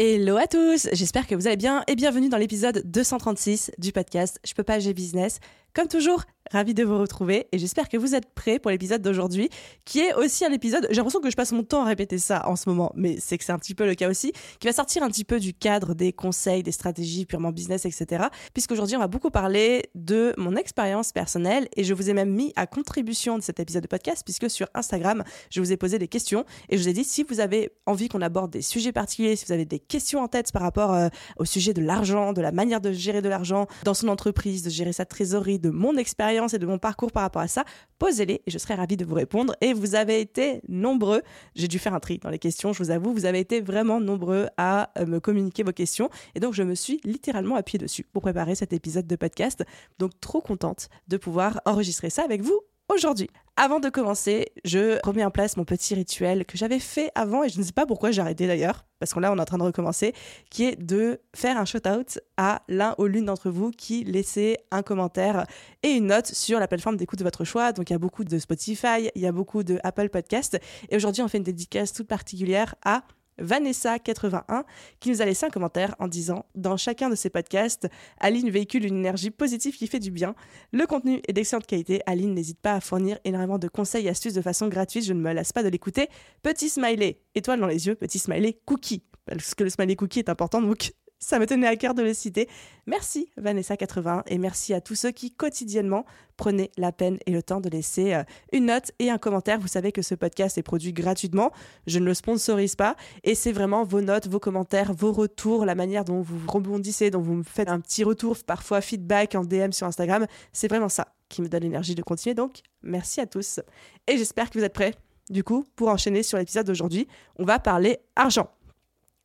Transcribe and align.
Hello 0.00 0.36
à 0.36 0.46
tous, 0.46 0.88
j'espère 0.92 1.26
que 1.26 1.34
vous 1.34 1.48
allez 1.48 1.56
bien 1.56 1.82
et 1.88 1.96
bienvenue 1.96 2.28
dans 2.28 2.36
l'épisode 2.36 2.82
236 2.84 3.72
du 3.78 3.90
podcast 3.90 4.38
Je 4.46 4.54
peux 4.54 4.62
pas, 4.62 4.78
j'ai 4.78 4.94
business. 4.94 5.40
Comme 5.78 5.86
toujours, 5.86 6.24
Ravi 6.50 6.72
de 6.72 6.82
vous 6.82 6.98
retrouver 6.98 7.46
et 7.52 7.58
j'espère 7.58 7.88
que 7.88 7.98
vous 7.98 8.14
êtes 8.14 8.32
prêts 8.34 8.58
pour 8.58 8.70
l'épisode 8.70 9.02
d'aujourd'hui, 9.02 9.50
qui 9.84 10.00
est 10.00 10.14
aussi 10.14 10.46
un 10.46 10.52
épisode, 10.52 10.86
j'ai 10.90 10.96
l'impression 10.96 11.20
que 11.20 11.30
je 11.30 11.36
passe 11.36 11.52
mon 11.52 11.62
temps 11.62 11.82
à 11.82 11.84
répéter 11.84 12.16
ça 12.16 12.48
en 12.48 12.56
ce 12.56 12.70
moment, 12.70 12.90
mais 12.94 13.18
c'est 13.20 13.36
que 13.36 13.44
c'est 13.44 13.52
un 13.52 13.58
petit 13.58 13.74
peu 13.74 13.84
le 13.84 13.94
cas 13.94 14.08
aussi, 14.08 14.32
qui 14.58 14.66
va 14.66 14.72
sortir 14.72 15.02
un 15.02 15.08
petit 15.08 15.24
peu 15.24 15.40
du 15.40 15.52
cadre 15.52 15.94
des 15.94 16.12
conseils, 16.12 16.62
des 16.62 16.72
stratégies 16.72 17.26
purement 17.26 17.52
business, 17.52 17.84
etc. 17.84 18.28
Puisqu'aujourd'hui, 18.54 18.96
on 18.96 19.00
va 19.00 19.08
beaucoup 19.08 19.30
parler 19.30 19.90
de 19.94 20.32
mon 20.38 20.56
expérience 20.56 21.12
personnelle 21.12 21.68
et 21.76 21.84
je 21.84 21.92
vous 21.92 22.08
ai 22.08 22.14
même 22.14 22.30
mis 22.30 22.52
à 22.56 22.66
contribution 22.66 23.36
de 23.36 23.42
cet 23.42 23.60
épisode 23.60 23.82
de 23.82 23.88
podcast, 23.88 24.22
puisque 24.24 24.48
sur 24.48 24.68
Instagram, 24.74 25.24
je 25.50 25.60
vous 25.60 25.70
ai 25.70 25.76
posé 25.76 25.98
des 25.98 26.08
questions 26.08 26.46
et 26.70 26.78
je 26.78 26.82
vous 26.82 26.88
ai 26.88 26.94
dit 26.94 27.04
si 27.04 27.24
vous 27.24 27.40
avez 27.40 27.72
envie 27.84 28.08
qu'on 28.08 28.22
aborde 28.22 28.50
des 28.50 28.62
sujets 28.62 28.92
particuliers, 28.92 29.36
si 29.36 29.44
vous 29.44 29.52
avez 29.52 29.66
des 29.66 29.80
questions 29.80 30.20
en 30.20 30.28
tête 30.28 30.50
par 30.50 30.62
rapport 30.62 30.94
euh, 30.94 31.08
au 31.36 31.44
sujet 31.44 31.74
de 31.74 31.82
l'argent, 31.82 32.32
de 32.32 32.40
la 32.40 32.52
manière 32.52 32.80
de 32.80 32.90
gérer 32.92 33.20
de 33.20 33.28
l'argent 33.28 33.66
dans 33.84 33.94
son 33.94 34.08
entreprise, 34.08 34.62
de 34.62 34.70
gérer 34.70 34.94
sa 34.94 35.04
trésorerie, 35.04 35.58
de 35.58 35.67
mon 35.70 35.96
expérience, 35.96 36.54
et 36.54 36.58
de 36.58 36.66
mon 36.66 36.78
parcours 36.78 37.12
par 37.12 37.22
rapport 37.22 37.42
à 37.42 37.48
ça, 37.48 37.64
posez-les 37.98 38.42
et 38.46 38.50
je 38.50 38.58
serai 38.58 38.74
ravie 38.74 38.96
de 38.96 39.04
vous 39.04 39.14
répondre. 39.14 39.54
Et 39.60 39.72
vous 39.72 39.94
avez 39.94 40.20
été 40.20 40.60
nombreux, 40.68 41.22
j'ai 41.54 41.68
dû 41.68 41.78
faire 41.78 41.94
un 41.94 42.00
tri 42.00 42.18
dans 42.18 42.30
les 42.30 42.38
questions, 42.38 42.72
je 42.72 42.82
vous 42.82 42.90
avoue, 42.90 43.12
vous 43.12 43.26
avez 43.26 43.40
été 43.40 43.60
vraiment 43.60 44.00
nombreux 44.00 44.48
à 44.56 44.90
euh, 44.98 45.06
me 45.06 45.20
communiquer 45.20 45.62
vos 45.62 45.72
questions. 45.72 46.10
Et 46.34 46.40
donc, 46.40 46.54
je 46.54 46.62
me 46.62 46.74
suis 46.74 47.00
littéralement 47.04 47.56
appuyée 47.56 47.78
dessus 47.78 48.04
pour 48.04 48.22
préparer 48.22 48.54
cet 48.54 48.72
épisode 48.72 49.06
de 49.06 49.16
podcast. 49.16 49.64
Donc, 49.98 50.12
trop 50.20 50.40
contente 50.40 50.88
de 51.08 51.16
pouvoir 51.16 51.60
enregistrer 51.64 52.10
ça 52.10 52.22
avec 52.22 52.42
vous 52.42 52.60
aujourd'hui. 52.88 53.28
Avant 53.56 53.80
de 53.80 53.88
commencer, 53.88 54.46
je 54.64 55.04
remets 55.04 55.24
en 55.24 55.32
place 55.32 55.56
mon 55.56 55.64
petit 55.64 55.94
rituel 55.94 56.44
que 56.44 56.56
j'avais 56.56 56.78
fait 56.78 57.10
avant 57.16 57.42
et 57.42 57.48
je 57.48 57.58
ne 57.58 57.64
sais 57.64 57.72
pas 57.72 57.86
pourquoi 57.86 58.12
j'ai 58.12 58.22
arrêté 58.22 58.46
d'ailleurs, 58.46 58.86
parce 59.00 59.12
que 59.12 59.18
là 59.18 59.32
on 59.32 59.36
est 59.36 59.40
en 59.40 59.44
train 59.44 59.58
de 59.58 59.64
recommencer, 59.64 60.14
qui 60.48 60.64
est 60.64 60.80
de 60.80 61.20
faire 61.34 61.58
un 61.58 61.64
shout-out 61.64 62.20
à 62.36 62.62
l'un 62.68 62.94
ou 62.98 63.06
l'une 63.06 63.24
d'entre 63.24 63.50
vous 63.50 63.72
qui 63.72 64.04
laissait 64.04 64.58
un 64.70 64.82
commentaire 64.82 65.44
et 65.82 65.88
une 65.88 66.06
note 66.06 66.28
sur 66.28 66.60
la 66.60 66.68
plateforme 66.68 66.96
d'écoute 66.96 67.18
de 67.18 67.24
votre 67.24 67.44
choix. 67.44 67.72
Donc 67.72 67.90
il 67.90 67.94
y 67.94 67.96
a 67.96 67.98
beaucoup 67.98 68.22
de 68.22 68.38
Spotify, 68.38 69.10
il 69.16 69.22
y 69.22 69.26
a 69.26 69.32
beaucoup 69.32 69.64
de 69.64 69.80
Apple 69.82 70.08
Podcast 70.08 70.56
et 70.88 70.94
aujourd'hui 70.94 71.22
on 71.22 71.28
fait 71.28 71.38
une 71.38 71.44
dédicace 71.44 71.92
toute 71.92 72.06
particulière 72.06 72.76
à 72.84 73.02
Vanessa81 73.40 74.64
qui 75.00 75.10
nous 75.10 75.22
a 75.22 75.24
laissé 75.24 75.46
un 75.46 75.50
commentaire 75.50 75.94
en 75.98 76.08
disant 76.08 76.46
Dans 76.54 76.76
chacun 76.76 77.10
de 77.10 77.14
ses 77.14 77.30
podcasts, 77.30 77.88
Aline 78.18 78.50
véhicule 78.50 78.84
une 78.84 78.98
énergie 78.98 79.30
positive 79.30 79.76
qui 79.76 79.86
fait 79.86 79.98
du 79.98 80.10
bien. 80.10 80.34
Le 80.72 80.86
contenu 80.86 81.20
est 81.28 81.32
d'excellente 81.32 81.66
qualité. 81.66 82.00
Aline 82.06 82.34
n'hésite 82.34 82.60
pas 82.60 82.74
à 82.74 82.80
fournir 82.80 83.18
énormément 83.24 83.58
de 83.58 83.68
conseils 83.68 84.06
et 84.06 84.10
astuces 84.10 84.34
de 84.34 84.42
façon 84.42 84.68
gratuite. 84.68 85.04
Je 85.04 85.12
ne 85.12 85.20
me 85.20 85.32
lasse 85.32 85.52
pas 85.52 85.62
de 85.62 85.68
l'écouter. 85.68 86.08
Petit 86.42 86.68
smiley, 86.68 87.20
étoile 87.34 87.60
dans 87.60 87.66
les 87.66 87.86
yeux, 87.86 87.94
petit 87.94 88.18
smiley 88.18 88.58
cookie. 88.64 89.02
Parce 89.26 89.54
que 89.54 89.64
le 89.64 89.70
smiley 89.70 89.96
cookie 89.96 90.20
est 90.20 90.30
important, 90.30 90.62
donc 90.62 90.92
ça 91.18 91.38
me 91.38 91.46
tenait 91.46 91.66
à 91.66 91.76
cœur 91.76 91.94
de 91.94 92.02
le 92.02 92.14
citer. 92.14 92.48
Merci 92.86 93.30
Vanessa80 93.40 94.22
et 94.26 94.38
merci 94.38 94.72
à 94.74 94.80
tous 94.80 94.94
ceux 94.94 95.10
qui 95.10 95.30
quotidiennement 95.30 96.04
prenaient 96.36 96.70
la 96.76 96.92
peine 96.92 97.18
et 97.26 97.32
le 97.32 97.42
temps 97.42 97.60
de 97.60 97.68
laisser 97.68 98.14
euh, 98.14 98.22
une 98.52 98.66
note 98.66 98.92
et 98.98 99.10
un 99.10 99.18
commentaire. 99.18 99.58
Vous 99.58 99.68
savez 99.68 99.92
que 99.92 100.02
ce 100.02 100.14
podcast 100.14 100.56
est 100.58 100.62
produit 100.62 100.92
gratuitement, 100.92 101.52
je 101.86 101.98
ne 101.98 102.04
le 102.04 102.14
sponsorise 102.14 102.76
pas 102.76 102.96
et 103.24 103.34
c'est 103.34 103.52
vraiment 103.52 103.84
vos 103.84 104.00
notes, 104.00 104.28
vos 104.28 104.40
commentaires, 104.40 104.92
vos 104.92 105.12
retours, 105.12 105.64
la 105.64 105.74
manière 105.74 106.04
dont 106.04 106.22
vous 106.22 106.38
rebondissez, 106.46 107.10
dont 107.10 107.20
vous 107.20 107.34
me 107.34 107.42
faites 107.42 107.68
un 107.68 107.80
petit 107.80 108.04
retour, 108.04 108.36
parfois 108.46 108.80
feedback 108.80 109.34
en 109.34 109.44
DM 109.44 109.72
sur 109.72 109.86
Instagram. 109.86 110.26
C'est 110.52 110.68
vraiment 110.68 110.88
ça 110.88 111.08
qui 111.28 111.42
me 111.42 111.48
donne 111.48 111.62
l'énergie 111.62 111.94
de 111.94 112.02
continuer. 112.02 112.34
Donc 112.34 112.60
merci 112.82 113.20
à 113.20 113.26
tous 113.26 113.60
et 114.06 114.16
j'espère 114.16 114.50
que 114.50 114.58
vous 114.58 114.64
êtes 114.64 114.74
prêts. 114.74 114.94
Du 115.30 115.44
coup, 115.44 115.66
pour 115.76 115.88
enchaîner 115.88 116.22
sur 116.22 116.38
l'épisode 116.38 116.66
d'aujourd'hui, 116.66 117.06
on 117.36 117.44
va 117.44 117.58
parler 117.58 117.98
argent. 118.16 118.48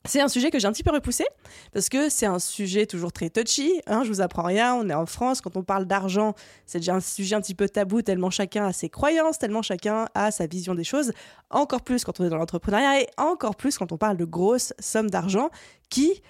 C'est 0.06 0.20
un 0.20 0.28
sujet 0.28 0.50
que 0.50 0.58
j'ai 0.58 0.66
un 0.66 0.72
petit 0.72 0.82
peu 0.82 0.90
repoussé 0.90 1.24
parce 1.72 1.88
que 1.88 2.10
c'est 2.10 2.26
un 2.26 2.38
sujet 2.38 2.84
toujours 2.84 3.10
très 3.10 3.30
touchy. 3.30 3.80
Hein, 3.86 4.02
je 4.04 4.08
vous 4.08 4.20
apprends 4.20 4.42
rien. 4.42 4.74
On 4.74 4.86
est 4.90 4.94
en 4.94 5.06
France. 5.06 5.40
Quand 5.40 5.56
on 5.56 5.62
parle 5.62 5.86
d'argent, 5.86 6.34
c'est 6.66 6.78
déjà 6.78 6.94
un 6.94 7.00
sujet 7.00 7.36
un 7.36 7.40
petit 7.40 7.54
peu 7.54 7.70
tabou 7.70 8.02
tellement 8.02 8.28
chacun 8.28 8.66
a 8.66 8.74
ses 8.74 8.90
croyances, 8.90 9.38
tellement 9.38 9.62
chacun 9.62 10.06
a 10.14 10.30
sa 10.30 10.46
vision 10.46 10.74
des 10.74 10.84
choses. 10.84 11.12
Encore 11.48 11.80
plus 11.80 12.04
quand 12.04 12.20
on 12.20 12.26
est 12.26 12.28
dans 12.28 12.36
l'entrepreneuriat 12.36 13.00
et 13.00 13.06
encore 13.16 13.56
plus 13.56 13.78
quand 13.78 13.92
on 13.92 13.96
parle 13.96 14.18
de 14.18 14.26
grosses 14.26 14.74
sommes 14.78 15.08
d'argent 15.08 15.48
qui 15.88 16.22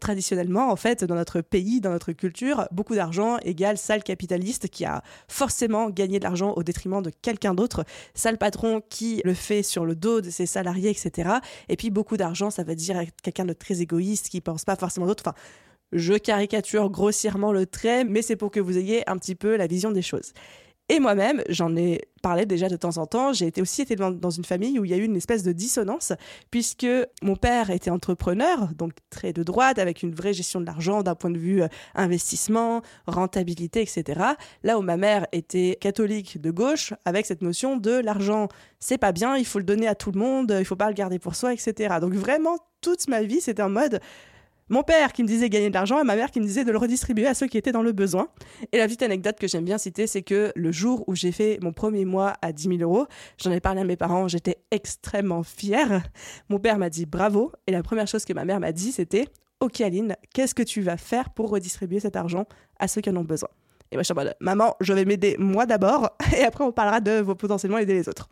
traditionnellement, 0.00 0.70
en 0.70 0.76
fait, 0.76 1.04
dans 1.04 1.14
notre 1.14 1.40
pays, 1.40 1.80
dans 1.80 1.90
notre 1.90 2.12
culture, 2.12 2.68
beaucoup 2.72 2.94
d'argent 2.94 3.38
égale 3.38 3.78
sale 3.78 4.02
capitaliste 4.02 4.68
qui 4.68 4.84
a 4.84 5.02
forcément 5.28 5.90
gagné 5.90 6.18
de 6.18 6.24
l'argent 6.24 6.52
au 6.56 6.62
détriment 6.62 7.02
de 7.02 7.10
quelqu'un 7.22 7.54
d'autre, 7.54 7.84
sale 8.14 8.38
patron 8.38 8.82
qui 8.88 9.20
le 9.24 9.34
fait 9.34 9.62
sur 9.62 9.84
le 9.84 9.94
dos 9.94 10.20
de 10.20 10.30
ses 10.30 10.46
salariés, 10.46 10.90
etc. 10.90 11.30
Et 11.68 11.76
puis 11.76 11.90
beaucoup 11.90 12.16
d'argent, 12.16 12.50
ça 12.50 12.62
veut 12.62 12.76
dire 12.76 13.02
quelqu'un 13.22 13.44
de 13.44 13.52
très 13.52 13.80
égoïste 13.80 14.28
qui 14.28 14.40
pense 14.40 14.64
pas 14.64 14.76
forcément 14.76 15.06
d'autre. 15.06 15.22
Enfin, 15.26 15.36
je 15.92 16.14
caricature 16.14 16.90
grossièrement 16.90 17.52
le 17.52 17.66
trait, 17.66 18.04
mais 18.04 18.22
c'est 18.22 18.36
pour 18.36 18.50
que 18.50 18.60
vous 18.60 18.76
ayez 18.76 19.08
un 19.08 19.16
petit 19.18 19.34
peu 19.34 19.56
la 19.56 19.66
vision 19.66 19.90
des 19.90 20.02
choses. 20.02 20.32
Et 20.88 21.00
moi-même, 21.00 21.42
j'en 21.48 21.74
ai 21.74 22.02
parlé 22.22 22.46
déjà 22.46 22.68
de 22.68 22.76
temps 22.76 22.96
en 22.98 23.06
temps, 23.06 23.32
j'ai 23.32 23.46
été 23.46 23.60
aussi 23.60 23.82
été 23.82 23.96
dans, 23.96 24.30
une 24.30 24.44
famille 24.44 24.78
où 24.78 24.84
il 24.84 24.90
y 24.90 24.94
a 24.94 24.96
eu 24.96 25.04
une 25.04 25.16
espèce 25.16 25.42
de 25.42 25.50
dissonance, 25.50 26.12
puisque 26.52 26.86
mon 27.22 27.34
père 27.34 27.70
était 27.70 27.90
entrepreneur, 27.90 28.68
donc 28.76 28.92
très 29.10 29.32
de 29.32 29.42
droite, 29.42 29.80
avec 29.80 30.04
une 30.04 30.14
vraie 30.14 30.32
gestion 30.32 30.60
de 30.60 30.66
l'argent 30.66 31.02
d'un 31.02 31.16
point 31.16 31.30
de 31.30 31.38
vue 31.38 31.62
euh, 31.62 31.68
investissement, 31.96 32.82
rentabilité, 33.08 33.82
etc. 33.82 34.20
Là 34.62 34.78
où 34.78 34.82
ma 34.82 34.96
mère 34.96 35.26
était 35.32 35.76
catholique 35.80 36.40
de 36.40 36.52
gauche, 36.52 36.94
avec 37.04 37.26
cette 37.26 37.42
notion 37.42 37.76
de 37.76 37.92
l'argent, 37.92 38.46
c'est 38.78 38.98
pas 38.98 39.10
bien, 39.10 39.36
il 39.36 39.44
faut 39.44 39.58
le 39.58 39.64
donner 39.64 39.88
à 39.88 39.96
tout 39.96 40.12
le 40.12 40.20
monde, 40.20 40.54
il 40.56 40.64
faut 40.64 40.76
pas 40.76 40.88
le 40.88 40.94
garder 40.94 41.18
pour 41.18 41.34
soi, 41.34 41.52
etc. 41.52 41.96
Donc 42.00 42.14
vraiment, 42.14 42.58
toute 42.80 43.08
ma 43.08 43.22
vie, 43.22 43.40
c'était 43.40 43.62
en 43.62 43.70
mode 43.70 44.00
mon 44.68 44.82
père 44.82 45.12
qui 45.12 45.22
me 45.22 45.28
disait 45.28 45.48
gagner 45.48 45.68
de 45.68 45.74
l'argent 45.74 46.00
et 46.00 46.04
ma 46.04 46.16
mère 46.16 46.30
qui 46.30 46.40
me 46.40 46.44
disait 46.44 46.64
de 46.64 46.72
le 46.72 46.78
redistribuer 46.78 47.26
à 47.26 47.34
ceux 47.34 47.46
qui 47.46 47.56
étaient 47.56 47.72
dans 47.72 47.82
le 47.82 47.92
besoin. 47.92 48.28
Et 48.72 48.78
la 48.78 48.86
petite 48.86 49.02
anecdote 49.02 49.38
que 49.38 49.46
j'aime 49.46 49.64
bien 49.64 49.78
citer, 49.78 50.06
c'est 50.06 50.22
que 50.22 50.52
le 50.56 50.72
jour 50.72 51.04
où 51.06 51.14
j'ai 51.14 51.32
fait 51.32 51.58
mon 51.62 51.72
premier 51.72 52.04
mois 52.04 52.34
à 52.42 52.52
10 52.52 52.78
000 52.78 52.80
euros, 52.80 53.06
j'en 53.38 53.52
ai 53.52 53.60
parlé 53.60 53.82
à 53.82 53.84
mes 53.84 53.96
parents, 53.96 54.28
j'étais 54.28 54.58
extrêmement 54.70 55.42
fière. 55.42 56.02
Mon 56.48 56.58
père 56.58 56.78
m'a 56.78 56.90
dit 56.90 57.06
bravo 57.06 57.52
et 57.66 57.72
la 57.72 57.82
première 57.82 58.08
chose 58.08 58.24
que 58.24 58.32
ma 58.32 58.44
mère 58.44 58.60
m'a 58.60 58.72
dit, 58.72 58.92
c'était 58.92 59.26
Ok 59.60 59.80
Aline, 59.80 60.16
qu'est-ce 60.34 60.54
que 60.54 60.62
tu 60.62 60.82
vas 60.82 60.96
faire 60.96 61.30
pour 61.30 61.48
redistribuer 61.48 62.00
cet 62.00 62.16
argent 62.16 62.44
à 62.78 62.88
ceux 62.88 63.00
qui 63.00 63.08
en 63.08 63.16
ont 63.16 63.24
besoin? 63.24 63.48
Et 63.90 63.96
moi 63.96 64.02
je 64.02 64.06
suis 64.06 64.12
en 64.12 64.16
mode 64.16 64.34
Maman, 64.40 64.76
je 64.80 64.92
vais 64.92 65.04
m'aider 65.04 65.36
moi 65.38 65.64
d'abord 65.64 66.10
et 66.36 66.42
après 66.42 66.64
on 66.64 66.72
parlera 66.72 67.00
de 67.00 67.22
potentiellement 67.22 67.78
aider 67.78 67.94
les 67.94 68.08
autres. 68.08 68.28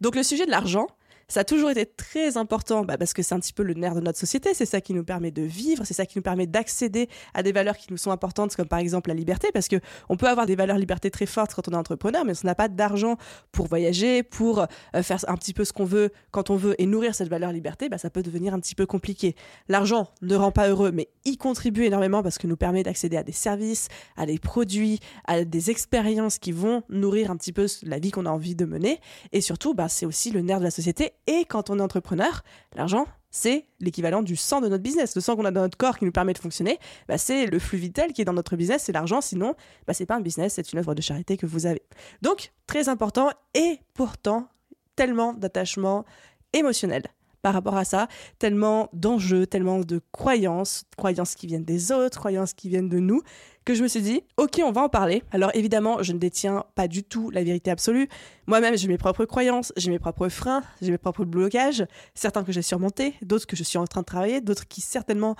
Donc 0.00 0.16
le 0.16 0.22
sujet 0.22 0.46
de 0.46 0.50
l'argent, 0.50 0.86
ça 1.28 1.40
a 1.40 1.44
toujours 1.44 1.70
été 1.70 1.86
très 1.86 2.36
important 2.36 2.84
bah, 2.84 2.98
parce 2.98 3.12
que 3.12 3.22
c'est 3.22 3.34
un 3.34 3.40
petit 3.40 3.52
peu 3.52 3.62
le 3.62 3.74
nerf 3.74 3.94
de 3.94 4.00
notre 4.00 4.18
société, 4.18 4.54
c'est 4.54 4.66
ça 4.66 4.80
qui 4.80 4.94
nous 4.94 5.04
permet 5.04 5.30
de 5.30 5.42
vivre, 5.42 5.84
c'est 5.84 5.94
ça 5.94 6.06
qui 6.06 6.18
nous 6.18 6.22
permet 6.22 6.46
d'accéder 6.46 7.08
à 7.34 7.42
des 7.42 7.52
valeurs 7.52 7.76
qui 7.76 7.88
nous 7.90 7.96
sont 7.96 8.10
importantes 8.10 8.54
comme 8.56 8.68
par 8.68 8.78
exemple 8.78 9.08
la 9.08 9.14
liberté 9.14 9.50
parce 9.52 9.68
que 9.68 9.76
on 10.08 10.16
peut 10.16 10.28
avoir 10.28 10.46
des 10.46 10.56
valeurs 10.56 10.78
liberté 10.78 11.10
très 11.10 11.26
fortes 11.26 11.54
quand 11.54 11.68
on 11.68 11.72
est 11.72 11.76
entrepreneur 11.76 12.24
mais 12.24 12.34
si 12.34 12.44
on 12.44 12.48
n'a 12.48 12.54
pas 12.54 12.68
d'argent 12.68 13.16
pour 13.52 13.66
voyager, 13.66 14.22
pour 14.22 14.60
euh, 14.60 15.02
faire 15.02 15.18
un 15.28 15.36
petit 15.36 15.54
peu 15.54 15.64
ce 15.64 15.72
qu'on 15.72 15.84
veut 15.84 16.10
quand 16.30 16.50
on 16.50 16.56
veut 16.56 16.74
et 16.80 16.86
nourrir 16.86 17.14
cette 17.14 17.28
valeur 17.28 17.52
liberté, 17.52 17.88
bah, 17.88 17.98
ça 17.98 18.10
peut 18.10 18.22
devenir 18.22 18.54
un 18.54 18.60
petit 18.60 18.74
peu 18.74 18.86
compliqué. 18.86 19.34
L'argent 19.68 20.08
ne 20.22 20.36
rend 20.36 20.50
pas 20.52 20.68
heureux 20.68 20.90
mais 20.92 21.08
il 21.24 21.38
contribue 21.38 21.84
énormément 21.84 22.22
parce 22.22 22.38
que 22.38 22.46
nous 22.46 22.56
permet 22.56 22.82
d'accéder 22.82 23.16
à 23.16 23.22
des 23.22 23.32
services, 23.32 23.88
à 24.16 24.26
des 24.26 24.38
produits, 24.38 25.00
à 25.26 25.44
des 25.44 25.70
expériences 25.70 26.38
qui 26.38 26.52
vont 26.52 26.82
nourrir 26.88 27.30
un 27.30 27.36
petit 27.36 27.52
peu 27.52 27.66
la 27.82 27.98
vie 27.98 28.10
qu'on 28.10 28.26
a 28.26 28.30
envie 28.30 28.54
de 28.54 28.64
mener 28.64 29.00
et 29.32 29.40
surtout 29.40 29.74
bah, 29.74 29.88
c'est 29.88 30.06
aussi 30.06 30.30
le 30.30 30.40
nerf 30.40 30.58
de 30.58 30.64
la 30.64 30.70
société 30.70 31.12
et 31.26 31.44
quand 31.44 31.70
on 31.70 31.78
est 31.78 31.82
entrepreneur, 31.82 32.42
l'argent, 32.74 33.06
c'est 33.30 33.66
l'équivalent 33.80 34.22
du 34.22 34.36
sang 34.36 34.60
de 34.60 34.68
notre 34.68 34.82
business. 34.82 35.14
Le 35.16 35.20
sang 35.20 35.34
qu'on 35.34 35.44
a 35.44 35.50
dans 35.50 35.62
notre 35.62 35.76
corps 35.76 35.98
qui 35.98 36.04
nous 36.04 36.12
permet 36.12 36.32
de 36.32 36.38
fonctionner, 36.38 36.78
bah, 37.08 37.18
c'est 37.18 37.46
le 37.46 37.58
flux 37.58 37.78
vital 37.78 38.12
qui 38.12 38.22
est 38.22 38.24
dans 38.24 38.32
notre 38.32 38.56
business, 38.56 38.84
c'est 38.84 38.92
l'argent. 38.92 39.20
Sinon, 39.20 39.54
bah, 39.86 39.94
c'est 39.94 40.06
pas 40.06 40.14
un 40.14 40.20
business, 40.20 40.54
c'est 40.54 40.72
une 40.72 40.78
œuvre 40.78 40.94
de 40.94 41.02
charité 41.02 41.36
que 41.36 41.46
vous 41.46 41.66
avez. 41.66 41.82
Donc, 42.22 42.52
très 42.66 42.88
important 42.88 43.30
et 43.54 43.80
pourtant 43.94 44.48
tellement 44.94 45.32
d'attachement 45.32 46.04
émotionnel 46.52 47.02
par 47.44 47.52
rapport 47.52 47.76
à 47.76 47.84
ça, 47.84 48.08
tellement 48.38 48.88
d'enjeux, 48.94 49.46
tellement 49.46 49.80
de 49.80 50.00
croyances, 50.12 50.84
croyances 50.96 51.34
qui 51.34 51.46
viennent 51.46 51.62
des 51.62 51.92
autres, 51.92 52.18
croyances 52.18 52.54
qui 52.54 52.70
viennent 52.70 52.88
de 52.88 52.98
nous, 52.98 53.20
que 53.66 53.74
je 53.74 53.82
me 53.82 53.88
suis 53.88 54.00
dit, 54.00 54.22
ok, 54.38 54.62
on 54.64 54.72
va 54.72 54.80
en 54.80 54.88
parler. 54.88 55.22
Alors 55.30 55.50
évidemment, 55.52 56.02
je 56.02 56.14
ne 56.14 56.18
détiens 56.18 56.64
pas 56.74 56.88
du 56.88 57.04
tout 57.04 57.28
la 57.28 57.44
vérité 57.44 57.70
absolue. 57.70 58.08
Moi-même, 58.46 58.78
j'ai 58.78 58.88
mes 58.88 58.96
propres 58.96 59.26
croyances, 59.26 59.74
j'ai 59.76 59.90
mes 59.90 59.98
propres 59.98 60.30
freins, 60.30 60.62
j'ai 60.80 60.90
mes 60.90 60.96
propres 60.96 61.26
blocages, 61.26 61.84
certains 62.14 62.44
que 62.44 62.52
j'ai 62.52 62.62
surmontés, 62.62 63.12
d'autres 63.20 63.46
que 63.46 63.56
je 63.56 63.62
suis 63.62 63.76
en 63.76 63.86
train 63.86 64.00
de 64.00 64.06
travailler, 64.06 64.40
d'autres 64.40 64.66
qui 64.66 64.80
certainement 64.80 65.36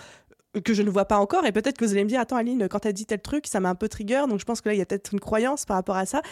que 0.63 0.75
je 0.75 0.83
ne 0.83 0.91
vois 0.91 1.07
pas 1.07 1.17
encore 1.17 1.47
et 1.47 1.53
peut-être 1.53 1.79
que 1.79 1.85
vous 1.85 1.93
allez 1.93 2.05
me 2.05 2.09
dire 2.09 2.21
attends 2.21 2.37
Aline 2.37 2.69
quand 2.69 2.79
tu 2.81 2.89
as 2.89 2.93
dit 2.93 3.07
tel 3.07 3.21
truc 3.21 3.49
ça 3.49 3.59
m'a 3.59 3.71
un 3.71 3.75
peu 3.75 3.89
trigger 3.89 4.23
donc 4.29 4.39
je 4.39 4.45
pense 4.45 4.61
que 4.61 4.69
là 4.69 4.75
il 4.77 4.79
y 4.79 4.83
a 4.83 4.87
peut-être 4.87 5.13
une 5.13 5.19
croyance 5.19 5.65
par 5.65 5.77
rapport 5.77 5.97
à 5.97 6.07
ça 6.07 6.23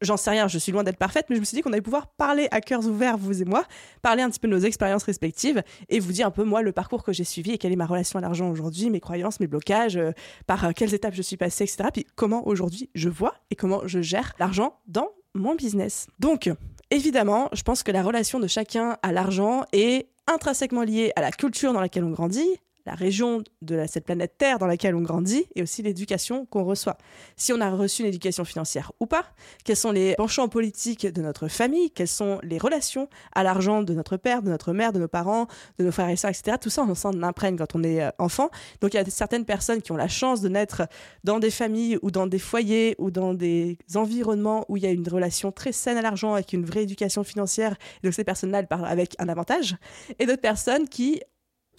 j'en 0.00 0.16
sais 0.16 0.30
rien, 0.30 0.48
je 0.48 0.58
suis 0.58 0.72
loin 0.72 0.84
d'être 0.84 0.96
parfaite, 0.96 1.26
mais 1.28 1.36
je 1.36 1.40
me 1.40 1.44
suis 1.44 1.56
dit 1.56 1.62
qu'on 1.62 1.72
allait 1.72 1.82
pouvoir 1.82 2.08
parler 2.08 2.48
à 2.50 2.60
cœurs 2.60 2.86
ouverts, 2.86 3.16
vous 3.16 3.42
et 3.42 3.44
moi, 3.44 3.64
parler 4.02 4.22
un 4.22 4.30
petit 4.30 4.40
peu 4.40 4.48
de 4.48 4.54
nos 4.54 4.60
expériences 4.60 5.04
respectives 5.04 5.62
et 5.88 6.00
vous 6.00 6.12
dire 6.12 6.26
un 6.26 6.30
peu, 6.30 6.44
moi, 6.44 6.62
le 6.62 6.72
parcours 6.72 7.02
que 7.02 7.12
j'ai 7.12 7.24
suivi 7.24 7.52
et 7.52 7.58
quelle 7.58 7.72
est 7.72 7.76
ma 7.76 7.86
relation 7.86 8.18
à 8.18 8.22
l'argent 8.22 8.50
aujourd'hui, 8.50 8.90
mes 8.90 9.00
croyances, 9.00 9.40
mes 9.40 9.46
blocages, 9.46 9.96
euh, 9.96 10.12
par 10.46 10.64
euh, 10.64 10.70
quelles 10.74 10.94
étapes 10.94 11.14
je 11.14 11.22
suis 11.22 11.36
passée, 11.36 11.64
etc. 11.64 11.88
Puis 11.92 12.06
comment 12.14 12.46
aujourd'hui 12.46 12.90
je 12.94 13.08
vois 13.08 13.34
et 13.50 13.56
comment 13.56 13.82
je 13.86 14.00
gère 14.00 14.34
l'argent 14.38 14.78
dans 14.86 15.10
mon 15.34 15.54
business. 15.54 16.08
Donc, 16.18 16.50
évidemment, 16.90 17.48
je 17.52 17.62
pense 17.62 17.82
que 17.82 17.92
la 17.92 18.02
relation 18.02 18.40
de 18.40 18.46
chacun 18.46 18.96
à 19.02 19.12
l'argent 19.12 19.64
est 19.72 20.08
intrinsèquement 20.26 20.82
liée 20.82 21.12
à 21.16 21.20
la 21.20 21.30
culture 21.30 21.72
dans 21.72 21.80
laquelle 21.80 22.04
on 22.04 22.10
grandit, 22.10 22.58
la 22.86 22.94
région 22.94 23.42
de 23.62 23.84
cette 23.86 24.04
planète 24.04 24.34
Terre 24.38 24.58
dans 24.58 24.66
laquelle 24.66 24.94
on 24.94 25.02
grandit 25.02 25.46
et 25.54 25.62
aussi 25.62 25.82
l'éducation 25.82 26.46
qu'on 26.46 26.64
reçoit. 26.64 26.96
Si 27.36 27.52
on 27.52 27.60
a 27.60 27.70
reçu 27.70 28.02
une 28.02 28.08
éducation 28.08 28.44
financière 28.44 28.92
ou 29.00 29.06
pas, 29.06 29.24
quels 29.64 29.76
sont 29.76 29.92
les 29.92 30.14
penchants 30.14 30.48
politiques 30.48 31.06
de 31.06 31.22
notre 31.22 31.48
famille, 31.48 31.90
quelles 31.90 32.08
sont 32.08 32.38
les 32.42 32.58
relations 32.58 33.08
à 33.34 33.42
l'argent 33.42 33.82
de 33.82 33.94
notre 33.94 34.16
père, 34.16 34.42
de 34.42 34.50
notre 34.50 34.72
mère, 34.72 34.92
de 34.92 34.98
nos 34.98 35.08
parents, 35.08 35.46
de 35.78 35.84
nos 35.84 35.92
frères 35.92 36.08
et 36.08 36.16
sœurs, 36.16 36.30
etc. 36.30 36.56
Tout 36.60 36.70
ça, 36.70 36.84
on 36.88 36.94
s'en 36.94 37.22
imprègne 37.22 37.56
quand 37.56 37.74
on 37.74 37.82
est 37.82 38.02
euh, 38.02 38.10
enfant. 38.18 38.50
Donc 38.80 38.94
il 38.94 38.96
y 38.96 39.00
a 39.00 39.04
certaines 39.04 39.44
personnes 39.44 39.82
qui 39.82 39.92
ont 39.92 39.96
la 39.96 40.08
chance 40.08 40.40
de 40.40 40.48
naître 40.48 40.82
dans 41.24 41.38
des 41.38 41.50
familles 41.50 41.98
ou 42.02 42.10
dans 42.10 42.26
des 42.26 42.38
foyers 42.38 42.94
ou 42.98 43.10
dans 43.10 43.34
des 43.34 43.78
environnements 43.94 44.64
où 44.68 44.76
il 44.76 44.82
y 44.82 44.86
a 44.86 44.90
une 44.90 45.08
relation 45.08 45.52
très 45.52 45.72
saine 45.72 45.96
à 45.96 46.02
l'argent 46.02 46.34
avec 46.34 46.52
une 46.52 46.64
vraie 46.64 46.82
éducation 46.82 47.24
financière. 47.24 47.76
donc 48.02 48.14
ces 48.14 48.24
personnes-là, 48.24 48.62
parlent 48.64 48.86
avec 48.86 49.14
un 49.18 49.28
avantage. 49.28 49.76
Et 50.18 50.26
d'autres 50.26 50.40
personnes 50.40 50.88
qui 50.88 51.20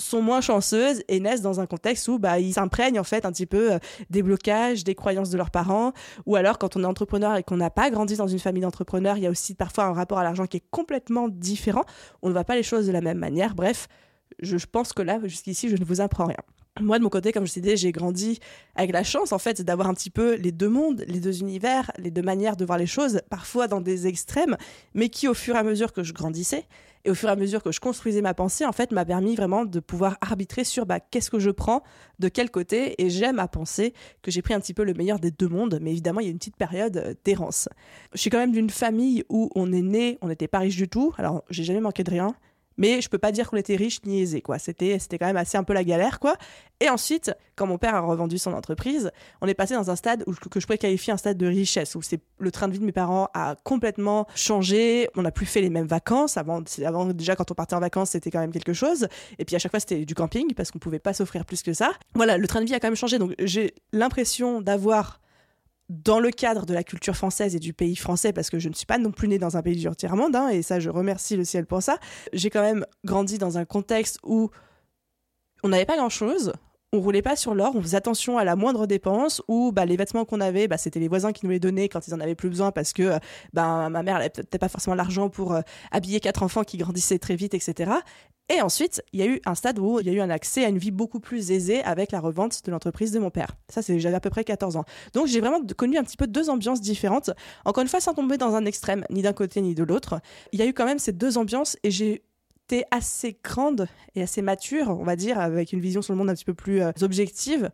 sont 0.01 0.21
moins 0.21 0.41
chanceuses 0.41 1.03
et 1.07 1.19
naissent 1.19 1.41
dans 1.41 1.59
un 1.59 1.65
contexte 1.65 2.07
où 2.07 2.19
bah, 2.19 2.39
ils 2.39 2.53
s'imprègnent 2.53 2.99
en 2.99 3.03
fait 3.03 3.25
un 3.25 3.31
petit 3.31 3.45
peu 3.45 3.73
euh, 3.73 3.79
des 4.09 4.23
blocages, 4.23 4.83
des 4.83 4.95
croyances 4.95 5.29
de 5.29 5.37
leurs 5.37 5.51
parents. 5.51 5.93
Ou 6.25 6.35
alors 6.35 6.57
quand 6.57 6.75
on 6.75 6.83
est 6.83 6.87
entrepreneur 6.87 7.35
et 7.37 7.43
qu'on 7.43 7.57
n'a 7.57 7.69
pas 7.69 7.89
grandi 7.89 8.17
dans 8.17 8.27
une 8.27 8.39
famille 8.39 8.63
d'entrepreneurs, 8.63 9.17
il 9.17 9.23
y 9.23 9.27
a 9.27 9.29
aussi 9.29 9.55
parfois 9.55 9.85
un 9.85 9.93
rapport 9.93 10.19
à 10.19 10.23
l'argent 10.23 10.45
qui 10.45 10.57
est 10.57 10.63
complètement 10.71 11.29
différent. 11.29 11.83
On 12.21 12.27
ne 12.27 12.33
voit 12.33 12.43
pas 12.43 12.55
les 12.55 12.63
choses 12.63 12.87
de 12.87 12.91
la 12.91 13.01
même 13.01 13.17
manière. 13.17 13.55
Bref, 13.55 13.87
je, 14.41 14.57
pense 14.65 14.93
que 14.93 15.01
là, 15.01 15.19
jusqu'ici, 15.23 15.69
je 15.69 15.75
ne 15.75 15.85
vous 15.85 16.01
apprends 16.01 16.25
rien. 16.25 16.37
Moi, 16.79 16.99
de 16.99 17.03
mon 17.03 17.09
côté, 17.09 17.33
comme 17.33 17.45
je 17.45 17.53
disais, 17.59 17.75
j'ai 17.75 17.91
grandi 17.91 18.39
avec 18.75 18.93
la 18.93 19.03
chance, 19.03 19.33
en 19.33 19.39
fait, 19.39 19.61
d'avoir 19.61 19.89
un 19.89 19.93
petit 19.93 20.09
peu 20.09 20.35
les 20.35 20.53
deux 20.53 20.69
mondes, 20.69 21.03
les 21.05 21.19
deux 21.19 21.41
univers, 21.41 21.91
les 21.97 22.11
deux 22.11 22.21
manières 22.21 22.55
de 22.55 22.63
voir 22.63 22.77
les 22.77 22.87
choses, 22.87 23.21
parfois 23.29 23.67
dans 23.67 23.81
des 23.81 24.07
extrêmes, 24.07 24.55
mais 24.93 25.09
qui, 25.09 25.27
au 25.27 25.33
fur 25.33 25.55
et 25.55 25.59
à 25.59 25.63
mesure 25.63 25.91
que 25.91 26.01
je 26.01 26.13
grandissais, 26.13 26.65
et 27.03 27.11
au 27.11 27.15
fur 27.15 27.29
et 27.29 27.31
à 27.31 27.35
mesure 27.35 27.61
que 27.61 27.71
je 27.71 27.79
construisais 27.79 28.21
ma 28.21 28.33
pensée, 28.33 28.65
en 28.65 28.71
fait, 28.71 28.91
m'a 28.91 29.03
permis 29.03 29.35
vraiment 29.35 29.65
de 29.65 29.79
pouvoir 29.79 30.17
arbitrer 30.21 30.63
sur 30.63 30.85
bah, 30.85 30.99
qu'est-ce 30.99 31.29
que 31.29 31.39
je 31.39 31.49
prends, 31.49 31.83
de 32.19 32.29
quel 32.29 32.49
côté. 32.51 33.01
Et 33.03 33.09
j'aime 33.09 33.39
à 33.39 33.47
penser 33.47 33.93
que 34.21 34.31
j'ai 34.31 34.41
pris 34.41 34.53
un 34.53 34.59
petit 34.59 34.73
peu 34.73 34.83
le 34.83 34.93
meilleur 34.93 35.19
des 35.19 35.31
deux 35.31 35.47
mondes. 35.47 35.79
Mais 35.81 35.91
évidemment, 35.91 36.19
il 36.19 36.25
y 36.25 36.29
a 36.29 36.31
une 36.31 36.37
petite 36.37 36.57
période 36.57 36.97
euh, 36.97 37.13
d'errance. 37.25 37.69
Je 38.13 38.19
suis 38.19 38.29
quand 38.29 38.37
même 38.37 38.51
d'une 38.51 38.69
famille 38.69 39.23
où 39.29 39.49
on 39.55 39.73
est 39.73 39.81
né, 39.81 40.19
on 40.21 40.27
n'était 40.27 40.47
pas 40.47 40.59
riche 40.59 40.77
du 40.77 40.87
tout. 40.87 41.13
Alors, 41.17 41.43
j'ai 41.49 41.63
jamais 41.63 41.81
manqué 41.81 42.03
de 42.03 42.11
rien. 42.11 42.35
Mais 42.81 42.99
je 42.99 43.09
peux 43.09 43.19
pas 43.19 43.31
dire 43.31 43.47
qu'on 43.47 43.57
était 43.57 43.75
riche 43.75 43.99
ni 44.05 44.21
aisé, 44.21 44.41
quoi. 44.41 44.57
C'était, 44.57 44.97
c'était 44.97 45.19
quand 45.19 45.27
même 45.27 45.37
assez 45.37 45.55
un 45.55 45.63
peu 45.63 45.73
la 45.73 45.83
galère, 45.83 46.19
quoi. 46.19 46.35
Et 46.79 46.89
ensuite, 46.89 47.31
quand 47.55 47.67
mon 47.67 47.77
père 47.77 47.93
a 47.93 47.99
revendu 47.99 48.39
son 48.39 48.53
entreprise, 48.53 49.11
on 49.39 49.47
est 49.47 49.53
passé 49.53 49.75
dans 49.75 49.91
un 49.91 49.95
stade 49.95 50.23
où, 50.25 50.33
que 50.33 50.59
je 50.59 50.65
pourrais 50.65 50.79
qualifier 50.79 51.13
un 51.13 51.17
stade 51.17 51.37
de 51.37 51.45
richesse, 51.45 51.93
où 51.93 52.01
c'est 52.01 52.19
le 52.39 52.49
train 52.49 52.67
de 52.67 52.73
vie 52.73 52.79
de 52.79 52.83
mes 52.83 52.91
parents 52.91 53.27
a 53.35 53.55
complètement 53.63 54.25
changé. 54.33 55.07
On 55.15 55.21
n'a 55.21 55.29
plus 55.29 55.45
fait 55.45 55.61
les 55.61 55.69
mêmes 55.69 55.85
vacances. 55.85 56.37
Avant, 56.37 56.63
avant, 56.83 57.05
déjà, 57.05 57.35
quand 57.35 57.51
on 57.51 57.53
partait 57.53 57.75
en 57.75 57.79
vacances, 57.79 58.09
c'était 58.09 58.31
quand 58.31 58.39
même 58.39 58.51
quelque 58.51 58.73
chose. 58.73 59.07
Et 59.37 59.45
puis 59.45 59.55
à 59.55 59.59
chaque 59.59 59.71
fois, 59.71 59.79
c'était 59.79 60.03
du 60.03 60.15
camping 60.15 60.55
parce 60.55 60.71
qu'on 60.71 60.79
pouvait 60.79 60.97
pas 60.97 61.13
s'offrir 61.13 61.45
plus 61.45 61.61
que 61.61 61.73
ça. 61.73 61.91
Voilà, 62.15 62.39
le 62.39 62.47
train 62.47 62.61
de 62.61 62.65
vie 62.65 62.73
a 62.73 62.79
quand 62.79 62.87
même 62.87 62.95
changé. 62.95 63.19
Donc 63.19 63.35
j'ai 63.37 63.75
l'impression 63.93 64.59
d'avoir 64.59 65.20
dans 65.91 66.19
le 66.21 66.31
cadre 66.31 66.65
de 66.65 66.73
la 66.73 66.83
culture 66.83 67.15
française 67.15 67.53
et 67.55 67.59
du 67.59 67.73
pays 67.73 67.97
français, 67.97 68.31
parce 68.31 68.49
que 68.49 68.59
je 68.59 68.69
ne 68.69 68.73
suis 68.73 68.85
pas 68.85 68.97
non 68.97 69.11
plus 69.11 69.27
née 69.27 69.39
dans 69.39 69.57
un 69.57 69.61
pays 69.61 69.75
du 69.75 69.95
tiers-monde, 69.95 70.35
hein, 70.35 70.47
et 70.47 70.61
ça, 70.61 70.79
je 70.79 70.89
remercie 70.89 71.35
le 71.35 71.43
ciel 71.43 71.65
pour 71.65 71.83
ça, 71.83 71.97
j'ai 72.31 72.49
quand 72.49 72.61
même 72.61 72.85
grandi 73.03 73.37
dans 73.37 73.57
un 73.57 73.65
contexte 73.65 74.17
où 74.23 74.49
on 75.63 75.69
n'avait 75.69 75.85
pas 75.85 75.97
grand-chose, 75.97 76.53
on 76.93 76.99
roulait 76.99 77.21
pas 77.21 77.35
sur 77.35 77.55
l'or, 77.55 77.73
on 77.75 77.81
faisait 77.81 77.97
attention 77.97 78.37
à 78.37 78.43
la 78.43 78.55
moindre 78.55 78.85
dépense, 78.85 79.41
ou 79.47 79.71
bah, 79.71 79.85
les 79.85 79.95
vêtements 79.95 80.25
qu'on 80.25 80.41
avait, 80.41 80.67
bah, 80.67 80.77
c'était 80.77 80.99
les 80.99 81.07
voisins 81.07 81.31
qui 81.31 81.45
nous 81.45 81.51
les 81.51 81.59
donnaient 81.59 81.87
quand 81.87 82.07
ils 82.07 82.13
en 82.13 82.19
avaient 82.19 82.35
plus 82.35 82.49
besoin, 82.49 82.71
parce 82.71 82.93
que 82.93 83.17
bah, 83.53 83.89
ma 83.89 84.03
mère 84.03 84.15
n'avait 84.17 84.29
peut-être 84.29 84.57
pas 84.57 84.69
forcément 84.69 84.95
l'argent 84.95 85.29
pour 85.29 85.53
euh, 85.53 85.61
habiller 85.91 86.19
quatre 86.19 86.43
enfants 86.43 86.63
qui 86.63 86.77
grandissaient 86.77 87.19
très 87.19 87.35
vite, 87.35 87.53
etc. 87.53 87.91
Et 88.53 88.61
ensuite, 88.61 89.01
il 89.13 89.21
y 89.21 89.23
a 89.23 89.27
eu 89.27 89.39
un 89.45 89.55
stade 89.55 89.79
où 89.79 90.01
il 90.01 90.07
y 90.07 90.09
a 90.09 90.13
eu 90.13 90.19
un 90.19 90.29
accès 90.29 90.65
à 90.65 90.67
une 90.67 90.77
vie 90.77 90.91
beaucoup 90.91 91.21
plus 91.21 91.51
aisée 91.51 91.81
avec 91.83 92.11
la 92.11 92.19
revente 92.19 92.65
de 92.65 92.71
l'entreprise 92.71 93.13
de 93.13 93.19
mon 93.19 93.29
père. 93.29 93.55
Ça, 93.69 93.81
c'est 93.81 93.97
j'avais 93.97 94.15
à 94.15 94.19
peu 94.19 94.29
près 94.29 94.43
14 94.43 94.75
ans. 94.75 94.83
Donc 95.13 95.27
j'ai 95.27 95.39
vraiment 95.39 95.61
connu 95.77 95.97
un 95.97 96.03
petit 96.03 96.17
peu 96.17 96.27
deux 96.27 96.49
ambiances 96.49 96.81
différentes. 96.81 97.29
Encore 97.63 97.81
une 97.81 97.87
fois, 97.87 98.01
sans 98.01 98.13
tomber 98.13 98.37
dans 98.37 98.53
un 98.55 98.65
extrême, 98.65 99.05
ni 99.09 99.21
d'un 99.21 99.31
côté 99.31 99.61
ni 99.61 99.73
de 99.73 99.83
l'autre. 99.83 100.19
Il 100.51 100.59
y 100.59 100.63
a 100.63 100.65
eu 100.65 100.73
quand 100.73 100.85
même 100.85 100.99
ces 100.99 101.13
deux 101.13 101.37
ambiances 101.37 101.77
et 101.83 101.91
j'ai 101.91 102.23
assez 102.91 103.37
grande 103.43 103.87
et 104.15 104.21
assez 104.21 104.41
mature, 104.41 104.89
on 104.89 105.03
va 105.03 105.15
dire, 105.15 105.39
avec 105.39 105.73
une 105.73 105.79
vision 105.79 106.01
sur 106.01 106.13
le 106.13 106.17
monde 106.17 106.29
un 106.29 106.33
petit 106.33 106.45
peu 106.45 106.53
plus 106.53 106.81
euh, 106.81 106.91
objective 107.01 107.71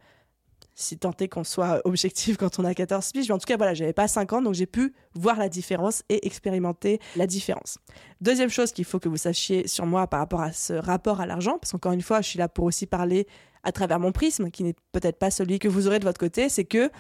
si 0.80 0.96
tant 0.96 1.12
est 1.20 1.28
qu'on 1.28 1.44
soit 1.44 1.82
objectif 1.86 2.38
quand 2.38 2.60
on 2.60 2.64
a 2.64 2.74
14 2.74 3.12
piges. 3.12 3.28
Mais 3.28 3.34
en 3.34 3.40
tout 3.40 3.48
cas, 3.48 3.58
voilà, 3.58 3.74
j'avais 3.74 3.94
pas 3.94 4.08
5 4.08 4.32
ans, 4.34 4.42
donc 4.44 4.54
j'ai 4.54 4.68
pu 4.68 4.94
voir 5.16 5.38
la 5.38 5.50
différence 5.50 6.04
et 6.08 6.26
expérimenter 6.28 7.00
la 7.16 7.26
différence. 7.26 7.80
Deuxième 8.22 8.50
chose 8.50 8.72
qu'il 8.72 8.86
faut 8.86 9.00
que 9.00 9.10
vous 9.10 9.18
sachiez 9.18 9.68
sur 9.68 9.88
moi 9.88 10.06
par 10.06 10.20
rapport 10.20 10.42
à 10.42 10.54
ce 10.54 10.74
rapport 10.74 11.20
à 11.20 11.26
l'argent, 11.26 11.58
parce 11.58 11.72
qu'encore 11.72 11.94
une 11.94 12.04
fois, 12.04 12.22
je 12.22 12.30
suis 12.30 12.40
là 12.40 12.48
pour 12.48 12.66
aussi 12.66 12.86
parler 12.86 13.28
à 13.64 13.72
travers 13.72 14.00
mon 14.00 14.12
prisme, 14.12 14.52
qui 14.52 14.64
n'est 14.64 14.76
peut-être 14.92 15.18
pas 15.18 15.32
celui 15.32 15.58
que 15.58 15.68
vous 15.68 15.88
aurez 15.88 15.98
de 15.98 16.06
votre 16.06 16.20
côté, 16.20 16.48
c'est 16.48 16.66
que 16.66 16.92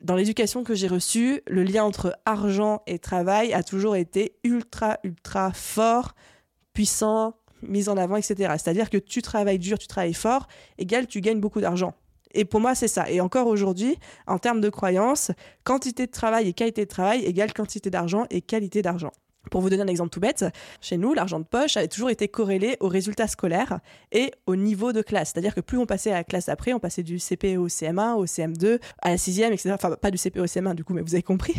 dans 0.00 0.14
l'éducation 0.14 0.62
que 0.62 0.74
j'ai 0.74 0.86
reçue, 0.86 1.42
le 1.48 1.64
lien 1.64 1.82
entre 1.82 2.16
argent 2.24 2.82
et 2.86 3.00
travail 3.00 3.52
a 3.52 3.64
toujours 3.64 3.96
été 3.96 4.36
ultra, 4.44 4.98
ultra 5.02 5.52
fort, 5.52 6.14
puissant, 6.72 7.34
mis 7.68 7.88
en 7.88 7.96
avant, 7.96 8.16
etc. 8.16 8.54
C'est-à-dire 8.58 8.90
que 8.90 8.98
tu 8.98 9.22
travailles 9.22 9.58
dur, 9.58 9.78
tu 9.78 9.86
travailles 9.86 10.14
fort, 10.14 10.46
égal, 10.78 11.06
tu 11.06 11.20
gagnes 11.20 11.40
beaucoup 11.40 11.60
d'argent. 11.60 11.94
Et 12.34 12.44
pour 12.44 12.60
moi, 12.60 12.74
c'est 12.74 12.88
ça. 12.88 13.08
Et 13.10 13.20
encore 13.20 13.46
aujourd'hui, 13.46 13.96
en 14.26 14.38
termes 14.38 14.60
de 14.60 14.68
croyances, 14.68 15.30
quantité 15.62 16.06
de 16.06 16.10
travail 16.10 16.48
et 16.48 16.52
qualité 16.52 16.84
de 16.84 16.90
travail 16.90 17.24
égale 17.24 17.52
quantité 17.52 17.90
d'argent 17.90 18.26
et 18.30 18.40
qualité 18.40 18.82
d'argent. 18.82 19.12
Pour 19.50 19.60
vous 19.60 19.70
donner 19.70 19.82
un 19.82 19.88
exemple 19.88 20.10
tout 20.10 20.20
bête, 20.20 20.44
chez 20.80 20.96
nous, 20.96 21.14
l'argent 21.14 21.38
de 21.38 21.44
poche 21.44 21.76
avait 21.76 21.88
toujours 21.88 22.10
été 22.10 22.28
corrélé 22.28 22.76
aux 22.80 22.88
résultats 22.88 23.28
scolaires 23.28 23.80
et 24.12 24.32
au 24.46 24.56
niveau 24.56 24.92
de 24.92 25.02
classe. 25.02 25.32
C'est-à-dire 25.32 25.54
que 25.54 25.60
plus 25.60 25.78
on 25.78 25.86
passait 25.86 26.10
à 26.10 26.14
la 26.14 26.24
classe 26.24 26.48
après, 26.48 26.72
on 26.72 26.80
passait 26.80 27.02
du 27.02 27.18
CP 27.18 27.56
au 27.56 27.68
CM1, 27.68 28.14
au 28.14 28.26
CM2, 28.26 28.80
à 29.02 29.10
la 29.10 29.18
sixième, 29.18 29.52
etc. 29.52 29.72
Enfin, 29.74 29.90
pas 29.92 30.10
du 30.10 30.18
CP 30.18 30.40
au 30.40 30.46
CM1 30.46 30.74
du 30.74 30.84
coup, 30.84 30.94
mais 30.94 31.02
vous 31.02 31.14
avez 31.14 31.22
compris. 31.22 31.54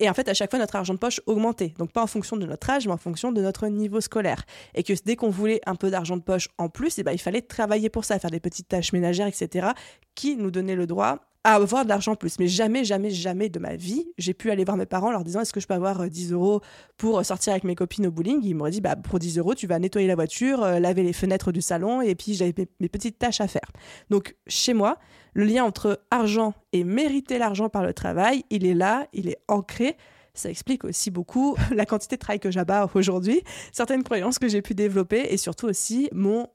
Et 0.00 0.08
en 0.08 0.14
fait, 0.14 0.28
à 0.28 0.34
chaque 0.34 0.50
fois, 0.50 0.58
notre 0.58 0.76
argent 0.76 0.94
de 0.94 0.98
poche 0.98 1.20
augmentait. 1.26 1.74
Donc 1.78 1.92
pas 1.92 2.02
en 2.02 2.06
fonction 2.06 2.36
de 2.36 2.46
notre 2.46 2.70
âge, 2.70 2.86
mais 2.86 2.92
en 2.92 2.98
fonction 2.98 3.32
de 3.32 3.40
notre 3.40 3.66
niveau 3.68 4.00
scolaire. 4.00 4.44
Et 4.74 4.82
que 4.82 4.92
dès 5.04 5.16
qu'on 5.16 5.30
voulait 5.30 5.60
un 5.66 5.74
peu 5.74 5.90
d'argent 5.90 6.16
de 6.16 6.22
poche 6.22 6.48
en 6.58 6.68
plus, 6.68 6.98
eh 6.98 7.02
ben, 7.02 7.12
il 7.12 7.20
fallait 7.20 7.42
travailler 7.42 7.88
pour 7.88 8.04
ça, 8.04 8.18
faire 8.18 8.30
des 8.30 8.40
petites 8.40 8.68
tâches 8.68 8.92
ménagères, 8.92 9.26
etc. 9.26 9.68
qui 10.14 10.36
nous 10.36 10.50
donnaient 10.50 10.76
le 10.76 10.86
droit 10.86 11.29
à 11.44 11.54
avoir 11.54 11.84
de 11.84 11.88
l'argent 11.88 12.14
plus. 12.16 12.38
Mais 12.38 12.48
jamais, 12.48 12.84
jamais, 12.84 13.10
jamais 13.10 13.48
de 13.48 13.58
ma 13.58 13.76
vie, 13.76 14.06
j'ai 14.18 14.34
pu 14.34 14.50
aller 14.50 14.64
voir 14.64 14.76
mes 14.76 14.86
parents 14.86 15.08
en 15.08 15.12
leur 15.12 15.24
disant 15.24 15.40
est-ce 15.40 15.52
que 15.52 15.60
je 15.60 15.66
peux 15.66 15.74
avoir 15.74 16.08
10 16.08 16.32
euh, 16.32 16.34
euros 16.34 16.60
pour 16.96 17.18
euh, 17.18 17.22
sortir 17.22 17.52
avec 17.52 17.64
mes 17.64 17.74
copines 17.74 18.06
au 18.06 18.10
bowling? 18.10 18.40
Ils 18.42 18.54
m'auraient 18.54 18.70
dit 18.70 18.80
bah, 18.80 18.96
pour 18.96 19.18
10 19.18 19.38
euros, 19.38 19.54
tu 19.54 19.66
vas 19.66 19.78
nettoyer 19.78 20.06
la 20.06 20.14
voiture, 20.14 20.62
euh, 20.62 20.78
laver 20.78 21.02
les 21.02 21.12
fenêtres 21.12 21.52
du 21.52 21.62
salon, 21.62 22.02
et 22.02 22.14
puis 22.14 22.34
j'avais 22.34 22.54
mes, 22.80 22.88
petites 22.88 23.18
tâches 23.18 23.40
à 23.40 23.48
faire. 23.48 23.70
Donc 24.10 24.36
chez 24.46 24.74
moi, 24.74 24.98
le 25.32 25.44
lien 25.44 25.64
entre 25.64 26.02
argent 26.10 26.54
et 26.72 26.84
mériter 26.84 27.38
l'argent 27.38 27.68
par 27.68 27.82
le 27.82 27.94
travail, 27.94 28.44
il 28.50 28.66
est 28.66 28.74
là, 28.74 29.06
il 29.12 29.28
est 29.28 29.38
ancré. 29.48 29.96
Ça 30.34 30.50
explique 30.50 30.84
aussi 30.84 31.10
beaucoup 31.10 31.56
la 31.74 31.86
quantité 31.86 32.16
de 32.16 32.20
travail 32.20 32.40
que 32.40 32.50
j'abats 32.50 32.88
aujourd'hui, 32.94 33.42
certaines 33.72 34.02
croyances 34.02 34.38
que 34.38 34.48
j'ai 34.48 34.62
pu 34.62 34.74
développer 34.74 35.28
et 35.30 35.38
surtout 35.38 35.66
aussi 35.66 36.10
mon 36.12 36.48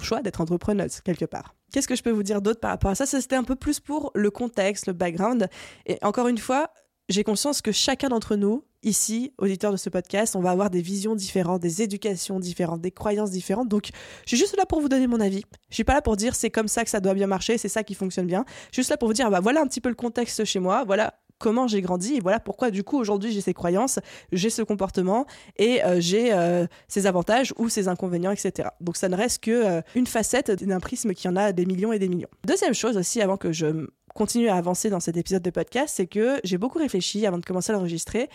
choix 0.00 0.22
d'être 0.22 0.40
entrepreneuse 0.40 1.00
quelque 1.00 1.24
part. 1.24 1.54
Qu'est-ce 1.72 1.88
que 1.88 1.96
je 1.96 2.02
peux 2.02 2.10
vous 2.10 2.22
dire 2.22 2.42
d'autre 2.42 2.60
par 2.60 2.70
rapport 2.70 2.90
à 2.90 2.94
ça? 2.94 3.06
C'était 3.06 3.36
un 3.36 3.44
peu 3.44 3.56
plus 3.56 3.80
pour 3.80 4.10
le 4.14 4.30
contexte, 4.30 4.86
le 4.86 4.92
background. 4.92 5.48
Et 5.86 5.98
encore 6.02 6.28
une 6.28 6.38
fois, 6.38 6.70
j'ai 7.08 7.24
conscience 7.24 7.62
que 7.62 7.72
chacun 7.72 8.08
d'entre 8.08 8.36
nous, 8.36 8.64
ici, 8.82 9.32
auditeurs 9.38 9.72
de 9.72 9.76
ce 9.76 9.88
podcast, 9.88 10.36
on 10.36 10.40
va 10.40 10.50
avoir 10.50 10.70
des 10.70 10.82
visions 10.82 11.14
différentes, 11.14 11.60
des 11.62 11.82
éducations 11.82 12.40
différentes, 12.40 12.80
des 12.80 12.90
croyances 12.90 13.30
différentes. 13.30 13.68
Donc, 13.68 13.90
je 14.24 14.28
suis 14.28 14.36
juste 14.36 14.56
là 14.56 14.66
pour 14.66 14.80
vous 14.80 14.88
donner 14.88 15.06
mon 15.06 15.20
avis. 15.20 15.42
Je 15.70 15.74
suis 15.74 15.84
pas 15.84 15.94
là 15.94 16.02
pour 16.02 16.16
dire 16.16 16.34
c'est 16.34 16.50
comme 16.50 16.68
ça 16.68 16.84
que 16.84 16.90
ça 16.90 17.00
doit 17.00 17.14
bien 17.14 17.26
marcher, 17.26 17.58
c'est 17.58 17.68
ça 17.68 17.84
qui 17.84 17.94
fonctionne 17.94 18.26
bien. 18.26 18.44
Je 18.46 18.74
suis 18.74 18.82
juste 18.82 18.90
là 18.90 18.96
pour 18.96 19.08
vous 19.08 19.14
dire, 19.14 19.30
bah 19.30 19.40
voilà 19.40 19.60
un 19.60 19.66
petit 19.66 19.80
peu 19.80 19.88
le 19.88 19.94
contexte 19.94 20.44
chez 20.44 20.58
moi, 20.58 20.84
voilà 20.84 21.14
comment 21.42 21.66
j'ai 21.66 21.82
grandi 21.82 22.14
et 22.14 22.20
voilà 22.20 22.38
pourquoi 22.38 22.70
du 22.70 22.84
coup 22.84 22.98
aujourd'hui 22.98 23.32
j'ai 23.32 23.40
ces 23.40 23.52
croyances, 23.52 23.98
j'ai 24.30 24.48
ce 24.48 24.62
comportement 24.62 25.26
et 25.58 25.84
euh, 25.84 26.00
j'ai 26.00 26.32
euh, 26.32 26.66
ces 26.86 27.06
avantages 27.08 27.52
ou 27.58 27.68
ces 27.68 27.88
inconvénients, 27.88 28.30
etc. 28.30 28.68
Donc 28.80 28.96
ça 28.96 29.08
ne 29.08 29.16
reste 29.16 29.42
que 29.42 29.50
euh, 29.50 29.82
une 29.96 30.06
facette 30.06 30.62
d'un 30.64 30.78
prisme 30.78 31.12
qui 31.14 31.26
en 31.26 31.34
a 31.34 31.52
des 31.52 31.66
millions 31.66 31.92
et 31.92 31.98
des 31.98 32.08
millions. 32.08 32.28
Deuxième 32.46 32.74
chose 32.74 32.96
aussi, 32.96 33.20
avant 33.20 33.36
que 33.36 33.50
je 33.50 33.88
continue 34.14 34.48
à 34.48 34.56
avancer 34.56 34.88
dans 34.88 35.00
cet 35.00 35.16
épisode 35.16 35.42
de 35.42 35.50
podcast, 35.50 35.94
c'est 35.96 36.06
que 36.06 36.38
j'ai 36.44 36.58
beaucoup 36.58 36.78
réfléchi 36.78 37.26
avant 37.26 37.38
de 37.38 37.44
commencer 37.44 37.72
à 37.72 37.74
l'enregistrer 37.74 38.28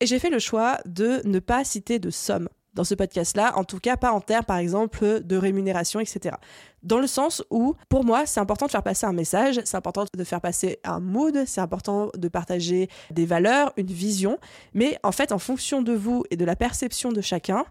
et 0.00 0.06
j'ai 0.06 0.18
fait 0.18 0.30
le 0.30 0.38
choix 0.38 0.78
de 0.84 1.22
ne 1.24 1.38
pas 1.38 1.64
citer 1.64 1.98
de 1.98 2.10
somme 2.10 2.48
dans 2.74 2.84
ce 2.84 2.94
podcast-là, 2.94 3.56
en 3.56 3.64
tout 3.64 3.78
cas 3.78 3.96
pas 3.96 4.12
en 4.12 4.20
termes 4.20 4.44
par 4.44 4.58
exemple 4.58 5.22
de 5.22 5.36
rémunération, 5.36 6.00
etc. 6.00 6.36
Dans 6.82 6.98
le 6.98 7.06
sens 7.06 7.42
où, 7.50 7.74
pour 7.88 8.04
moi, 8.04 8.26
c'est 8.26 8.40
important 8.40 8.66
de 8.66 8.70
faire 8.70 8.82
passer 8.82 9.06
un 9.06 9.12
message, 9.12 9.60
c'est 9.64 9.76
important 9.76 10.04
de 10.12 10.24
faire 10.24 10.40
passer 10.40 10.80
un 10.84 11.00
mood, 11.00 11.44
c'est 11.46 11.60
important 11.60 12.10
de 12.14 12.28
partager 12.28 12.88
des 13.10 13.24
valeurs, 13.26 13.72
une 13.76 13.86
vision, 13.86 14.38
mais 14.74 14.98
en 15.02 15.12
fait, 15.12 15.32
en 15.32 15.38
fonction 15.38 15.82
de 15.82 15.92
vous 15.92 16.24
et 16.30 16.36
de 16.36 16.44
la 16.44 16.56
perception 16.56 17.12
de 17.12 17.20
chacun, 17.20 17.64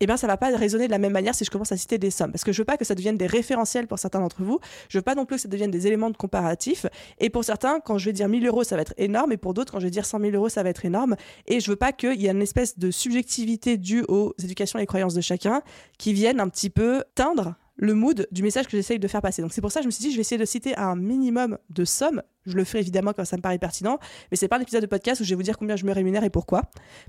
eh 0.00 0.06
bien, 0.06 0.16
ça 0.16 0.26
va 0.26 0.36
pas 0.36 0.54
résonner 0.56 0.86
de 0.86 0.92
la 0.92 0.98
même 0.98 1.12
manière 1.12 1.34
si 1.34 1.44
je 1.44 1.50
commence 1.50 1.72
à 1.72 1.76
citer 1.76 1.98
des 1.98 2.10
sommes. 2.10 2.30
Parce 2.30 2.44
que 2.44 2.52
je 2.52 2.58
veux 2.58 2.64
pas 2.64 2.76
que 2.76 2.84
ça 2.84 2.94
devienne 2.94 3.16
des 3.16 3.26
référentiels 3.26 3.86
pour 3.86 3.98
certains 3.98 4.20
d'entre 4.20 4.42
vous. 4.42 4.60
Je 4.88 4.98
veux 4.98 5.02
pas 5.02 5.14
non 5.14 5.26
plus 5.26 5.36
que 5.36 5.42
ça 5.42 5.48
devienne 5.48 5.70
des 5.70 5.86
éléments 5.86 6.10
de 6.10 6.16
comparatif. 6.16 6.86
Et 7.18 7.30
pour 7.30 7.44
certains, 7.44 7.80
quand 7.80 7.98
je 7.98 8.06
vais 8.06 8.12
dire 8.12 8.28
1000 8.28 8.46
euros, 8.46 8.64
ça 8.64 8.76
va 8.76 8.82
être 8.82 8.94
énorme. 8.96 9.32
Et 9.32 9.36
pour 9.36 9.54
d'autres, 9.54 9.72
quand 9.72 9.80
je 9.80 9.86
vais 9.86 9.90
dire 9.90 10.06
100 10.06 10.20
000 10.20 10.32
euros, 10.32 10.48
ça 10.48 10.62
va 10.62 10.70
être 10.70 10.84
énorme. 10.84 11.16
Et 11.46 11.60
je 11.60 11.70
veux 11.70 11.76
pas 11.76 11.92
qu'il 11.92 12.20
y 12.20 12.26
ait 12.26 12.30
une 12.30 12.42
espèce 12.42 12.78
de 12.78 12.90
subjectivité 12.90 13.76
due 13.76 14.04
aux 14.08 14.34
éducations 14.42 14.78
et 14.78 14.86
croyances 14.86 15.14
de 15.14 15.20
chacun 15.20 15.62
qui 15.98 16.12
viennent 16.12 16.40
un 16.40 16.48
petit 16.48 16.70
peu 16.70 17.02
teindre 17.14 17.56
le 17.78 17.94
mood 17.94 18.26
du 18.32 18.42
message 18.42 18.66
que 18.66 18.76
j'essaye 18.76 18.98
de 18.98 19.08
faire 19.08 19.22
passer. 19.22 19.40
Donc 19.40 19.52
c'est 19.52 19.60
pour 19.60 19.72
ça 19.72 19.80
que 19.80 19.84
je 19.84 19.88
me 19.88 19.92
suis 19.92 20.02
dit, 20.02 20.10
je 20.10 20.16
vais 20.16 20.22
essayer 20.22 20.38
de 20.38 20.44
citer 20.44 20.76
un 20.76 20.96
minimum 20.96 21.58
de 21.70 21.84
sommes. 21.84 22.22
Je 22.44 22.56
le 22.56 22.64
ferai 22.64 22.80
évidemment 22.80 23.12
quand 23.12 23.24
ça 23.24 23.36
me 23.36 23.42
paraît 23.42 23.58
pertinent, 23.58 23.98
mais 24.30 24.36
c'est 24.36 24.48
pas 24.48 24.58
un 24.58 24.60
épisode 24.60 24.82
de 24.82 24.86
podcast 24.86 25.20
où 25.20 25.24
je 25.24 25.30
vais 25.30 25.36
vous 25.36 25.42
dire 25.42 25.56
combien 25.56 25.76
je 25.76 25.84
me 25.84 25.92
rémunère 25.92 26.24
et 26.24 26.30
pourquoi. 26.30 26.62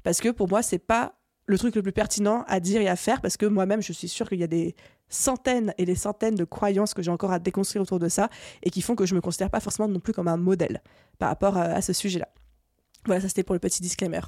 Parce 0.03 0.21
que 0.21 0.29
pour 0.29 0.47
moi, 0.47 0.61
c'est 0.61 0.79
pas 0.79 1.18
le 1.49 1.57
truc 1.57 1.75
le 1.75 1.81
plus 1.81 1.91
pertinent 1.91 2.45
à 2.47 2.59
dire 2.59 2.79
et 2.79 2.87
à 2.87 2.95
faire 2.95 3.21
parce 3.21 3.35
que 3.35 3.47
moi-même, 3.47 3.81
je 3.81 3.91
suis 3.91 4.07
sûre 4.07 4.29
qu'il 4.29 4.39
y 4.39 4.43
a 4.43 4.47
des 4.47 4.75
centaines 5.09 5.73
et 5.79 5.85
des 5.85 5.95
centaines 5.95 6.35
de 6.35 6.43
croyances 6.43 6.93
que 6.93 7.01
j'ai 7.01 7.09
encore 7.09 7.31
à 7.31 7.39
déconstruire 7.39 7.81
autour 7.81 7.97
de 7.97 8.07
ça 8.07 8.29
et 8.61 8.69
qui 8.69 8.83
font 8.83 8.95
que 8.95 9.07
je 9.07 9.15
me 9.15 9.21
considère 9.21 9.49
pas 9.49 9.59
forcément 9.59 9.87
non 9.87 9.99
plus 9.99 10.13
comme 10.13 10.27
un 10.27 10.37
modèle 10.37 10.83
par 11.17 11.29
rapport 11.29 11.57
à 11.57 11.81
ce 11.81 11.91
sujet-là. 11.91 12.29
Voilà, 13.05 13.19
ça 13.21 13.29
c'était 13.29 13.41
pour 13.41 13.55
le 13.55 13.59
petit 13.59 13.81
disclaimer. 13.81 14.21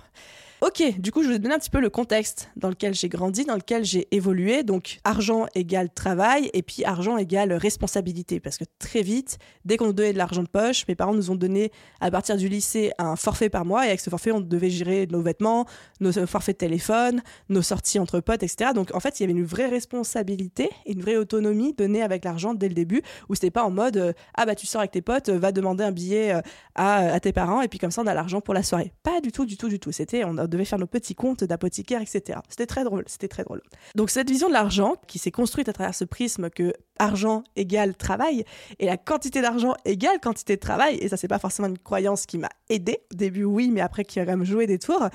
Ok, 0.63 0.84
du 1.00 1.12
coup, 1.12 1.24
je 1.24 1.27
vais 1.27 1.34
vous 1.34 1.39
donner 1.39 1.56
un 1.56 1.58
petit 1.58 1.72
peu 1.72 1.80
le 1.80 1.89
contexte 1.89 2.51
dans 2.56 2.70
lequel 2.70 2.94
j'ai 2.94 3.10
grandi, 3.10 3.46
dans 3.46 3.56
lequel 3.56 3.84
j'ai 3.84 4.08
évolué. 4.12 4.62
Donc, 4.62 5.00
argent 5.03 5.48
égale 5.56 5.89
travail, 5.89 6.51
et 6.53 6.62
puis 6.62 6.86
argent 6.86 7.18
égale 7.18 7.51
responsabilité. 7.53 8.39
Parce 8.39 8.60
que 8.60 8.65
très 8.77 9.01
vite, 9.01 9.39
dès 9.65 9.75
qu'on 9.75 9.88
nous 9.88 9.94
donnait 9.94 10.13
de 10.13 10.20
l'argent 10.20 10.44
de 10.44 10.48
poche, 10.48 10.88
mes 10.88 10.94
parents 10.94 11.15
nous 11.15 11.32
ont 11.32 11.36
donné, 11.36 11.72
à 12.00 12.12
partir 12.12 12.38
du 12.38 12.48
lycée, 12.48 12.91
un 13.00 13.15
forfait 13.15 13.50
par 13.50 13.65
mois. 13.65 13.86
Et 13.86 13.88
avec 13.88 14.01
ce 14.01 14.12
forfait, 14.12 14.32
on 14.32 14.39
devait 14.39 14.70
gérer 14.70 15.08
nos 15.08 15.24
vêtements, 15.24 15.65
nos 16.00 16.12
forfaits 16.27 16.58
de 16.58 16.68
téléphone, 16.68 17.24
nos 17.50 17.63
sorties 17.63 17.98
entre 17.98 18.20
potes, 18.20 18.44
etc. 18.44 18.70
Donc, 18.75 18.94
en 18.94 19.00
fait, 19.00 19.20
il 19.20 19.24
y 19.24 19.32
avait 19.32 19.39
une 19.39 19.44
vraie 19.44 19.68
responsabilité 19.68 20.70
et 20.86 20.91
une 20.91 21.01
vraie 21.01 21.18
autonomie 21.18 21.74
donnée 21.74 22.03
avec 22.03 22.24
l'argent 22.24 22.53
dès 22.53 22.68
le 22.68 22.75
début, 22.75 23.01
où 23.30 23.34
c'était 23.34 23.50
pas 23.50 23.63
en 23.63 23.72
mode 23.72 23.98
euh, 23.98 24.13
Ah 24.36 24.46
bah, 24.46 24.53
tu 24.53 24.68
sors 24.68 24.82
avec 24.82 24.91
tes 24.91 25.01
potes, 25.01 25.30
va 25.30 25.51
demander 25.51 25.84
un 25.84 25.91
billet 25.91 26.36
euh, 26.36 26.41
à, 26.75 27.20
tes 27.20 27.34
parents, 27.34 27.63
et 27.63 27.68
puis 27.68 27.80
comme 27.80 27.89
ça, 27.89 28.03
on 28.03 28.08
a 28.08 28.13
l'argent 28.13 28.41
pour 28.41 28.53
la 28.53 28.62
soirée. 28.62 28.94
Pas 29.01 29.22
du 29.22 29.32
tout, 29.32 29.48
du 29.48 29.58
tout, 29.58 29.68
du 29.68 29.80
tout. 29.80 29.91
C'était, 29.91 30.24
devait 30.51 30.65
faire 30.65 30.77
nos 30.77 30.88
petits 30.88 31.15
comptes 31.15 31.43
d'apothicaire, 31.43 32.01
etc. 32.01 32.39
C'était 32.50 32.67
très 32.67 32.84
drôle, 32.84 33.03
c'était 33.08 33.27
très 33.27 33.43
drôle. 33.43 33.62
Donc 33.96 34.12
cette 34.12 34.29
vision 34.29 34.48
de 34.48 34.53
l'argent, 34.53 34.96
qui 35.08 35.17
s'est 35.17 35.31
construite 35.31 35.70
à 35.70 35.74
travers 35.74 35.96
ce 35.96 36.03
prisme 36.03 36.50
que 36.50 36.74
argent 37.00 37.43
égale 37.55 37.96
travail, 37.96 38.46
et 38.79 38.86
la 38.86 38.98
quantité 38.98 39.41
d'argent 39.41 39.74
égale 39.86 40.20
quantité 40.22 40.55
de 40.55 40.60
travail, 40.60 40.98
et 40.98 41.10
ça 41.10 41.17
c'est 41.17 41.27
pas 41.27 41.39
forcément 41.39 41.67
une 41.67 41.79
croyance 41.79 42.25
qui 42.27 42.38
m'a 42.38 42.50
aidé 42.70 43.00
au 43.12 43.15
début 43.15 43.43
oui, 43.43 43.72
mais 43.72 43.81
après 43.81 44.05
qui 44.05 44.20
a 44.20 44.25
quand 44.25 44.31
même 44.31 44.46
joué 44.46 44.67
des 44.67 44.77
tours, 44.77 45.10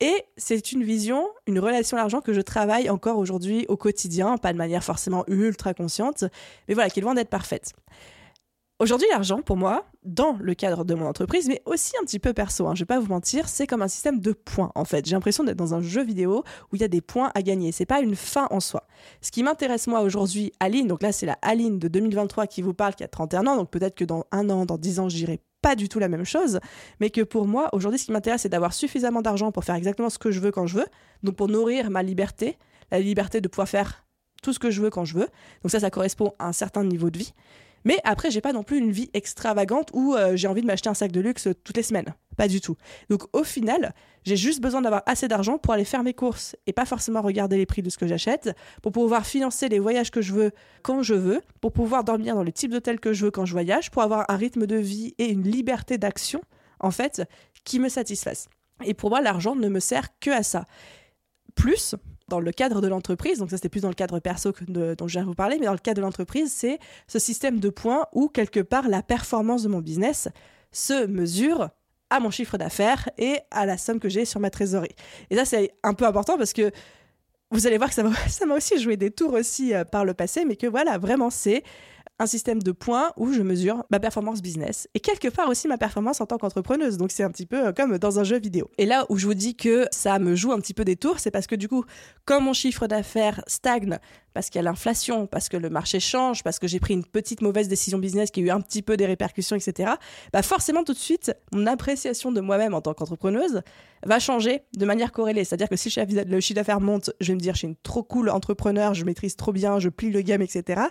et 0.00 0.24
c'est 0.36 0.72
une 0.72 0.84
vision, 0.84 1.26
une 1.46 1.58
relation 1.58 1.96
à 1.96 2.00
l'argent 2.00 2.20
que 2.20 2.32
je 2.32 2.40
travaille 2.40 2.90
encore 2.90 3.18
aujourd'hui 3.18 3.64
au 3.68 3.76
quotidien, 3.76 4.36
pas 4.36 4.52
de 4.52 4.58
manière 4.58 4.84
forcément 4.84 5.24
ultra 5.26 5.74
consciente, 5.74 6.24
mais 6.68 6.74
voilà, 6.74 6.90
qui 6.90 7.00
est 7.00 7.02
loin 7.02 7.14
d'être 7.14 7.30
parfaite. 7.30 7.72
Aujourd'hui, 8.78 9.08
l'argent, 9.10 9.40
pour 9.40 9.56
moi, 9.56 9.86
dans 10.04 10.36
le 10.38 10.52
cadre 10.52 10.84
de 10.84 10.92
mon 10.94 11.06
entreprise, 11.06 11.48
mais 11.48 11.62
aussi 11.64 11.94
un 11.98 12.04
petit 12.04 12.18
peu 12.18 12.34
perso, 12.34 12.66
hein, 12.66 12.74
je 12.74 12.80
vais 12.80 12.86
pas 12.86 13.00
vous 13.00 13.08
mentir, 13.08 13.48
c'est 13.48 13.66
comme 13.66 13.80
un 13.80 13.88
système 13.88 14.20
de 14.20 14.32
points, 14.32 14.70
en 14.74 14.84
fait. 14.84 15.06
J'ai 15.06 15.12
l'impression 15.12 15.44
d'être 15.44 15.56
dans 15.56 15.72
un 15.72 15.80
jeu 15.80 16.04
vidéo 16.04 16.44
où 16.70 16.76
il 16.76 16.82
y 16.82 16.84
a 16.84 16.88
des 16.88 17.00
points 17.00 17.30
à 17.34 17.40
gagner. 17.40 17.72
C'est 17.72 17.86
pas 17.86 18.00
une 18.00 18.14
fin 18.14 18.46
en 18.50 18.60
soi. 18.60 18.86
Ce 19.22 19.30
qui 19.30 19.42
m'intéresse, 19.42 19.86
moi, 19.86 20.02
aujourd'hui, 20.02 20.52
Aline, 20.60 20.88
donc 20.88 21.02
là, 21.02 21.10
c'est 21.10 21.24
la 21.24 21.38
Aline 21.40 21.78
de 21.78 21.88
2023 21.88 22.46
qui 22.48 22.60
vous 22.60 22.74
parle, 22.74 22.94
qui 22.94 23.02
a 23.02 23.08
31 23.08 23.46
ans, 23.46 23.56
donc 23.56 23.70
peut-être 23.70 23.94
que 23.94 24.04
dans 24.04 24.26
un 24.30 24.50
an, 24.50 24.66
dans 24.66 24.76
10 24.76 25.00
ans, 25.00 25.08
je 25.08 25.16
dirai 25.16 25.40
pas 25.62 25.74
du 25.74 25.88
tout 25.88 25.98
la 25.98 26.08
même 26.08 26.26
chose, 26.26 26.60
mais 27.00 27.08
que 27.08 27.22
pour 27.22 27.46
moi, 27.46 27.70
aujourd'hui, 27.72 27.98
ce 27.98 28.04
qui 28.04 28.12
m'intéresse, 28.12 28.42
c'est 28.42 28.50
d'avoir 28.50 28.74
suffisamment 28.74 29.22
d'argent 29.22 29.52
pour 29.52 29.64
faire 29.64 29.76
exactement 29.76 30.10
ce 30.10 30.18
que 30.18 30.30
je 30.30 30.38
veux 30.38 30.50
quand 30.50 30.66
je 30.66 30.76
veux, 30.76 30.86
donc 31.22 31.34
pour 31.36 31.48
nourrir 31.48 31.88
ma 31.88 32.02
liberté, 32.02 32.58
la 32.90 33.00
liberté 33.00 33.40
de 33.40 33.48
pouvoir 33.48 33.70
faire 33.70 34.04
tout 34.42 34.52
ce 34.52 34.58
que 34.58 34.70
je 34.70 34.82
veux 34.82 34.90
quand 34.90 35.06
je 35.06 35.14
veux. 35.14 35.28
Donc 35.62 35.70
ça, 35.70 35.80
ça 35.80 35.90
correspond 35.90 36.34
à 36.38 36.46
un 36.46 36.52
certain 36.52 36.84
niveau 36.84 37.08
de 37.08 37.18
vie. 37.18 37.32
Mais 37.86 38.00
après, 38.02 38.32
j'ai 38.32 38.40
pas 38.40 38.52
non 38.52 38.64
plus 38.64 38.78
une 38.78 38.90
vie 38.90 39.10
extravagante 39.14 39.90
où 39.92 40.16
euh, 40.16 40.34
j'ai 40.34 40.48
envie 40.48 40.60
de 40.60 40.66
m'acheter 40.66 40.88
un 40.88 40.94
sac 40.94 41.12
de 41.12 41.20
luxe 41.20 41.46
toutes 41.62 41.76
les 41.76 41.84
semaines. 41.84 42.12
Pas 42.36 42.48
du 42.48 42.60
tout. 42.60 42.74
Donc 43.10 43.22
au 43.32 43.44
final, 43.44 43.94
j'ai 44.24 44.36
juste 44.36 44.60
besoin 44.60 44.82
d'avoir 44.82 45.04
assez 45.06 45.28
d'argent 45.28 45.56
pour 45.56 45.72
aller 45.72 45.84
faire 45.84 46.02
mes 46.02 46.12
courses 46.12 46.56
et 46.66 46.72
pas 46.72 46.84
forcément 46.84 47.22
regarder 47.22 47.56
les 47.56 47.64
prix 47.64 47.82
de 47.82 47.88
ce 47.88 47.96
que 47.96 48.08
j'achète, 48.08 48.50
pour 48.82 48.90
pouvoir 48.90 49.24
financer 49.24 49.68
les 49.68 49.78
voyages 49.78 50.10
que 50.10 50.20
je 50.20 50.32
veux 50.32 50.50
quand 50.82 51.02
je 51.02 51.14
veux, 51.14 51.40
pour 51.60 51.72
pouvoir 51.72 52.02
dormir 52.02 52.34
dans 52.34 52.42
le 52.42 52.50
type 52.50 52.72
d'hôtel 52.72 52.98
que 52.98 53.12
je 53.12 53.26
veux 53.26 53.30
quand 53.30 53.46
je 53.46 53.52
voyage, 53.52 53.92
pour 53.92 54.02
avoir 54.02 54.24
un 54.28 54.36
rythme 54.36 54.66
de 54.66 54.76
vie 54.76 55.14
et 55.18 55.30
une 55.30 55.44
liberté 55.44 55.96
d'action, 55.96 56.40
en 56.80 56.90
fait, 56.90 57.22
qui 57.62 57.78
me 57.78 57.88
satisfassent. 57.88 58.48
Et 58.84 58.94
pour 58.94 59.10
moi, 59.10 59.20
l'argent 59.20 59.54
ne 59.54 59.68
me 59.68 59.78
sert 59.78 60.18
que 60.18 60.30
à 60.30 60.42
ça. 60.42 60.64
Plus, 61.54 61.94
dans 62.28 62.40
le 62.40 62.50
cadre 62.52 62.80
de 62.80 62.88
l'entreprise, 62.88 63.38
donc 63.38 63.50
ça 63.50 63.56
c'était 63.56 63.68
plus 63.68 63.82
dans 63.82 63.88
le 63.88 63.94
cadre 63.94 64.18
perso 64.18 64.52
dont 64.68 65.06
je 65.06 65.12
viens 65.12 65.22
de 65.22 65.28
vous 65.28 65.34
parler, 65.34 65.58
mais 65.58 65.66
dans 65.66 65.72
le 65.72 65.78
cadre 65.78 65.98
de 65.98 66.02
l'entreprise, 66.02 66.52
c'est 66.52 66.78
ce 67.06 67.18
système 67.18 67.60
de 67.60 67.68
points 67.68 68.06
où 68.12 68.28
quelque 68.28 68.60
part 68.60 68.88
la 68.88 69.02
performance 69.02 69.62
de 69.62 69.68
mon 69.68 69.80
business 69.80 70.28
se 70.72 71.06
mesure 71.06 71.70
à 72.10 72.20
mon 72.20 72.30
chiffre 72.30 72.58
d'affaires 72.58 73.08
et 73.18 73.38
à 73.50 73.66
la 73.66 73.78
somme 73.78 74.00
que 74.00 74.08
j'ai 74.08 74.24
sur 74.24 74.40
ma 74.40 74.50
trésorerie. 74.50 74.94
Et 75.30 75.36
ça 75.36 75.44
c'est 75.44 75.72
un 75.82 75.94
peu 75.94 76.04
important 76.04 76.36
parce 76.36 76.52
que 76.52 76.72
vous 77.52 77.66
allez 77.66 77.78
voir 77.78 77.90
que 77.90 77.94
ça 77.94 78.02
m'a 78.46 78.54
aussi 78.56 78.78
joué 78.80 78.96
des 78.96 79.10
tours 79.10 79.32
aussi 79.32 79.72
euh, 79.74 79.84
par 79.84 80.04
le 80.04 80.14
passé, 80.14 80.44
mais 80.44 80.56
que 80.56 80.66
voilà, 80.66 80.98
vraiment 80.98 81.30
c'est 81.30 81.62
un 82.18 82.26
système 82.26 82.62
de 82.62 82.72
points 82.72 83.12
où 83.16 83.32
je 83.32 83.42
mesure 83.42 83.84
ma 83.90 84.00
performance 84.00 84.40
business 84.40 84.88
et 84.94 85.00
quelque 85.00 85.28
part 85.28 85.48
aussi 85.48 85.68
ma 85.68 85.76
performance 85.76 86.20
en 86.20 86.26
tant 86.26 86.38
qu'entrepreneuse. 86.38 86.96
Donc 86.96 87.10
c'est 87.10 87.22
un 87.22 87.30
petit 87.30 87.46
peu 87.46 87.66
euh, 87.66 87.72
comme 87.72 87.98
dans 87.98 88.18
un 88.18 88.24
jeu 88.24 88.38
vidéo. 88.38 88.70
Et 88.78 88.86
là 88.86 89.04
où 89.08 89.18
je 89.18 89.26
vous 89.26 89.34
dis 89.34 89.54
que 89.54 89.86
ça 89.90 90.18
me 90.18 90.34
joue 90.34 90.52
un 90.52 90.60
petit 90.60 90.74
peu 90.74 90.84
des 90.84 90.96
tours, 90.96 91.18
c'est 91.18 91.30
parce 91.30 91.46
que 91.46 91.54
du 91.54 91.68
coup, 91.68 91.84
comme 92.24 92.44
mon 92.44 92.52
chiffre 92.52 92.86
d'affaires 92.86 93.42
stagne, 93.46 93.98
parce 94.32 94.50
qu'il 94.50 94.58
y 94.58 94.60
a 94.60 94.62
l'inflation, 94.62 95.26
parce 95.26 95.48
que 95.48 95.56
le 95.56 95.70
marché 95.70 96.00
change, 96.00 96.42
parce 96.42 96.58
que 96.58 96.66
j'ai 96.66 96.80
pris 96.80 96.94
une 96.94 97.04
petite 97.04 97.42
mauvaise 97.42 97.68
décision 97.68 97.98
business 97.98 98.30
qui 98.30 98.40
a 98.40 98.42
eu 98.44 98.50
un 98.50 98.60
petit 98.60 98.82
peu 98.82 98.96
des 98.96 99.06
répercussions, 99.06 99.56
etc., 99.56 99.92
bah 100.32 100.42
forcément 100.42 100.84
tout 100.84 100.92
de 100.92 100.98
suite, 100.98 101.32
mon 101.52 101.66
appréciation 101.66 102.32
de 102.32 102.40
moi-même 102.40 102.74
en 102.74 102.80
tant 102.80 102.94
qu'entrepreneuse 102.94 103.62
va 104.04 104.18
changer 104.18 104.62
de 104.76 104.84
manière 104.84 105.12
corrélée. 105.12 105.44
C'est-à-dire 105.44 105.68
que 105.68 105.76
si 105.76 105.92
le 105.98 106.40
chiffre 106.40 106.56
d'affaires 106.56 106.80
monte, 106.80 107.10
je 107.20 107.28
vais 107.28 107.34
me 107.34 107.40
dire, 107.40 107.54
je 107.54 107.60
suis 107.60 107.68
une 107.68 107.76
trop 107.76 108.02
cool 108.02 108.28
entrepreneur, 108.28 108.94
je 108.94 109.04
maîtrise 109.04 109.36
trop 109.36 109.52
bien, 109.52 109.78
je 109.78 109.88
plie 109.88 110.10
le 110.10 110.20
game, 110.20 110.42
etc. 110.42 110.82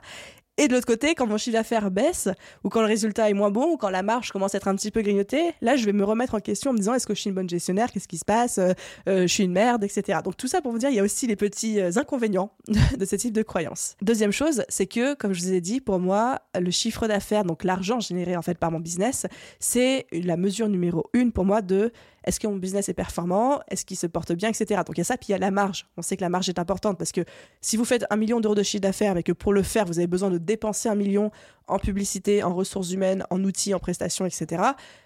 Et 0.58 0.70
de 0.70 0.74
l'autre 0.74 0.88
côté, 0.88 1.16
quand 1.16 1.28
mon 1.28 1.38
chiffre 1.38 1.58
d'affaires 1.58 1.92
baisse, 1.92 2.30
ou 2.64 2.70
quand 2.70 2.80
le 2.80 2.88
résultat 2.88 3.30
est 3.30 3.34
moins 3.34 3.52
bon, 3.52 3.74
ou 3.74 3.78
quand 3.78 3.90
la 3.90 4.04
marge 4.04 4.32
commence 4.32 4.56
à 4.56 4.58
être 4.58 4.70
un 4.70 4.76
petit 4.76 4.90
peu 4.90 5.02
grignotée, 5.02 5.52
là, 5.62 5.76
je 5.76 5.86
vais 5.86 5.92
me 5.92 6.04
remettre 6.06 6.36
en 6.36 6.40
question 6.40 6.72
en 6.72 6.74
me 6.74 6.78
disant 6.78 6.94
est-ce 6.94 7.06
que 7.06 7.14
je 7.14 7.20
suis 7.20 7.30
une 7.30 7.36
bonne 7.36 7.50
gestionnaire? 7.50 7.92
Qu'est-ce 7.92 8.08
qui 8.08 8.18
se 8.18 8.26
passe? 8.26 8.58
Euh, 8.58 8.72
euh, 9.10 9.24
Je 9.24 9.28
suis 9.28 9.44
une 9.44 9.52
merde, 9.52 9.84
etc. 9.84 10.20
Donc 10.24 10.38
tout 10.38 10.48
ça 10.48 10.62
pour 10.62 10.72
vous 10.72 10.78
dire, 10.78 10.90
il 10.90 10.96
y 10.96 11.00
a 11.00 11.04
aussi 11.04 11.28
les 11.28 11.36
petits 11.36 11.82
euh, 11.82 11.92
inconvénients 11.98 12.52
de 12.98 13.06
ce 13.06 13.18
type 13.18 13.34
de 13.34 13.44
croyance. 13.44 13.98
Deuxième 14.02 14.32
chose, 14.32 14.64
c'est 14.70 14.88
que, 14.88 15.14
comme 15.16 15.34
je 15.34 15.42
vous 15.42 15.52
ai 15.52 15.62
dit, 15.62 15.82
pour 15.82 16.00
moi, 16.00 16.40
le 16.58 16.72
chiffre 16.72 17.08
d'affaires, 17.08 17.44
donc 17.44 17.66
l'argent 17.66 18.00
généré 18.00 18.38
en 18.38 18.42
fait 18.42 18.58
par 18.58 18.72
mon 18.72 18.80
business, 18.80 19.26
c'est 19.60 20.08
la 20.14 20.38
mesure 20.38 20.70
numéro 20.70 21.10
une 21.14 21.34
pour 21.34 21.44
moi 21.44 21.62
de 21.62 21.92
est-ce 22.26 22.40
que 22.40 22.48
mon 22.48 22.58
business 22.58 22.90
est 22.90 22.94
performant 22.94 23.62
Est-ce 23.70 23.86
qu'il 23.86 23.98
se 23.98 24.08
porte 24.08 24.34
bien, 24.34 24.50
etc. 24.50 24.82
Donc 24.86 24.98
il 24.98 25.00
y 25.00 25.02
a 25.02 25.06
ça, 25.06 25.18
puis 25.18 25.28
il 25.30 25.32
y 25.32 25.36
a 25.36 25.38
la 25.38 25.52
marge. 25.52 25.88
On 25.98 26.02
sait 26.02 26.18
que 26.18 26.22
la 26.22 26.30
marge 26.30 26.50
est 26.50 26.60
importante 26.60 26.98
parce 26.98 27.12
que 27.12 27.22
si 27.62 27.78
vous 27.78 27.86
faites 27.86 28.06
un 28.10 28.18
million 28.18 28.40
d'euros 28.40 28.56
de 28.56 28.64
chiffre 28.64 28.82
d'affaires, 28.82 29.14
mais 29.16 29.24
que 29.24 29.32
pour 29.32 29.54
le 29.54 29.64
faire, 29.64 29.86
vous 29.86 30.00
avez 30.00 30.08
besoin 30.08 30.30
de 30.30 30.38
dépenser 30.38 30.90
un 30.90 30.96
million 30.96 31.32
en 31.68 31.80
publicité, 31.80 32.44
en 32.44 32.54
ressources 32.54 32.92
humaines, 32.92 33.26
en 33.30 33.44
outils, 33.44 33.74
en 33.74 33.80
prestations, 33.80 34.26
etc., 34.26 34.64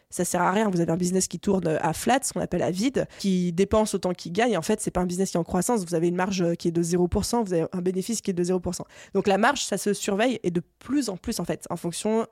ça 0.10 0.26
sert 0.26 0.42
à 0.42 0.52
rien. 0.52 0.70
Vous 0.72 0.82
avez 0.82 0.92
un 0.92 0.98
business 0.98 1.28
qui 1.28 1.40
tourne 1.40 1.68
à 1.68 1.94
flat, 1.94 2.20
ce 2.24 2.34
qu'on 2.34 2.42
appelle 2.42 2.64
à 2.64 2.72
vide, 2.72 3.08
qui 3.20 3.54
dépense 3.54 3.94
autant 3.94 4.14
qu'il 4.14 4.32
gagne. 4.32 4.58
En 4.58 4.64
fait, 4.64 4.82
c'est 4.82 4.90
pas 4.90 5.02
un 5.02 5.06
business 5.06 5.30
qui 5.30 5.38
est 5.38 5.40
en 5.40 5.44
croissance. 5.44 5.86
Vous 5.86 5.94
avez 5.94 6.08
une 6.08 6.16
marge 6.16 6.56
qui 6.56 6.70
est 6.70 6.72
de 6.72 6.82
0%, 6.82 7.46
vous 7.46 7.54
avez 7.54 7.66
un 7.72 7.82
bénéfice 7.82 8.22
qui 8.22 8.32
est 8.32 8.34
de 8.34 8.44
0%. 8.44 8.82
Donc 9.14 9.28
la 9.28 9.38
marge, 9.38 9.64
ça 9.64 9.78
se 9.78 9.94
surveille 9.94 10.40
et 10.42 10.50
de 10.50 10.64
plus 10.80 11.10
en 11.10 11.18
plus, 11.18 11.40
en 11.40 11.46
fait, 11.46 11.68
en 11.70 11.76
fonction 11.76 12.26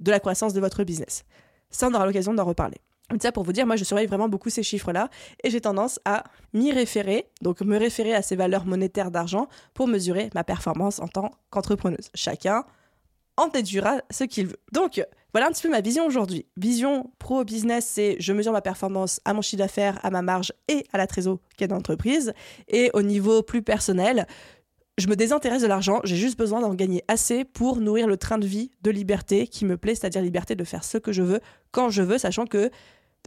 de 0.00 0.10
la 0.10 0.18
croissance 0.18 0.54
de 0.54 0.60
votre 0.60 0.82
business. 0.82 1.24
Ça, 1.70 1.88
on 1.88 1.94
aura 1.94 2.04
l'occasion 2.04 2.34
d'en 2.34 2.44
reparler. 2.44 2.78
Ça 3.20 3.32
pour 3.32 3.44
vous 3.44 3.52
dire, 3.52 3.66
moi 3.66 3.76
je 3.76 3.84
surveille 3.84 4.06
vraiment 4.06 4.28
beaucoup 4.28 4.50
ces 4.50 4.62
chiffres-là 4.62 5.08
et 5.42 5.50
j'ai 5.50 5.60
tendance 5.60 6.00
à 6.04 6.24
m'y 6.52 6.72
référer, 6.72 7.26
donc 7.42 7.60
me 7.60 7.76
référer 7.76 8.14
à 8.14 8.22
ces 8.22 8.36
valeurs 8.36 8.66
monétaires 8.66 9.10
d'argent 9.10 9.48
pour 9.74 9.88
mesurer 9.88 10.30
ma 10.34 10.44
performance 10.44 11.00
en 11.00 11.08
tant 11.08 11.30
qu'entrepreneuse. 11.50 12.10
Chacun 12.14 12.64
en 13.36 13.48
déduira 13.48 14.00
ce 14.10 14.24
qu'il 14.24 14.48
veut. 14.48 14.60
Donc, 14.72 15.02
voilà 15.32 15.46
un 15.46 15.50
petit 15.50 15.62
peu 15.62 15.70
ma 15.70 15.80
vision 15.80 16.04
aujourd'hui. 16.06 16.46
Vision 16.56 17.10
pro-business, 17.18 17.86
c'est 17.86 18.16
je 18.18 18.32
mesure 18.32 18.52
ma 18.52 18.60
performance 18.60 19.20
à 19.24 19.32
mon 19.32 19.42
chiffre 19.42 19.58
d'affaires, 19.58 19.98
à 20.04 20.10
ma 20.10 20.22
marge 20.22 20.52
et 20.68 20.84
à 20.92 20.98
la 20.98 21.06
trésorerie 21.06 21.40
d'entreprise. 21.68 22.32
Et 22.68 22.90
au 22.92 23.02
niveau 23.02 23.42
plus 23.42 23.62
personnel, 23.62 24.26
je 24.98 25.06
me 25.06 25.16
désintéresse 25.16 25.62
de 25.62 25.66
l'argent, 25.66 26.00
j'ai 26.04 26.16
juste 26.16 26.38
besoin 26.38 26.60
d'en 26.60 26.74
gagner 26.74 27.02
assez 27.08 27.44
pour 27.44 27.80
nourrir 27.80 28.06
le 28.06 28.16
train 28.16 28.38
de 28.38 28.46
vie 28.46 28.70
de 28.82 28.90
liberté 28.90 29.46
qui 29.46 29.64
me 29.64 29.78
plaît, 29.78 29.94
c'est-à-dire 29.94 30.20
liberté 30.20 30.54
de 30.54 30.64
faire 30.64 30.84
ce 30.84 30.98
que 30.98 31.12
je 31.12 31.22
veux 31.22 31.40
quand 31.70 31.88
je 31.88 32.02
veux, 32.02 32.18
sachant 32.18 32.44
que 32.44 32.70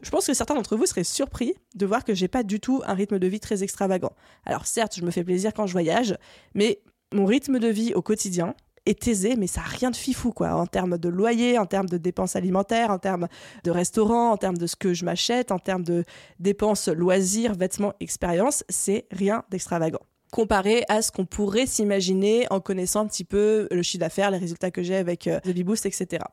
je 0.02 0.10
pense 0.10 0.28
que 0.28 0.34
certains 0.34 0.56
d'entre 0.56 0.76
vous 0.76 0.86
seraient 0.86 1.04
surpris 1.04 1.54
de 1.76 1.86
voir 1.86 2.04
que 2.04 2.14
j'ai 2.14 2.28
pas 2.28 2.44
du 2.44 2.60
tout 2.60 2.82
un 2.86 2.94
rythme 2.94 3.20
de 3.20 3.28
vie 3.28 3.40
très 3.40 3.64
extravagant. 3.64 4.14
Alors 4.46 4.66
certes, 4.66 4.96
je 4.98 5.06
me 5.06 5.12
fais 5.12 5.24
plaisir 5.24 5.54
quand 5.54 5.68
je 5.68 5.74
voyage, 5.74 6.18
mais 6.56 6.82
mon 7.14 7.26
rythme 7.26 7.60
de 7.60 7.68
vie 7.68 7.94
au 7.94 8.02
quotidien 8.02 8.56
est 8.86 9.08
aisé, 9.08 9.36
mais 9.36 9.48
ça 9.48 9.62
n'a 9.62 9.68
rien 9.68 9.92
de 9.92 9.96
fifou, 9.96 10.32
quoi, 10.32 10.56
en 10.56 10.66
termes 10.66 10.98
de 10.98 11.10
loyer, 11.10 11.58
en 11.58 11.66
termes 11.66 11.88
de 11.88 11.98
dépenses 11.98 12.36
alimentaires, 12.36 12.90
en 12.90 13.00
termes 13.00 13.28
de 13.64 13.72
restaurant, 13.72 14.32
en 14.32 14.38
termes 14.38 14.58
de 14.58 14.68
ce 14.68 14.76
que 14.76 14.94
je 14.94 15.06
m'achète, 15.06 15.52
en 15.52 15.60
termes 15.60 15.84
de 15.84 16.04
dépenses 16.40 16.90
loisirs, 16.90 17.54
vêtements, 17.54 17.94
expériences, 18.02 18.64
c'est 18.70 19.08
rien 19.12 19.44
d'extravagant 19.50 20.02
comparé 20.34 20.84
à 20.90 21.04
ce 21.04 21.12
qu'on 21.12 21.26
pourrait 21.26 21.68
s'imaginer 21.68 22.48
en 22.50 22.60
connaissant 22.60 23.02
un 23.02 23.06
petit 23.06 23.24
peu 23.24 23.68
le 23.70 23.84
chiffre 23.84 24.00
d'affaires, 24.00 24.32
les 24.32 24.40
résultats 24.40 24.72
que 24.72 24.82
j'ai 24.82 24.96
avec 24.96 25.28
euh, 25.28 25.40
The 25.42 25.62
Boost, 25.62 25.86
etc. 25.86 26.24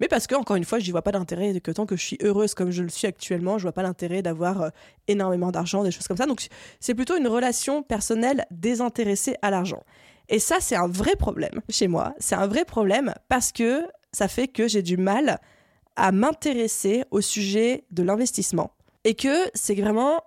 Mais 0.00 0.08
parce 0.08 0.26
que, 0.26 0.34
encore 0.34 0.56
une 0.56 0.64
fois, 0.64 0.78
j'y 0.78 0.90
vois 0.92 1.02
pas 1.02 1.12
d'intérêt, 1.12 1.60
que 1.60 1.70
tant 1.70 1.84
que 1.84 1.94
je 1.94 2.02
suis 2.02 2.18
heureuse 2.22 2.54
comme 2.54 2.70
je 2.70 2.82
le 2.82 2.88
suis 2.88 3.06
actuellement, 3.06 3.58
je 3.58 3.64
vois 3.64 3.72
pas 3.72 3.82
l'intérêt 3.82 4.22
d'avoir 4.22 4.62
euh, 4.62 4.68
énormément 5.08 5.50
d'argent, 5.50 5.84
des 5.84 5.90
choses 5.90 6.08
comme 6.08 6.16
ça. 6.16 6.24
Donc, 6.24 6.46
c'est 6.80 6.94
plutôt 6.94 7.18
une 7.18 7.28
relation 7.28 7.82
personnelle 7.82 8.46
désintéressée 8.50 9.36
à 9.42 9.50
l'argent. 9.50 9.82
Et 10.30 10.38
ça, 10.38 10.56
c'est 10.60 10.76
un 10.76 10.88
vrai 10.88 11.14
problème 11.16 11.60
chez 11.68 11.86
moi. 11.86 12.14
C'est 12.18 12.36
un 12.36 12.46
vrai 12.46 12.64
problème 12.64 13.12
parce 13.28 13.52
que 13.52 13.82
ça 14.12 14.26
fait 14.26 14.48
que 14.48 14.68
j'ai 14.68 14.82
du 14.82 14.96
mal 14.96 15.38
à 15.96 16.12
m'intéresser 16.12 17.04
au 17.10 17.20
sujet 17.20 17.84
de 17.90 18.02
l'investissement. 18.02 18.72
Et 19.04 19.14
que 19.14 19.50
c'est 19.54 19.74
vraiment 19.74 20.22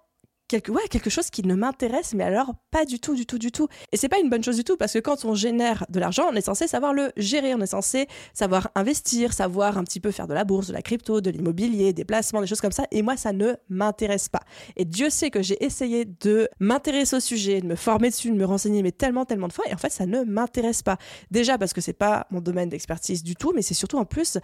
quelque, 0.47 0.71
ouais, 0.71 0.87
quelque 0.89 1.09
chose 1.09 1.29
qui 1.29 1.43
ne 1.43 1.55
m'intéresse, 1.55 2.13
mais 2.13 2.23
alors 2.23 2.53
pas 2.71 2.85
du 2.85 2.99
tout, 2.99 3.15
du 3.15 3.25
tout, 3.25 3.37
du 3.37 3.51
tout. 3.51 3.67
Et 3.91 3.97
c'est 3.97 4.09
pas 4.09 4.19
une 4.19 4.29
bonne 4.29 4.43
chose 4.43 4.55
du 4.55 4.63
tout, 4.63 4.77
parce 4.77 4.93
que 4.93 4.99
quand 4.99 5.25
on 5.25 5.35
génère 5.35 5.85
de 5.89 5.99
l'argent, 5.99 6.25
on 6.31 6.35
est 6.35 6.41
censé 6.41 6.67
savoir 6.67 6.93
le 6.93 7.11
gérer, 7.17 7.55
on 7.55 7.61
est 7.61 7.67
censé 7.67 8.07
savoir 8.33 8.69
investir, 8.75 9.33
savoir 9.33 9.77
un 9.77 9.83
petit 9.83 9.99
peu 9.99 10.11
faire 10.11 10.27
de 10.27 10.33
la 10.33 10.43
bourse, 10.43 10.67
de 10.67 10.73
la 10.73 10.81
crypto, 10.81 11.21
de 11.21 11.29
l'immobilier, 11.29 11.93
des 11.93 12.05
placements, 12.05 12.41
des 12.41 12.47
choses 12.47 12.61
comme 12.61 12.71
ça. 12.71 12.85
Et 12.91 13.01
moi, 13.01 13.17
ça 13.17 13.33
ne 13.33 13.53
m'intéresse 13.69 14.29
pas. 14.29 14.41
Et 14.75 14.85
Dieu 14.85 15.09
sait 15.09 15.31
que 15.31 15.41
j'ai 15.41 15.63
essayé 15.63 16.05
de 16.05 16.47
m'intéresser 16.59 17.15
au 17.15 17.19
sujet, 17.19 17.61
de 17.61 17.67
me 17.67 17.75
former 17.75 18.09
dessus, 18.09 18.29
de 18.29 18.35
me 18.35 18.45
renseigner, 18.45 18.83
mais 18.83 18.91
tellement, 18.91 19.25
tellement 19.25 19.47
de 19.47 19.53
fois, 19.53 19.65
et 19.69 19.73
en 19.73 19.77
fait, 19.77 19.91
ça 19.91 20.05
ne 20.05 20.23
m'intéresse 20.23 20.83
pas. 20.83 20.97
Déjà 21.31 21.57
parce 21.57 21.73
que 21.73 21.81
c'est 21.81 21.93
pas 21.93 22.27
mon 22.31 22.41
domaine 22.41 22.69
d'expertise 22.69 23.23
du 23.23 23.35
tout, 23.35 23.53
mais 23.55 23.61
c'est 23.61 23.73
surtout 23.73 23.97
en 23.97 24.05
plus, 24.05 24.37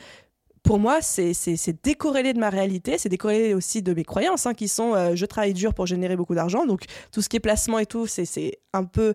pour 0.63 0.79
moi, 0.79 0.99
c'est 1.01 1.83
décorrélé 1.83 2.33
de 2.33 2.39
ma 2.39 2.49
réalité, 2.49 2.97
c'est 2.97 3.09
décorrélé 3.09 3.53
aussi 3.53 3.81
de 3.81 3.93
mes 3.93 4.03
croyances, 4.03 4.45
hein, 4.45 4.53
qui 4.53 4.67
sont 4.67 4.93
euh, 4.93 5.15
je 5.15 5.25
travaille 5.25 5.53
dur 5.53 5.73
pour 5.73 5.85
générer 5.85 6.15
beaucoup 6.15 6.35
d'argent. 6.35 6.65
Donc, 6.65 6.83
tout 7.11 7.21
ce 7.21 7.29
qui 7.29 7.37
est 7.37 7.41
placement 7.41 7.79
et 7.79 7.85
tout, 7.85 8.07
c'est 8.07 8.59
un 8.73 8.83
peu 8.83 9.13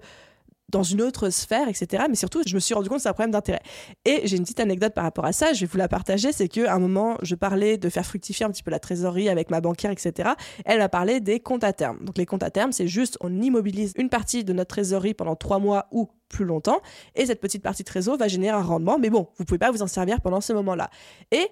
dans 0.70 0.82
une 0.82 1.02
autre 1.02 1.30
sphère, 1.30 1.68
etc. 1.68 2.04
Mais 2.08 2.16
surtout, 2.16 2.42
je 2.46 2.54
me 2.54 2.60
suis 2.60 2.74
rendu 2.74 2.88
compte 2.88 2.98
que 2.98 3.02
c'est 3.02 3.08
un 3.08 3.12
problème 3.12 3.30
d'intérêt. 3.30 3.62
Et 4.04 4.22
j'ai 4.24 4.36
une 4.36 4.42
petite 4.42 4.60
anecdote 4.60 4.94
par 4.94 5.04
rapport 5.04 5.24
à 5.24 5.32
ça, 5.32 5.52
je 5.52 5.60
vais 5.60 5.66
vous 5.66 5.78
la 5.78 5.88
partager, 5.88 6.32
c'est 6.32 6.48
qu'à 6.48 6.74
un 6.74 6.78
moment, 6.78 7.16
je 7.22 7.34
parlais 7.34 7.78
de 7.78 7.88
faire 7.88 8.04
fructifier 8.04 8.46
un 8.46 8.50
petit 8.50 8.62
peu 8.62 8.70
la 8.70 8.78
trésorerie 8.78 9.28
avec 9.28 9.50
ma 9.50 9.60
banquière, 9.60 9.90
etc. 9.90 10.30
Elle 10.64 10.78
m'a 10.78 10.88
parlé 10.88 11.20
des 11.20 11.40
comptes 11.40 11.64
à 11.64 11.72
terme. 11.72 12.04
Donc 12.04 12.18
les 12.18 12.26
comptes 12.26 12.42
à 12.42 12.50
terme, 12.50 12.72
c'est 12.72 12.88
juste, 12.88 13.16
on 13.20 13.40
immobilise 13.40 13.92
une 13.96 14.08
partie 14.08 14.44
de 14.44 14.52
notre 14.52 14.68
trésorerie 14.68 15.14
pendant 15.14 15.36
trois 15.36 15.58
mois 15.58 15.86
ou 15.92 16.08
plus 16.28 16.44
longtemps, 16.44 16.80
et 17.14 17.26
cette 17.26 17.40
petite 17.40 17.62
partie 17.62 17.82
de 17.82 17.86
trésor 17.86 18.16
va 18.16 18.26
générer 18.26 18.56
un 18.56 18.62
rendement, 18.62 18.98
mais 18.98 19.10
bon, 19.10 19.28
vous 19.36 19.44
pouvez 19.44 19.58
pas 19.58 19.70
vous 19.70 19.82
en 19.82 19.86
servir 19.86 20.20
pendant 20.20 20.40
ce 20.40 20.52
moment-là. 20.54 20.90
Et 21.30 21.46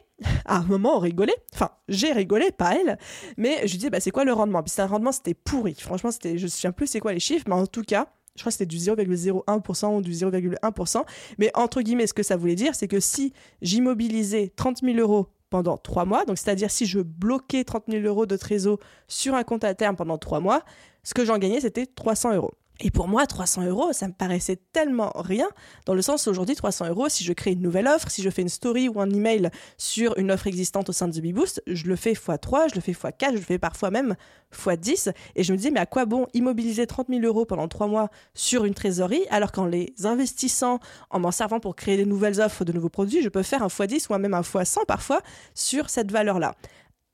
à 0.44 0.56
un 0.56 0.64
moment, 0.64 0.96
on 0.96 0.98
rigolait, 0.98 1.36
enfin, 1.54 1.70
j'ai 1.88 2.12
rigolé, 2.12 2.50
pas 2.50 2.74
elle, 2.74 2.98
mais 3.36 3.58
je 3.58 3.72
lui 3.72 3.78
disais, 3.78 3.90
bah, 3.90 4.00
c'est 4.00 4.10
quoi 4.10 4.24
le 4.24 4.32
rendement? 4.32 4.62
Puis 4.62 4.72
c'est 4.74 4.82
un 4.82 4.86
rendement, 4.86 5.12
c'était 5.12 5.34
pourri. 5.34 5.76
Franchement, 5.78 6.10
c'était, 6.10 6.36
je 6.36 6.44
me 6.44 6.48
souviens 6.48 6.72
plus 6.72 6.88
c'est 6.88 7.00
quoi 7.00 7.12
les 7.12 7.20
chiffres, 7.20 7.44
mais 7.46 7.54
en 7.54 7.66
tout 7.66 7.82
cas, 7.82 8.08
je 8.36 8.40
crois 8.40 8.50
que 8.50 8.58
c'était 8.58 8.66
du 8.66 8.78
0,01% 8.78 9.96
ou 9.96 10.00
du 10.00 10.12
0,1%. 10.12 11.04
Mais 11.38 11.50
entre 11.54 11.82
guillemets, 11.82 12.06
ce 12.06 12.14
que 12.14 12.22
ça 12.22 12.36
voulait 12.36 12.54
dire, 12.54 12.74
c'est 12.74 12.88
que 12.88 13.00
si 13.00 13.32
j'immobilisais 13.60 14.52
30 14.56 14.78
000 14.82 14.98
euros 14.98 15.28
pendant 15.50 15.76
trois 15.76 16.06
mois, 16.06 16.24
donc 16.24 16.38
c'est-à-dire 16.38 16.70
si 16.70 16.86
je 16.86 17.00
bloquais 17.00 17.64
30 17.64 17.84
000 17.88 18.04
euros 18.06 18.24
de 18.24 18.36
trésor 18.36 18.78
sur 19.06 19.34
un 19.34 19.42
compte 19.42 19.64
à 19.64 19.74
terme 19.74 19.96
pendant 19.96 20.16
trois 20.16 20.40
mois, 20.40 20.64
ce 21.02 21.14
que 21.14 21.24
j'en 21.24 21.38
gagnais, 21.38 21.60
c'était 21.60 21.84
300 21.86 22.34
euros. 22.34 22.52
Et 22.84 22.90
pour 22.90 23.06
moi, 23.06 23.26
300 23.26 23.66
euros, 23.66 23.92
ça 23.92 24.08
me 24.08 24.12
paraissait 24.12 24.58
tellement 24.72 25.12
rien, 25.14 25.46
dans 25.86 25.94
le 25.94 26.02
sens 26.02 26.26
aujourd'hui, 26.26 26.56
300 26.56 26.88
euros, 26.88 27.08
si 27.08 27.22
je 27.22 27.32
crée 27.32 27.52
une 27.52 27.62
nouvelle 27.62 27.86
offre, 27.86 28.10
si 28.10 28.22
je 28.22 28.28
fais 28.28 28.42
une 28.42 28.48
story 28.48 28.88
ou 28.88 29.00
un 29.00 29.08
email 29.08 29.50
sur 29.78 30.18
une 30.18 30.32
offre 30.32 30.48
existante 30.48 30.88
au 30.88 30.92
sein 30.92 31.06
de 31.06 31.12
The 31.12 31.60
je 31.68 31.86
le 31.86 31.94
fais 31.94 32.14
x3, 32.14 32.70
je 32.70 32.74
le 32.74 32.80
fais 32.80 32.90
x4, 32.90 33.28
je 33.28 33.34
le 33.34 33.40
fais 33.40 33.58
parfois 33.60 33.92
même 33.92 34.16
x10. 34.52 35.12
Et 35.36 35.44
je 35.44 35.52
me 35.52 35.56
dis, 35.56 35.70
mais 35.70 35.78
à 35.78 35.86
quoi 35.86 36.06
bon 36.06 36.26
immobiliser 36.34 36.88
30 36.88 37.06
000 37.08 37.20
euros 37.22 37.44
pendant 37.44 37.68
trois 37.68 37.86
mois 37.86 38.10
sur 38.34 38.64
une 38.64 38.74
trésorerie, 38.74 39.24
alors 39.30 39.52
qu'en 39.52 39.66
les 39.66 39.94
investissant, 40.02 40.80
en 41.10 41.20
m'en 41.20 41.30
servant 41.30 41.60
pour 41.60 41.76
créer 41.76 41.96
des 41.96 42.04
nouvelles 42.04 42.40
offres, 42.40 42.64
de 42.64 42.72
nouveaux 42.72 42.88
produits, 42.88 43.22
je 43.22 43.28
peux 43.28 43.44
faire 43.44 43.62
un 43.62 43.68
x10 43.68 44.06
ou 44.10 44.18
même 44.18 44.34
un 44.34 44.40
x100 44.40 44.86
parfois 44.86 45.22
sur 45.54 45.88
cette 45.88 46.10
valeur-là. 46.10 46.56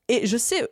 Et 0.09 0.27
je 0.27 0.39
sais 0.39 0.67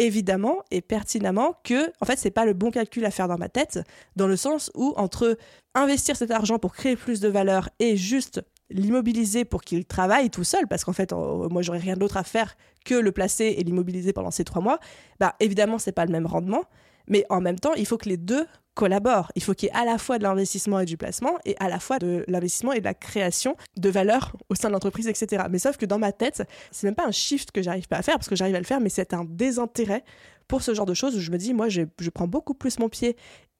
évidemment 0.00 0.62
et 0.70 0.80
pertinemment 0.80 1.54
que 1.62 1.92
en 2.00 2.06
fait 2.06 2.18
c'est 2.18 2.30
pas 2.30 2.46
le 2.46 2.54
bon 2.54 2.70
calcul 2.70 3.04
à 3.04 3.10
faire 3.10 3.28
dans 3.28 3.36
ma 3.36 3.50
tête 3.50 3.80
dans 4.16 4.26
le 4.26 4.36
sens 4.36 4.70
où 4.74 4.94
entre 4.96 5.36
investir 5.74 6.16
cet 6.16 6.30
argent 6.30 6.58
pour 6.58 6.72
créer 6.72 6.96
plus 6.96 7.20
de 7.20 7.28
valeur 7.28 7.68
et 7.78 7.96
juste 7.96 8.42
l'immobiliser 8.70 9.44
pour 9.44 9.60
qu'il 9.60 9.84
travaille 9.84 10.30
tout 10.30 10.44
seul 10.44 10.66
parce 10.66 10.84
qu'en 10.84 10.94
fait 10.94 11.12
moi 11.12 11.60
j'aurais 11.60 11.78
rien 11.78 11.96
d'autre 11.96 12.16
à 12.16 12.24
faire 12.24 12.56
que 12.84 12.94
le 12.94 13.12
placer 13.12 13.54
et 13.58 13.62
l'immobiliser 13.62 14.14
pendant 14.14 14.30
ces 14.30 14.44
trois 14.44 14.62
mois 14.62 14.80
bah 15.18 15.36
évidemment 15.38 15.78
c'est 15.78 15.92
pas 15.92 16.06
le 16.06 16.12
même 16.12 16.26
rendement 16.26 16.64
mais 17.10 17.26
en 17.28 17.42
même 17.42 17.58
temps 17.58 17.74
il 17.74 17.86
faut 17.86 17.98
que 17.98 18.08
les 18.08 18.16
deux 18.16 18.46
collaborent. 18.74 19.30
Il 19.34 19.42
faut 19.42 19.52
qu'il 19.52 19.68
y 19.68 19.72
ait 19.72 19.76
à 19.76 19.84
la 19.84 19.98
fois 19.98 20.16
de 20.16 20.22
l'investissement 20.22 20.80
et 20.80 20.86
du 20.86 20.96
placement, 20.96 21.38
et 21.44 21.54
à 21.60 21.68
la 21.68 21.78
fois 21.78 21.98
de 21.98 22.24
l'investissement 22.28 22.72
et 22.72 22.78
de 22.78 22.84
la 22.84 22.94
création 22.94 23.56
de 23.76 23.90
valeur 23.90 24.36
au 24.48 24.54
sein 24.54 24.68
de 24.68 24.72
l'entreprise, 24.72 25.06
etc. 25.06 25.44
Mais 25.50 25.58
sauf 25.58 25.76
que 25.76 25.84
dans 25.84 25.98
ma 25.98 26.12
tête, 26.12 26.42
c'est 26.70 26.86
même 26.86 26.94
pas 26.94 27.06
un 27.06 27.10
shift 27.10 27.50
que 27.50 27.60
j'arrive 27.60 27.88
pas 27.88 27.98
à 27.98 28.02
faire, 28.02 28.14
parce 28.14 28.28
que 28.28 28.36
j'arrive 28.36 28.54
à 28.54 28.58
le 28.58 28.64
faire, 28.64 28.80
mais 28.80 28.88
c'est 28.88 29.12
un 29.12 29.24
désintérêt 29.28 30.02
pour 30.48 30.62
ce 30.62 30.72
genre 30.72 30.86
de 30.86 30.94
choses 30.94 31.14
où 31.14 31.20
je 31.20 31.30
me 31.30 31.36
dis, 31.36 31.52
moi, 31.52 31.68
je, 31.68 31.82
je 32.00 32.10
prends 32.10 32.26
beaucoup 32.26 32.54
plus 32.54 32.78
mon 32.78 32.88
pied 32.88 33.16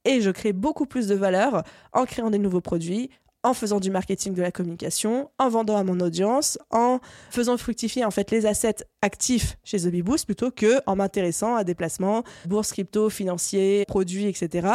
et 0.07 0.21
je 0.21 0.31
crée 0.31 0.53
beaucoup 0.53 0.87
plus 0.87 1.09
de 1.09 1.15
valeur 1.15 1.63
en 1.93 2.05
créant 2.05 2.31
des 2.31 2.39
nouveaux 2.39 2.63
produits, 2.63 3.11
en 3.43 3.55
faisant 3.55 3.81
du 3.81 3.91
marketing 3.91 4.35
de 4.35 4.43
la 4.43 4.53
communication, 4.53 5.31
en 5.39 5.49
vendant 5.49 5.77
à 5.77 5.85
mon 5.85 6.01
audience, 6.01 6.59
en 6.71 7.01
faisant 7.31 7.57
fructifier 7.57 8.05
en 8.05 8.11
fait 8.11 8.31
les 8.31 8.47
assets 8.47 8.85
actifs 9.03 9.57
chez 9.65 9.79
The 9.79 10.25
plutôt 10.25 10.51
que 10.51 10.81
en 10.87 10.97
m'intéressant 10.97 11.57
à 11.57 11.65
des 11.65 11.75
placements, 11.75 12.23
bourse 12.47 12.73
crypto, 12.73 13.09
financiers, 13.09 13.85
produits, 13.87 14.27
etc. 14.27 14.69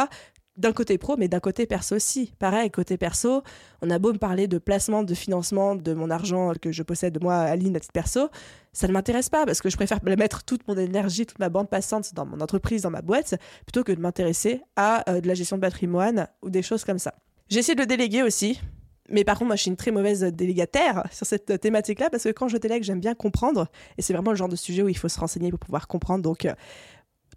D'un 0.56 0.72
côté 0.72 0.96
pro, 0.96 1.16
mais 1.18 1.28
d'un 1.28 1.38
côté 1.38 1.66
perso 1.66 1.96
aussi. 1.96 2.32
Pareil, 2.38 2.70
côté 2.70 2.96
perso, 2.96 3.42
on 3.82 3.90
a 3.90 3.98
beau 3.98 4.12
me 4.14 4.18
parler 4.18 4.48
de 4.48 4.56
placement, 4.56 5.02
de 5.02 5.14
financement 5.14 5.74
de 5.74 5.92
mon 5.92 6.10
argent 6.10 6.52
que 6.60 6.72
je 6.72 6.82
possède 6.82 7.22
moi, 7.22 7.36
Aline, 7.36 7.76
à 7.76 7.80
titre 7.80 7.92
perso, 7.92 8.30
ça 8.72 8.88
ne 8.88 8.92
m'intéresse 8.92 9.28
pas 9.28 9.44
parce 9.44 9.60
que 9.60 9.68
je 9.68 9.76
préfère 9.76 10.00
mettre 10.02 10.44
toute 10.44 10.66
mon 10.66 10.76
énergie, 10.76 11.26
toute 11.26 11.38
ma 11.38 11.50
bande 11.50 11.68
passante 11.68 12.14
dans 12.14 12.24
mon 12.24 12.40
entreprise, 12.40 12.82
dans 12.82 12.90
ma 12.90 13.02
boîte, 13.02 13.34
plutôt 13.66 13.84
que 13.84 13.92
de 13.92 14.00
m'intéresser 14.00 14.62
à 14.76 15.08
euh, 15.10 15.20
de 15.20 15.28
la 15.28 15.34
gestion 15.34 15.56
de 15.56 15.62
patrimoine 15.62 16.26
ou 16.42 16.48
des 16.48 16.62
choses 16.62 16.84
comme 16.84 16.98
ça. 16.98 17.14
J'essaie 17.48 17.74
de 17.74 17.80
le 17.80 17.86
déléguer 17.86 18.22
aussi. 18.22 18.60
Mais 19.08 19.22
par 19.22 19.38
contre, 19.38 19.46
moi, 19.48 19.56
je 19.56 19.62
suis 19.62 19.70
une 19.70 19.76
très 19.76 19.92
mauvaise 19.92 20.22
délégataire 20.24 21.04
sur 21.12 21.26
cette 21.26 21.60
thématique-là 21.60 22.10
parce 22.10 22.24
que 22.24 22.30
quand 22.30 22.48
je 22.48 22.56
délègue, 22.56 22.82
j'aime 22.82 23.00
bien 23.00 23.14
comprendre. 23.14 23.68
Et 23.98 24.02
c'est 24.02 24.12
vraiment 24.12 24.32
le 24.32 24.36
genre 24.36 24.48
de 24.48 24.56
sujet 24.56 24.82
où 24.82 24.88
il 24.88 24.96
faut 24.96 25.08
se 25.08 25.20
renseigner 25.20 25.50
pour 25.50 25.60
pouvoir 25.60 25.86
comprendre. 25.86 26.22
Donc, 26.22 26.44
euh, 26.44 26.54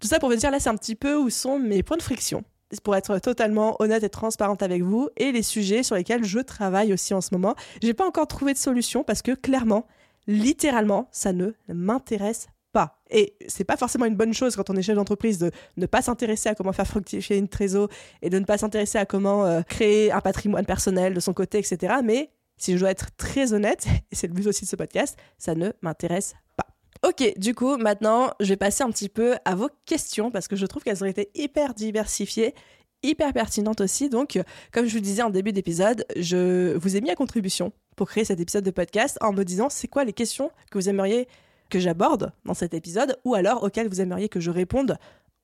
tout 0.00 0.08
ça 0.08 0.18
pour 0.18 0.30
vous 0.30 0.36
dire, 0.36 0.50
là, 0.50 0.58
c'est 0.58 0.68
un 0.68 0.76
petit 0.76 0.96
peu 0.96 1.16
où 1.16 1.30
sont 1.30 1.58
mes 1.58 1.82
points 1.82 1.96
de 1.96 2.02
friction. 2.02 2.42
Pour 2.84 2.94
être 2.96 3.18
totalement 3.18 3.76
honnête 3.80 4.04
et 4.04 4.08
transparente 4.08 4.62
avec 4.62 4.82
vous 4.82 5.08
et 5.16 5.32
les 5.32 5.42
sujets 5.42 5.82
sur 5.82 5.96
lesquels 5.96 6.24
je 6.24 6.38
travaille 6.38 6.92
aussi 6.92 7.14
en 7.14 7.20
ce 7.20 7.30
moment. 7.32 7.54
J'ai 7.82 7.94
pas 7.94 8.06
encore 8.06 8.28
trouvé 8.28 8.52
de 8.52 8.58
solution 8.58 9.02
parce 9.02 9.22
que 9.22 9.32
clairement, 9.32 9.86
littéralement, 10.26 11.08
ça 11.10 11.32
ne 11.32 11.50
m'intéresse 11.68 12.48
pas. 12.72 13.00
Et 13.10 13.34
c'est 13.48 13.64
pas 13.64 13.76
forcément 13.76 14.04
une 14.04 14.16
bonne 14.16 14.32
chose 14.32 14.56
quand 14.56 14.70
on 14.70 14.76
est 14.76 14.82
chef 14.82 14.96
d'entreprise 14.96 15.38
de 15.38 15.50
ne 15.76 15.86
pas 15.86 16.02
s'intéresser 16.02 16.48
à 16.48 16.54
comment 16.54 16.72
faire 16.72 16.86
fructifier 16.86 17.36
une 17.36 17.48
trésor 17.48 17.88
et 18.22 18.30
de 18.30 18.38
ne 18.38 18.44
pas 18.44 18.58
s'intéresser 18.58 18.98
à 18.98 19.06
comment 19.06 19.44
euh, 19.44 19.62
créer 19.62 20.12
un 20.12 20.20
patrimoine 20.20 20.66
personnel 20.66 21.14
de 21.14 21.20
son 21.20 21.34
côté, 21.34 21.58
etc. 21.58 21.94
Mais 22.04 22.30
si 22.56 22.74
je 22.74 22.78
dois 22.78 22.90
être 22.90 23.08
très 23.16 23.52
honnête, 23.52 23.86
et 24.10 24.14
c'est 24.14 24.26
le 24.26 24.34
but 24.34 24.46
aussi 24.46 24.64
de 24.64 24.70
ce 24.70 24.76
podcast, 24.76 25.18
ça 25.38 25.54
ne 25.54 25.70
m'intéresse 25.82 26.34
pas. 26.56 26.66
Ok, 27.08 27.32
du 27.38 27.54
coup, 27.54 27.78
maintenant, 27.78 28.30
je 28.40 28.48
vais 28.50 28.56
passer 28.56 28.82
un 28.82 28.90
petit 28.90 29.08
peu 29.08 29.36
à 29.44 29.54
vos 29.54 29.70
questions 29.86 30.30
parce 30.30 30.48
que 30.48 30.56
je 30.56 30.66
trouve 30.66 30.82
qu'elles 30.82 31.02
ont 31.02 31.06
été 31.06 31.30
hyper 31.34 31.72
diversifiées, 31.72 32.54
hyper 33.02 33.32
pertinentes 33.32 33.80
aussi. 33.80 34.10
Donc, 34.10 34.38
comme 34.70 34.86
je 34.86 34.92
vous 34.92 35.00
disais 35.00 35.22
en 35.22 35.30
début 35.30 35.52
d'épisode, 35.52 36.04
je 36.16 36.76
vous 36.76 36.96
ai 36.96 37.00
mis 37.00 37.10
à 37.10 37.14
contribution 37.14 37.72
pour 37.96 38.08
créer 38.08 38.24
cet 38.24 38.38
épisode 38.38 38.64
de 38.64 38.70
podcast 38.70 39.16
en 39.22 39.32
me 39.32 39.44
disant 39.44 39.70
c'est 39.70 39.88
quoi 39.88 40.04
les 40.04 40.12
questions 40.12 40.50
que 40.70 40.78
vous 40.78 40.90
aimeriez 40.90 41.26
que 41.70 41.78
j'aborde 41.78 42.32
dans 42.44 42.54
cet 42.54 42.74
épisode 42.74 43.18
ou 43.24 43.34
alors 43.34 43.62
auxquels 43.62 43.88
vous 43.88 44.00
aimeriez 44.00 44.28
que 44.28 44.40
je 44.40 44.50
réponde 44.50 44.98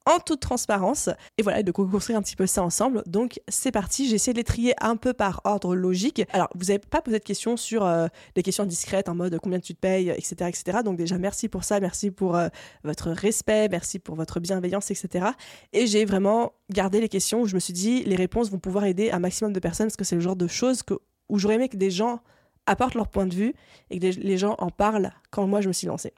en 0.06 0.20
toute 0.20 0.40
transparence. 0.40 1.10
Et 1.36 1.42
voilà, 1.42 1.62
de 1.62 1.72
construire 1.72 2.18
un 2.18 2.22
petit 2.22 2.36
peu 2.36 2.46
ça 2.46 2.62
ensemble. 2.62 3.02
Donc 3.06 3.40
c'est 3.48 3.72
parti, 3.72 4.08
j'ai 4.08 4.14
essayé 4.14 4.32
de 4.32 4.38
les 4.38 4.44
trier 4.44 4.74
un 4.80 4.96
peu 4.96 5.12
par 5.12 5.40
ordre 5.44 5.74
logique. 5.74 6.22
Alors 6.30 6.48
vous 6.54 6.66
n'avez 6.66 6.78
pas 6.78 7.02
posé 7.02 7.18
de 7.18 7.24
questions 7.24 7.56
sur 7.56 7.84
euh, 7.84 8.06
des 8.34 8.42
questions 8.42 8.64
discrètes 8.64 9.08
en 9.08 9.14
mode 9.14 9.38
combien 9.42 9.60
tu 9.60 9.74
te 9.74 9.80
payes, 9.80 10.10
etc. 10.10 10.34
etc. 10.48 10.78
Donc 10.84 10.96
déjà 10.96 11.18
merci 11.18 11.48
pour 11.48 11.64
ça, 11.64 11.80
merci 11.80 12.10
pour 12.10 12.36
euh, 12.36 12.48
votre 12.84 13.10
respect, 13.10 13.68
merci 13.68 13.98
pour 13.98 14.14
votre 14.14 14.40
bienveillance, 14.40 14.90
etc. 14.90 15.26
Et 15.72 15.86
j'ai 15.86 16.04
vraiment 16.04 16.52
gardé 16.70 17.00
les 17.00 17.08
questions 17.08 17.42
où 17.42 17.46
je 17.46 17.54
me 17.54 17.60
suis 17.60 17.74
dit 17.74 18.04
les 18.04 18.16
réponses 18.16 18.50
vont 18.50 18.58
pouvoir 18.58 18.84
aider 18.84 19.10
un 19.10 19.18
maximum 19.18 19.52
de 19.52 19.60
personnes 19.60 19.88
parce 19.88 19.96
que 19.96 20.04
c'est 20.04 20.16
le 20.16 20.20
genre 20.20 20.36
de 20.36 20.46
choses 20.46 20.82
que, 20.82 20.94
où 21.28 21.38
j'aurais 21.38 21.56
aimé 21.56 21.68
que 21.68 21.76
des 21.76 21.90
gens 21.90 22.20
apportent 22.66 22.94
leur 22.94 23.08
point 23.08 23.26
de 23.26 23.34
vue 23.34 23.54
et 23.90 23.98
que 23.98 24.06
les 24.06 24.38
gens 24.38 24.54
en 24.58 24.70
parlent 24.70 25.12
quand 25.30 25.46
moi 25.46 25.60
je 25.60 25.68
me 25.68 25.72
suis 25.72 25.86
lancée. 25.86 26.12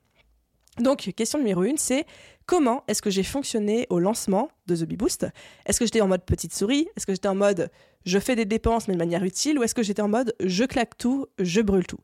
Donc, 0.80 1.12
question 1.16 1.38
numéro 1.38 1.64
une, 1.64 1.78
c'est 1.78 2.06
comment 2.46 2.84
est-ce 2.86 3.02
que 3.02 3.10
j'ai 3.10 3.24
fonctionné 3.24 3.86
au 3.90 3.98
lancement 3.98 4.48
de 4.66 4.76
The 4.76 4.84
Bee 4.84 4.96
Boost? 4.96 5.26
Est-ce 5.66 5.78
que 5.78 5.84
j'étais 5.84 6.00
en 6.00 6.08
mode 6.08 6.24
petite 6.24 6.54
souris? 6.54 6.88
Est-ce 6.96 7.06
que 7.06 7.12
j'étais 7.12 7.28
en 7.28 7.34
mode 7.34 7.70
je 8.04 8.18
fais 8.18 8.36
des 8.36 8.44
dépenses 8.44 8.88
mais 8.88 8.94
de 8.94 8.98
manière 8.98 9.24
utile? 9.24 9.58
Ou 9.58 9.64
est-ce 9.64 9.74
que 9.74 9.82
j'étais 9.82 10.02
en 10.02 10.08
mode 10.08 10.34
je 10.40 10.64
claque 10.64 10.96
tout, 10.96 11.26
je 11.38 11.60
brûle 11.60 11.86
tout? 11.86 11.98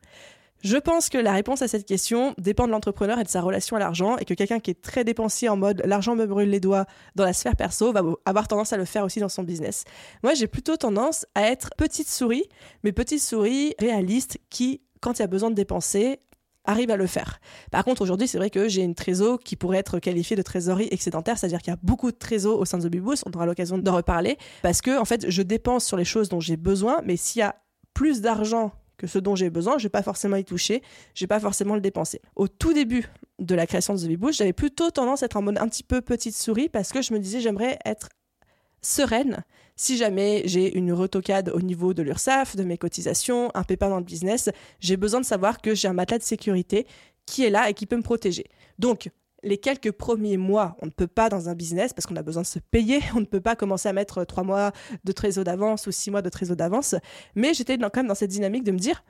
Je 0.65 0.77
pense 0.77 1.09
que 1.09 1.19
la 1.19 1.31
réponse 1.31 1.61
à 1.61 1.67
cette 1.67 1.85
question 1.85 2.33
dépend 2.39 2.65
de 2.65 2.71
l'entrepreneur 2.71 3.19
et 3.19 3.23
de 3.23 3.29
sa 3.29 3.39
relation 3.39 3.75
à 3.75 3.79
l'argent 3.79 4.17
et 4.17 4.25
que 4.25 4.33
quelqu'un 4.33 4.59
qui 4.59 4.71
est 4.71 4.81
très 4.81 5.03
dépensier 5.03 5.47
en 5.47 5.55
mode 5.55 5.83
l'argent 5.85 6.15
me 6.15 6.25
brûle 6.25 6.49
les 6.49 6.59
doigts 6.59 6.87
dans 7.13 7.23
la 7.23 7.33
sphère 7.33 7.55
perso 7.55 7.93
va 7.93 8.01
avoir 8.25 8.47
tendance 8.47 8.73
à 8.73 8.77
le 8.77 8.85
faire 8.85 9.03
aussi 9.03 9.19
dans 9.19 9.29
son 9.29 9.43
business. 9.43 9.83
Moi, 10.23 10.33
j'ai 10.33 10.47
plutôt 10.47 10.75
tendance 10.75 11.27
à 11.35 11.43
être 11.43 11.69
petite 11.77 12.09
souris, 12.09 12.45
mais 12.83 12.91
petite 12.93 13.21
souris 13.21 13.75
réaliste 13.77 14.39
qui, 14.49 14.81
quand 15.01 15.19
il 15.19 15.21
y 15.21 15.23
a 15.23 15.27
besoin 15.27 15.51
de 15.51 15.55
dépenser, 15.55 16.19
arrive 16.63 16.89
à 16.89 16.97
le 16.97 17.05
faire. 17.05 17.39
Par 17.69 17.85
contre, 17.85 18.01
aujourd'hui, 18.01 18.27
c'est 18.27 18.39
vrai 18.39 18.49
que 18.49 18.67
j'ai 18.67 18.81
une 18.81 18.95
trésor 18.95 19.37
qui 19.41 19.55
pourrait 19.57 19.77
être 19.77 19.99
qualifiée 19.99 20.35
de 20.35 20.41
trésorerie 20.41 20.87
excédentaire, 20.89 21.37
c'est-à-dire 21.37 21.59
qu'il 21.59 21.73
y 21.73 21.75
a 21.75 21.79
beaucoup 21.83 22.11
de 22.11 22.17
trésors 22.17 22.59
au 22.59 22.65
sein 22.65 22.79
de 22.79 22.89
The 22.89 23.23
on 23.27 23.31
aura 23.35 23.45
l'occasion 23.45 23.77
d'en 23.77 23.95
reparler, 23.95 24.39
parce 24.63 24.81
que, 24.81 24.99
en 24.99 25.05
fait, 25.05 25.29
je 25.29 25.43
dépense 25.43 25.85
sur 25.85 25.95
les 25.95 26.05
choses 26.05 26.27
dont 26.27 26.39
j'ai 26.39 26.57
besoin, 26.57 27.01
mais 27.05 27.17
s'il 27.17 27.41
y 27.41 27.43
a 27.43 27.55
plus 27.93 28.21
d'argent 28.21 28.71
que 28.97 29.07
ce 29.07 29.19
dont 29.19 29.35
j'ai 29.35 29.49
besoin, 29.49 29.77
je 29.77 29.83
vais 29.83 29.89
pas 29.89 30.03
forcément 30.03 30.35
y 30.35 30.45
toucher, 30.45 30.81
je 31.13 31.23
vais 31.23 31.27
pas 31.27 31.39
forcément 31.39 31.75
le 31.75 31.81
dépenser. 31.81 32.21
Au 32.35 32.47
tout 32.47 32.73
début 32.73 33.05
de 33.39 33.55
la 33.55 33.67
création 33.67 33.93
de 33.93 33.99
The 33.99 34.33
j'avais 34.33 34.53
plutôt 34.53 34.91
tendance 34.91 35.23
à 35.23 35.25
être 35.25 35.37
en 35.37 35.41
mode 35.41 35.57
un 35.57 35.67
petit 35.67 35.83
peu 35.83 36.01
petite 36.01 36.35
souris 36.35 36.69
parce 36.69 36.91
que 36.91 37.01
je 37.01 37.13
me 37.13 37.19
disais 37.19 37.41
j'aimerais 37.41 37.77
être 37.85 38.09
sereine 38.81 39.43
si 39.75 39.97
jamais 39.97 40.43
j'ai 40.45 40.77
une 40.77 40.93
retocade 40.93 41.49
au 41.49 41.61
niveau 41.61 41.93
de 41.93 42.01
l'URSSAF, 42.01 42.55
de 42.55 42.63
mes 42.63 42.77
cotisations, 42.77 43.51
un 43.53 43.63
pépin 43.63 43.89
dans 43.89 43.97
le 43.97 44.05
business, 44.05 44.49
j'ai 44.79 44.95
besoin 44.95 45.19
de 45.19 45.25
savoir 45.25 45.61
que 45.61 45.75
j'ai 45.75 45.87
un 45.87 45.93
matelas 45.93 46.19
de 46.19 46.23
sécurité 46.23 46.87
qui 47.25 47.43
est 47.43 47.49
là 47.49 47.69
et 47.69 47.73
qui 47.73 47.85
peut 47.85 47.97
me 47.97 48.03
protéger. 48.03 48.45
Donc, 48.79 49.09
les 49.45 49.57
quelques 49.57 49.91
premiers 49.91 50.37
mois, 50.37 50.75
on 50.81 50.87
ne 50.87 50.91
peut 50.91 51.07
pas 51.07 51.29
dans 51.29 51.47
un 51.47 51.55
business 51.55 51.93
parce 51.93 52.05
qu'on 52.05 52.15
a 52.15 52.23
besoin 52.23 52.41
de 52.41 52.47
se 52.47 52.59
payer, 52.59 52.99
on 53.15 53.21
ne 53.21 53.25
peut 53.25 53.39
pas 53.39 53.55
commencer 53.55 53.87
à 53.87 53.93
mettre 53.93 54.25
trois 54.25 54.43
mois 54.43 54.71
de 55.03 55.11
trésor 55.11 55.43
d'avance 55.43 55.87
ou 55.87 55.91
six 55.91 56.11
mois 56.11 56.21
de 56.21 56.29
trésor 56.29 56.55
d'avance. 56.55 56.95
Mais 57.35 57.53
j'étais 57.53 57.77
quand 57.77 57.95
même 57.95 58.07
dans 58.07 58.15
cette 58.15 58.31
dynamique 58.31 58.63
de 58.63 58.71
me 58.71 58.79
dire, 58.79 59.03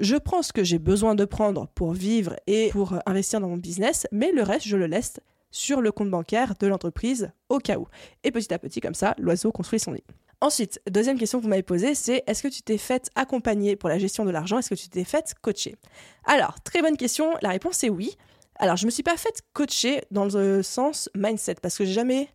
je 0.00 0.16
prends 0.16 0.42
ce 0.42 0.52
que 0.52 0.64
j'ai 0.64 0.78
besoin 0.78 1.14
de 1.14 1.24
prendre 1.24 1.68
pour 1.74 1.92
vivre 1.92 2.34
et 2.46 2.70
pour 2.70 2.94
investir 3.06 3.40
dans 3.40 3.48
mon 3.48 3.58
business, 3.58 4.06
mais 4.10 4.32
le 4.32 4.42
reste, 4.42 4.66
je 4.66 4.76
le 4.76 4.86
laisse 4.86 5.20
sur 5.50 5.82
le 5.82 5.92
compte 5.92 6.10
bancaire 6.10 6.54
de 6.58 6.66
l'entreprise 6.66 7.30
au 7.50 7.58
cas 7.58 7.76
où. 7.76 7.86
Et 8.24 8.30
petit 8.30 8.52
à 8.54 8.58
petit, 8.58 8.80
comme 8.80 8.94
ça, 8.94 9.14
l'oiseau 9.18 9.52
construit 9.52 9.78
son 9.78 9.92
nid. 9.92 10.02
Ensuite, 10.40 10.80
deuxième 10.90 11.18
question 11.18 11.38
que 11.38 11.44
vous 11.44 11.50
m'avez 11.50 11.62
posée, 11.62 11.94
c'est 11.94 12.24
est-ce 12.26 12.42
que 12.42 12.48
tu 12.48 12.62
t'es 12.62 12.78
faite 12.78 13.10
accompagner 13.14 13.76
pour 13.76 13.88
la 13.88 13.98
gestion 13.98 14.24
de 14.24 14.30
l'argent? 14.30 14.58
Est-ce 14.58 14.70
que 14.70 14.74
tu 14.74 14.88
t'es 14.88 15.04
faite 15.04 15.34
coacher? 15.40 15.76
Alors, 16.24 16.60
très 16.62 16.82
bonne 16.82 16.96
question. 16.96 17.34
La 17.42 17.50
réponse 17.50 17.84
est 17.84 17.90
oui. 17.90 18.16
Alors, 18.62 18.76
je 18.76 18.86
me 18.86 18.92
suis 18.92 19.02
pas 19.02 19.16
faite 19.16 19.42
coacher 19.54 20.04
dans 20.12 20.24
le 20.24 20.62
sens 20.62 21.10
mindset 21.16 21.56
parce 21.60 21.76
que 21.76 21.84
j'ai 21.84 21.92
jamais 21.92 22.28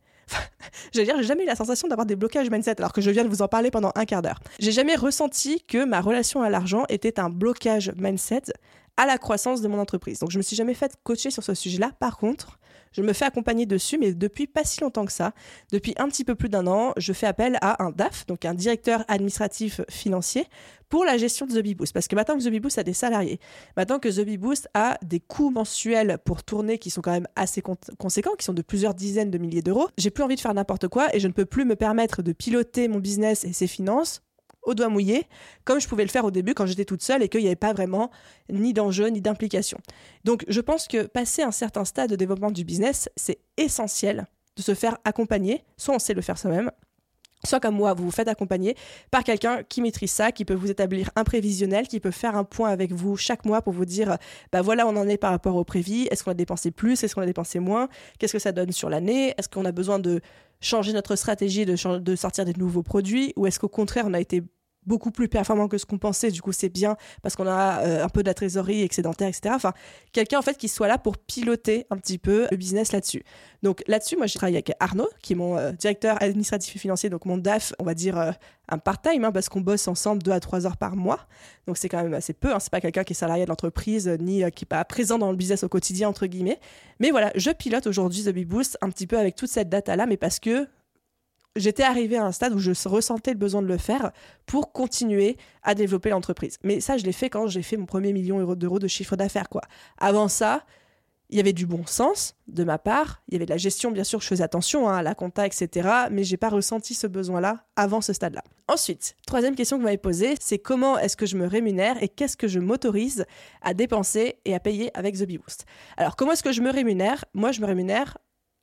j'allais 0.93 1.05
dire, 1.05 1.15
j'ai 1.19 1.23
jamais 1.23 1.43
eu 1.43 1.45
la 1.45 1.55
sensation 1.55 1.87
d'avoir 1.87 2.05
des 2.05 2.17
blocages 2.17 2.51
mindset 2.51 2.81
alors 2.81 2.91
que 2.91 2.99
je 2.99 3.09
viens 3.09 3.23
de 3.23 3.29
vous 3.29 3.41
en 3.41 3.47
parler 3.47 3.71
pendant 3.71 3.93
un 3.95 4.03
quart 4.03 4.21
d'heure. 4.21 4.41
J'ai 4.59 4.73
jamais 4.73 4.97
ressenti 4.97 5.63
que 5.65 5.85
ma 5.85 6.01
relation 6.01 6.41
à 6.41 6.49
l'argent 6.49 6.83
était 6.89 7.21
un 7.21 7.29
blocage 7.29 7.93
mindset 7.95 8.43
à 8.97 9.05
la 9.05 9.17
croissance 9.17 9.61
de 9.61 9.69
mon 9.69 9.79
entreprise. 9.79 10.19
Donc 10.19 10.31
je 10.31 10.37
me 10.37 10.43
suis 10.43 10.57
jamais 10.57 10.73
fait 10.73 10.97
coacher 11.05 11.31
sur 11.31 11.45
ce 11.45 11.53
sujet-là. 11.53 11.91
Par 11.97 12.17
contre, 12.17 12.59
je 12.97 13.03
me 13.03 13.13
fais 13.13 13.25
accompagner 13.25 13.65
dessus, 13.65 13.97
mais 13.97 14.13
depuis 14.13 14.47
pas 14.47 14.63
si 14.63 14.81
longtemps 14.81 15.05
que 15.05 15.11
ça. 15.11 15.33
Depuis 15.71 15.93
un 15.97 16.07
petit 16.07 16.23
peu 16.23 16.33
plus 16.33 16.49
d'un 16.49 16.65
an, 16.65 16.93
je 16.97 17.13
fais 17.13 17.27
appel 17.27 17.57
à 17.61 17.83
un 17.83 17.91
DAF, 17.91 18.25
donc 18.25 18.43
un 18.43 18.55
directeur 18.55 19.05
administratif 19.07 19.81
financier, 19.89 20.45
pour 20.89 21.05
la 21.05 21.17
gestion 21.17 21.45
de 21.45 21.59
The 21.59 21.77
Boost. 21.77 21.93
Parce 21.93 22.07
que 22.07 22.15
maintenant 22.15 22.37
que 22.37 22.43
The 22.43 22.61
Boost 22.61 22.79
a 22.79 22.83
des 22.83 22.93
salariés, 22.93 23.39
maintenant 23.75 23.99
que 23.99 24.09
The 24.09 24.39
Boost 24.39 24.67
a 24.73 24.97
des 25.03 25.19
coûts 25.19 25.51
mensuels 25.51 26.17
pour 26.25 26.43
tourner 26.43 26.79
qui 26.79 26.89
sont 26.89 27.01
quand 27.01 27.11
même 27.11 27.27
assez 27.35 27.61
conséquents, 27.61 28.35
qui 28.37 28.45
sont 28.45 28.53
de 28.53 28.61
plusieurs 28.61 28.93
dizaines 28.93 29.29
de 29.29 29.37
milliers 29.37 29.61
d'euros, 29.61 29.89
j'ai 29.97 30.09
plus 30.09 30.23
envie 30.23 30.35
de 30.35 30.41
faire 30.41 30.53
n'importe 30.53 30.87
quoi 30.87 31.13
et 31.15 31.19
je 31.19 31.27
ne 31.27 31.33
peux 31.33 31.45
plus 31.45 31.65
me 31.65 31.75
permettre 31.75 32.21
de 32.21 32.31
piloter 32.31 32.87
mon 32.87 32.99
business 32.99 33.43
et 33.43 33.53
ses 33.53 33.67
finances 33.67 34.21
au 34.67 34.75
doigt 34.75 34.89
mouillé, 34.89 35.25
comme 35.63 35.79
je 35.81 35.87
pouvais 35.87 36.03
le 36.03 36.09
faire 36.09 36.25
au 36.25 36.31
début 36.31 36.53
quand 36.53 36.67
j'étais 36.67 36.85
toute 36.85 37.01
seule 37.01 37.23
et 37.23 37.29
qu'il 37.29 37.41
n'y 37.41 37.47
avait 37.47 37.55
pas 37.55 37.73
vraiment 37.73 38.11
ni 38.51 38.73
d'enjeu 38.73 39.07
ni 39.07 39.21
d'implication. 39.21 39.79
Donc 40.23 40.45
je 40.47 40.61
pense 40.61 40.87
que 40.87 41.07
passer 41.07 41.41
un 41.41 41.51
certain 41.51 41.85
stade 41.85 42.11
de 42.11 42.15
développement 42.15 42.51
du 42.51 42.63
business, 42.63 43.09
c'est 43.15 43.39
essentiel 43.57 44.27
de 44.57 44.61
se 44.61 44.75
faire 44.75 44.97
accompagner, 45.05 45.63
soit 45.77 45.95
on 45.95 45.99
sait 45.99 46.13
le 46.13 46.21
faire 46.21 46.37
soi-même, 46.37 46.69
soit 47.45 47.59
comme 47.59 47.75
moi, 47.75 47.93
vous 47.93 48.05
vous 48.05 48.11
faites 48.11 48.27
accompagner 48.27 48.75
par 49.11 49.23
quelqu'un 49.23 49.63
qui 49.63 49.81
maîtrise 49.81 50.11
ça, 50.11 50.31
qui 50.31 50.43
peut 50.43 50.53
vous 50.53 50.71
établir 50.71 51.11
un 51.15 51.23
prévisionnel, 51.23 51.87
qui 51.87 51.99
peut 51.99 52.11
faire 52.11 52.35
un 52.35 52.43
point 52.43 52.69
avec 52.69 52.91
vous 52.91 53.15
chaque 53.15 53.45
mois 53.45 53.61
pour 53.61 53.73
vous 53.73 53.85
dire, 53.85 54.17
bah 54.51 54.61
voilà, 54.61 54.87
on 54.87 54.95
en 54.97 55.07
est 55.07 55.17
par 55.17 55.31
rapport 55.31 55.55
au 55.55 55.63
prévis, 55.63 56.07
est-ce 56.09 56.23
qu'on 56.23 56.31
a 56.31 56.33
dépensé 56.33 56.71
plus, 56.71 57.03
est-ce 57.03 57.15
qu'on 57.15 57.21
a 57.21 57.27
dépensé 57.27 57.59
moins, 57.59 57.87
qu'est-ce 58.19 58.33
que 58.33 58.39
ça 58.39 58.51
donne 58.51 58.71
sur 58.71 58.89
l'année, 58.89 59.33
est-ce 59.37 59.47
qu'on 59.47 59.65
a 59.65 59.71
besoin 59.71 59.99
de 59.99 60.21
changer 60.59 60.93
notre 60.93 61.15
stratégie, 61.15 61.65
de, 61.65 61.99
de 61.99 62.15
sortir 62.15 62.43
des 62.43 62.53
nouveaux 62.53 62.83
produits, 62.83 63.33
ou 63.35 63.45
est-ce 63.45 63.59
qu'au 63.59 63.69
contraire, 63.69 64.05
on 64.07 64.13
a 64.13 64.19
été 64.19 64.41
beaucoup 64.87 65.11
plus 65.11 65.27
performant 65.27 65.67
que 65.67 65.77
ce 65.77 65.85
qu'on 65.85 65.97
pensait. 65.97 66.31
Du 66.31 66.41
coup, 66.41 66.51
c'est 66.51 66.69
bien 66.69 66.97
parce 67.21 67.35
qu'on 67.35 67.45
a 67.45 67.81
euh, 67.81 68.05
un 68.05 68.09
peu 68.09 68.23
de 68.23 68.27
la 68.27 68.33
trésorerie 68.33 68.81
excédentaire, 68.81 69.27
etc. 69.27 69.53
Enfin, 69.53 69.73
quelqu'un 70.13 70.39
en 70.39 70.41
fait 70.41 70.57
qui 70.57 70.69
soit 70.69 70.87
là 70.87 70.97
pour 70.97 71.17
piloter 71.17 71.85
un 71.91 71.97
petit 71.97 72.17
peu 72.17 72.47
le 72.49 72.57
business 72.57 72.91
là-dessus. 72.91 73.23
Donc 73.61 73.83
là-dessus, 73.87 74.17
moi, 74.17 74.27
j'ai 74.27 74.35
travaillé 74.35 74.57
avec 74.57 74.71
Arnaud, 74.79 75.09
qui 75.21 75.33
est 75.33 75.35
mon 75.35 75.57
euh, 75.57 75.71
directeur 75.73 76.21
administratif 76.21 76.75
et 76.75 76.79
financier, 76.79 77.09
donc 77.09 77.25
mon 77.25 77.37
DAF, 77.37 77.73
on 77.79 77.83
va 77.83 77.93
dire 77.93 78.17
euh, 78.17 78.31
un 78.69 78.77
part-time, 78.77 79.25
hein, 79.25 79.31
parce 79.31 79.49
qu'on 79.49 79.61
bosse 79.61 79.87
ensemble 79.87 80.23
deux 80.23 80.31
à 80.31 80.39
trois 80.39 80.65
heures 80.65 80.77
par 80.77 80.95
mois. 80.95 81.19
Donc 81.67 81.77
c'est 81.77 81.89
quand 81.89 82.01
même 82.01 82.13
assez 82.13 82.33
peu. 82.33 82.53
Hein. 82.53 82.59
C'est 82.59 82.71
pas 82.71 82.81
quelqu'un 82.81 83.03
qui 83.03 83.13
est 83.13 83.15
salarié 83.15 83.43
de 83.43 83.49
l'entreprise 83.49 84.07
ni 84.19 84.39
qui 84.51 84.63
n'est 84.63 84.67
pas 84.69 84.83
présent 84.85 85.17
dans 85.17 85.31
le 85.31 85.37
business 85.37 85.63
au 85.63 85.69
quotidien 85.69 86.07
entre 86.07 86.25
guillemets. 86.27 86.59
Mais 86.99 87.11
voilà, 87.11 87.31
je 87.35 87.51
pilote 87.51 87.87
aujourd'hui 87.87 88.23
The 88.23 88.29
Bee 88.29 88.45
Boost 88.45 88.77
un 88.81 88.89
petit 88.89 89.07
peu 89.07 89.17
avec 89.17 89.35
toute 89.35 89.49
cette 89.49 89.69
data 89.69 89.95
là, 89.95 90.05
mais 90.05 90.17
parce 90.17 90.39
que 90.39 90.67
j'étais 91.57 91.83
arrivé 91.83 92.17
à 92.17 92.25
un 92.25 92.31
stade 92.31 92.53
où 92.53 92.59
je 92.59 92.71
ressentais 92.87 93.31
le 93.31 93.37
besoin 93.37 93.61
de 93.61 93.67
le 93.67 93.77
faire 93.77 94.11
pour 94.45 94.71
continuer 94.71 95.37
à 95.63 95.75
développer 95.75 96.09
l'entreprise. 96.09 96.57
Mais 96.63 96.79
ça, 96.79 96.97
je 96.97 97.03
l'ai 97.03 97.11
fait 97.11 97.29
quand 97.29 97.47
j'ai 97.47 97.61
fait 97.61 97.77
mon 97.77 97.85
premier 97.85 98.13
million 98.13 98.55
d'euros 98.55 98.79
de 98.79 98.87
chiffre 98.87 99.15
d'affaires. 99.15 99.49
quoi. 99.49 99.61
Avant 99.97 100.27
ça, 100.27 100.63
il 101.29 101.37
y 101.37 101.39
avait 101.39 101.53
du 101.53 101.65
bon 101.65 101.85
sens 101.85 102.35
de 102.47 102.63
ma 102.63 102.77
part, 102.77 103.21
il 103.27 103.33
y 103.33 103.35
avait 103.35 103.45
de 103.45 103.51
la 103.51 103.57
gestion, 103.57 103.91
bien 103.91 104.05
sûr, 104.05 104.21
je 104.21 104.27
faisais 104.27 104.43
attention 104.43 104.87
hein, 104.87 104.97
à 104.97 105.03
la 105.03 105.13
compta, 105.13 105.45
etc. 105.45 105.89
Mais 106.09 106.23
j'ai 106.23 106.37
pas 106.37 106.49
ressenti 106.49 106.93
ce 106.93 107.05
besoin-là 107.05 107.65
avant 107.75 107.99
ce 107.99 108.13
stade-là. 108.13 108.43
Ensuite, 108.69 109.15
troisième 109.25 109.55
question 109.55 109.77
que 109.77 109.81
vous 109.81 109.87
m'avez 109.87 109.97
posée, 109.97 110.35
c'est 110.39 110.59
comment 110.59 110.97
est-ce 110.97 111.17
que 111.17 111.25
je 111.25 111.35
me 111.35 111.45
rémunère 111.45 112.01
et 112.01 112.07
qu'est-ce 112.07 112.37
que 112.37 112.47
je 112.47 112.59
m'autorise 112.59 113.25
à 113.61 113.73
dépenser 113.73 114.39
et 114.45 114.55
à 114.55 114.59
payer 114.59 114.89
avec 114.97 115.17
The 115.17 115.23
Bee 115.23 115.37
Boost? 115.37 115.65
Alors, 115.97 116.15
comment 116.15 116.31
est-ce 116.31 116.43
que 116.43 116.53
je 116.53 116.61
me 116.61 116.71
rémunère? 116.71 117.25
Moi, 117.33 117.51
je 117.51 117.59
me 117.59 117.65
rémunère 117.65 118.17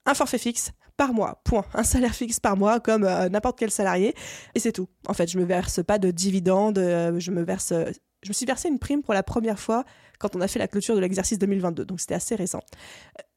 un 0.06 0.14
forfait 0.14 0.38
fixe 0.38 0.72
par 0.96 1.12
mois, 1.12 1.40
point. 1.44 1.64
Un 1.74 1.82
salaire 1.82 2.14
fixe 2.14 2.40
par 2.40 2.56
mois 2.56 2.80
comme 2.80 3.04
euh, 3.04 3.28
n'importe 3.28 3.58
quel 3.58 3.70
salarié. 3.70 4.14
Et 4.54 4.60
c'est 4.60 4.72
tout. 4.72 4.88
En 5.06 5.14
fait, 5.14 5.30
je 5.30 5.38
me 5.38 5.44
verse 5.44 5.82
pas 5.84 5.98
de 5.98 6.10
dividendes, 6.10 6.78
euh, 6.78 7.18
je 7.18 7.30
me 7.30 7.42
verse... 7.42 7.72
je 7.72 8.28
me 8.28 8.32
suis 8.32 8.46
versé 8.46 8.68
une 8.68 8.78
prime 8.78 9.02
pour 9.02 9.14
la 9.14 9.22
première 9.22 9.58
fois 9.58 9.84
quand 10.18 10.36
on 10.36 10.40
a 10.40 10.48
fait 10.48 10.58
la 10.58 10.68
clôture 10.68 10.94
de 10.94 11.00
l'exercice 11.00 11.38
2022, 11.38 11.84
donc 11.84 12.00
c'était 12.00 12.14
assez 12.14 12.34
récent. 12.34 12.60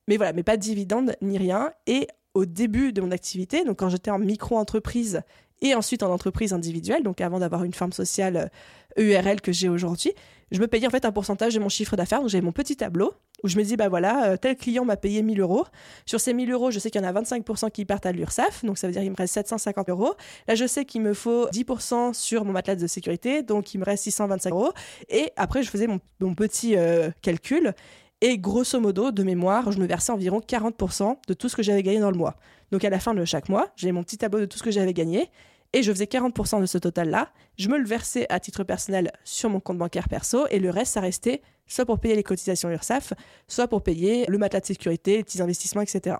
Mais 0.07 0.17
voilà, 0.17 0.33
mais 0.33 0.43
pas 0.43 0.55
de 0.57 0.61
dividendes 0.61 1.15
ni 1.21 1.37
rien. 1.37 1.71
Et 1.85 2.07
au 2.33 2.45
début 2.45 2.93
de 2.93 3.01
mon 3.01 3.11
activité, 3.11 3.63
donc 3.63 3.79
quand 3.79 3.89
j'étais 3.89 4.11
en 4.11 4.19
micro-entreprise 4.19 5.21
et 5.61 5.73
ensuite 5.73 6.03
en 6.03 6.11
entreprise 6.11 6.53
individuelle, 6.53 7.03
donc 7.03 7.19
avant 7.19 7.39
d'avoir 7.39 7.63
une 7.63 7.73
forme 7.73 7.91
sociale 7.91 8.51
URL 8.95 9.41
que 9.41 9.51
j'ai 9.51 9.69
aujourd'hui, 9.69 10.13
je 10.51 10.61
me 10.61 10.67
payais 10.67 10.87
en 10.87 10.91
fait 10.91 11.03
un 11.03 11.11
pourcentage 11.11 11.55
de 11.55 11.59
mon 11.59 11.69
chiffre 11.69 11.95
d'affaires. 11.95 12.21
Donc 12.21 12.29
j'avais 12.29 12.45
mon 12.45 12.51
petit 12.51 12.77
tableau 12.77 13.13
où 13.43 13.47
je 13.47 13.57
me 13.57 13.63
dis, 13.63 13.75
bah 13.75 13.89
voilà, 13.89 14.31
euh, 14.31 14.37
tel 14.37 14.55
client 14.55 14.85
m'a 14.85 14.97
payé 14.97 15.21
1000 15.21 15.39
euros. 15.41 15.65
Sur 16.05 16.19
ces 16.19 16.33
1000 16.33 16.51
euros, 16.51 16.71
je 16.71 16.79
sais 16.79 16.89
qu'il 16.89 17.01
y 17.01 17.05
en 17.05 17.07
a 17.07 17.21
25% 17.21 17.71
qui 17.71 17.85
partent 17.85 18.05
à 18.05 18.11
l'URSSAF, 18.11 18.65
donc 18.65 18.77
ça 18.77 18.87
veut 18.87 18.93
dire 18.93 19.01
qu'il 19.01 19.11
me 19.11 19.15
reste 19.15 19.33
750 19.33 19.89
euros. 19.89 20.15
Là, 20.47 20.55
je 20.55 20.65
sais 20.65 20.85
qu'il 20.85 21.01
me 21.01 21.13
faut 21.13 21.47
10% 21.49 22.13
sur 22.13 22.45
mon 22.45 22.51
matelas 22.51 22.75
de 22.75 22.87
sécurité, 22.87 23.43
donc 23.43 23.73
il 23.73 23.79
me 23.79 23.85
reste 23.85 24.03
625 24.03 24.49
euros. 24.51 24.71
Et 25.09 25.31
après, 25.35 25.63
je 25.63 25.69
faisais 25.69 25.87
mon, 25.87 25.99
petit 26.33 26.75
euh, 26.75 27.09
calcul. 27.21 27.73
Et 28.21 28.39
grosso 28.39 28.79
modo, 28.79 29.11
de 29.11 29.23
mémoire, 29.23 29.71
je 29.71 29.77
me 29.77 29.85
versais 29.85 30.11
environ 30.11 30.39
40% 30.39 31.17
de 31.27 31.33
tout 31.35 31.49
ce 31.49 31.55
que 31.55 31.61
j'avais 31.61 31.83
gagné 31.83 31.99
dans 31.99 32.09
le 32.09 32.17
mois. 32.17 32.35
Donc 32.71 32.83
à 32.83 32.89
la 32.89 32.99
fin 32.99 33.13
de 33.13 33.23
chaque 33.25 33.47
mois, 33.47 33.69
j'avais 33.75 33.91
mon 33.91 34.03
petit 34.03 34.17
tableau 34.17 34.39
de 34.39 34.45
tout 34.45 34.57
ce 34.57 34.63
que 34.63 34.71
j'avais 34.71 34.93
gagné 34.93 35.29
et 35.73 35.83
je 35.83 35.91
faisais 35.91 36.05
40% 36.05 36.61
de 36.61 36.65
ce 36.65 36.77
total-là. 36.77 37.31
Je 37.57 37.69
me 37.69 37.77
le 37.77 37.85
versais 37.85 38.25
à 38.29 38.39
titre 38.39 38.63
personnel 38.63 39.11
sur 39.23 39.49
mon 39.49 39.59
compte 39.59 39.77
bancaire 39.77 40.09
perso 40.09 40.47
et 40.49 40.59
le 40.59 40.69
reste, 40.69 40.93
ça 40.93 41.01
restait 41.01 41.41
soit 41.67 41.85
pour 41.85 41.99
payer 41.99 42.15
les 42.15 42.23
cotisations 42.23 42.69
URSAF, 42.69 43.13
soit 43.47 43.67
pour 43.67 43.83
payer 43.83 44.25
le 44.27 44.37
matelas 44.37 44.61
de 44.61 44.65
sécurité, 44.65 45.17
les 45.17 45.23
petits 45.23 45.41
investissements, 45.41 45.81
etc. 45.81 46.17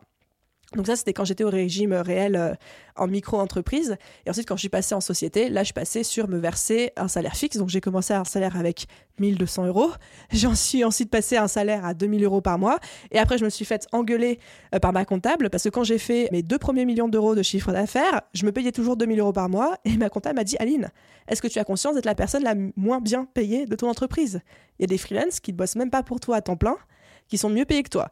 Donc 0.75 0.85
ça, 0.85 0.97
c'était 0.97 1.13
quand 1.13 1.23
j'étais 1.23 1.45
au 1.45 1.49
régime 1.49 1.93
réel 1.93 2.35
euh, 2.35 2.53
en 2.97 3.07
micro-entreprise. 3.07 3.95
Et 4.25 4.29
ensuite, 4.29 4.45
quand 4.45 4.57
je 4.57 4.61
suis 4.61 4.69
passée 4.69 4.95
en 4.95 4.99
société, 4.99 5.47
là, 5.47 5.63
je 5.63 5.71
passais 5.71 6.03
sur 6.03 6.27
me 6.27 6.37
verser 6.37 6.91
un 6.97 7.07
salaire 7.07 7.35
fixe. 7.35 7.55
Donc 7.55 7.69
j'ai 7.69 7.79
commencé 7.79 8.13
à 8.13 8.19
un 8.19 8.25
salaire 8.25 8.57
avec 8.57 8.87
1200 9.19 9.67
euros. 9.67 9.91
J'en 10.31 10.55
suis 10.55 10.83
ensuite 10.83 11.09
passé 11.09 11.37
à 11.37 11.43
un 11.43 11.47
salaire 11.47 11.85
à 11.85 11.93
2000 11.93 12.21
euros 12.25 12.41
par 12.41 12.59
mois. 12.59 12.79
Et 13.11 13.17
après, 13.17 13.37
je 13.37 13.45
me 13.45 13.49
suis 13.49 13.63
fait 13.63 13.87
engueuler 13.93 14.39
euh, 14.75 14.79
par 14.79 14.91
ma 14.91 15.05
comptable 15.05 15.49
parce 15.49 15.63
que 15.63 15.69
quand 15.69 15.85
j'ai 15.85 15.99
fait 15.99 16.27
mes 16.33 16.43
deux 16.43 16.57
premiers 16.57 16.83
millions 16.83 17.07
d'euros 17.07 17.33
de 17.33 17.43
chiffre 17.43 17.71
d'affaires, 17.71 18.21
je 18.33 18.45
me 18.45 18.51
payais 18.51 18.73
toujours 18.73 18.97
2000 18.97 19.21
euros 19.21 19.33
par 19.33 19.47
mois. 19.47 19.77
Et 19.85 19.95
ma 19.95 20.09
comptable 20.09 20.35
m'a 20.35 20.43
dit, 20.43 20.57
Aline, 20.59 20.91
est-ce 21.29 21.41
que 21.41 21.47
tu 21.47 21.59
as 21.59 21.63
conscience 21.63 21.95
d'être 21.95 22.05
la 22.05 22.15
personne 22.15 22.43
la 22.43 22.55
moins 22.75 22.99
bien 22.99 23.23
payée 23.23 23.67
de 23.67 23.75
ton 23.77 23.89
entreprise? 23.89 24.41
Il 24.79 24.83
y 24.83 24.85
a 24.85 24.87
des 24.87 24.97
freelances 24.97 25.39
qui 25.39 25.53
ne 25.53 25.57
bossent 25.57 25.77
même 25.77 25.91
pas 25.91 26.03
pour 26.03 26.19
toi 26.19 26.35
à 26.35 26.41
temps 26.41 26.57
plein, 26.57 26.75
qui 27.29 27.37
sont 27.37 27.49
mieux 27.49 27.65
payés 27.65 27.83
que 27.83 27.89
toi. 27.89 28.11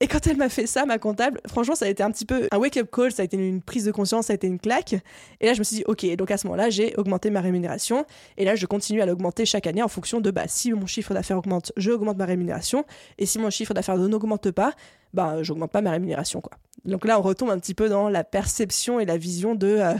Et 0.00 0.06
quand 0.06 0.26
elle 0.28 0.36
m'a 0.36 0.48
fait 0.48 0.66
ça, 0.66 0.86
ma 0.86 0.98
comptable, 0.98 1.40
franchement, 1.48 1.74
ça 1.74 1.86
a 1.86 1.88
été 1.88 2.04
un 2.04 2.10
petit 2.12 2.24
peu 2.24 2.46
un 2.52 2.58
wake-up 2.58 2.88
call, 2.92 3.10
ça 3.10 3.22
a 3.22 3.24
été 3.24 3.36
une 3.36 3.60
prise 3.60 3.84
de 3.84 3.90
conscience, 3.90 4.26
ça 4.26 4.32
a 4.32 4.36
été 4.36 4.46
une 4.46 4.60
claque. 4.60 4.94
Et 5.40 5.46
là, 5.46 5.54
je 5.54 5.58
me 5.58 5.64
suis 5.64 5.76
dit, 5.78 5.84
ok, 5.86 6.06
donc 6.14 6.30
à 6.30 6.36
ce 6.36 6.46
moment-là, 6.46 6.70
j'ai 6.70 6.94
augmenté 6.96 7.30
ma 7.30 7.40
rémunération. 7.40 8.06
Et 8.36 8.44
là, 8.44 8.54
je 8.54 8.64
continue 8.66 9.02
à 9.02 9.06
l'augmenter 9.06 9.44
chaque 9.44 9.66
année 9.66 9.82
en 9.82 9.88
fonction 9.88 10.20
de, 10.20 10.30
bah, 10.30 10.44
si 10.46 10.72
mon 10.72 10.86
chiffre 10.86 11.14
d'affaires 11.14 11.38
augmente, 11.38 11.72
je 11.76 11.90
augmente 11.90 12.16
ma 12.16 12.26
rémunération. 12.26 12.84
Et 13.18 13.26
si 13.26 13.40
mon 13.40 13.50
chiffre 13.50 13.74
d'affaires 13.74 13.96
n'augmente 13.96 14.52
pas, 14.52 14.72
bah, 15.14 15.42
j'augmente 15.42 15.72
pas 15.72 15.82
ma 15.82 15.90
rémunération, 15.90 16.40
quoi. 16.40 16.52
Donc 16.84 17.04
là, 17.04 17.18
on 17.18 17.22
retombe 17.22 17.50
un 17.50 17.58
petit 17.58 17.74
peu 17.74 17.88
dans 17.88 18.08
la 18.08 18.22
perception 18.22 19.00
et 19.00 19.04
la 19.04 19.16
vision 19.16 19.56
de 19.56 19.66
euh, 19.66 19.94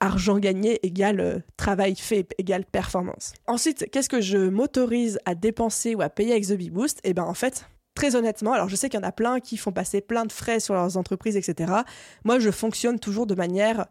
argent 0.00 0.38
gagné 0.38 0.84
égale 0.86 1.20
euh, 1.20 1.38
travail 1.58 1.96
fait 1.96 2.26
égale 2.38 2.64
performance. 2.64 3.34
Ensuite, 3.46 3.90
qu'est-ce 3.90 4.08
que 4.08 4.22
je 4.22 4.38
m'autorise 4.38 5.18
à 5.26 5.34
dépenser 5.34 5.94
ou 5.94 6.00
à 6.00 6.08
payer 6.08 6.32
avec 6.32 6.46
The 6.46 6.54
Big 6.54 6.72
Boost? 6.72 7.00
Et 7.04 7.12
ben 7.12 7.24
en 7.24 7.34
fait, 7.34 7.66
très 7.94 8.16
honnêtement, 8.16 8.52
alors 8.52 8.68
je 8.68 8.76
sais 8.76 8.88
qu'il 8.88 9.00
y 9.00 9.02
en 9.02 9.06
a 9.06 9.12
plein 9.12 9.40
qui 9.40 9.56
font 9.56 9.72
passer 9.72 10.00
plein 10.00 10.24
de 10.24 10.32
frais 10.32 10.60
sur 10.60 10.74
leurs 10.74 10.96
entreprises, 10.96 11.36
etc. 11.36 11.72
Moi, 12.24 12.38
je 12.38 12.50
fonctionne 12.50 12.98
toujours 12.98 13.26
de 13.26 13.34
manière 13.34 13.86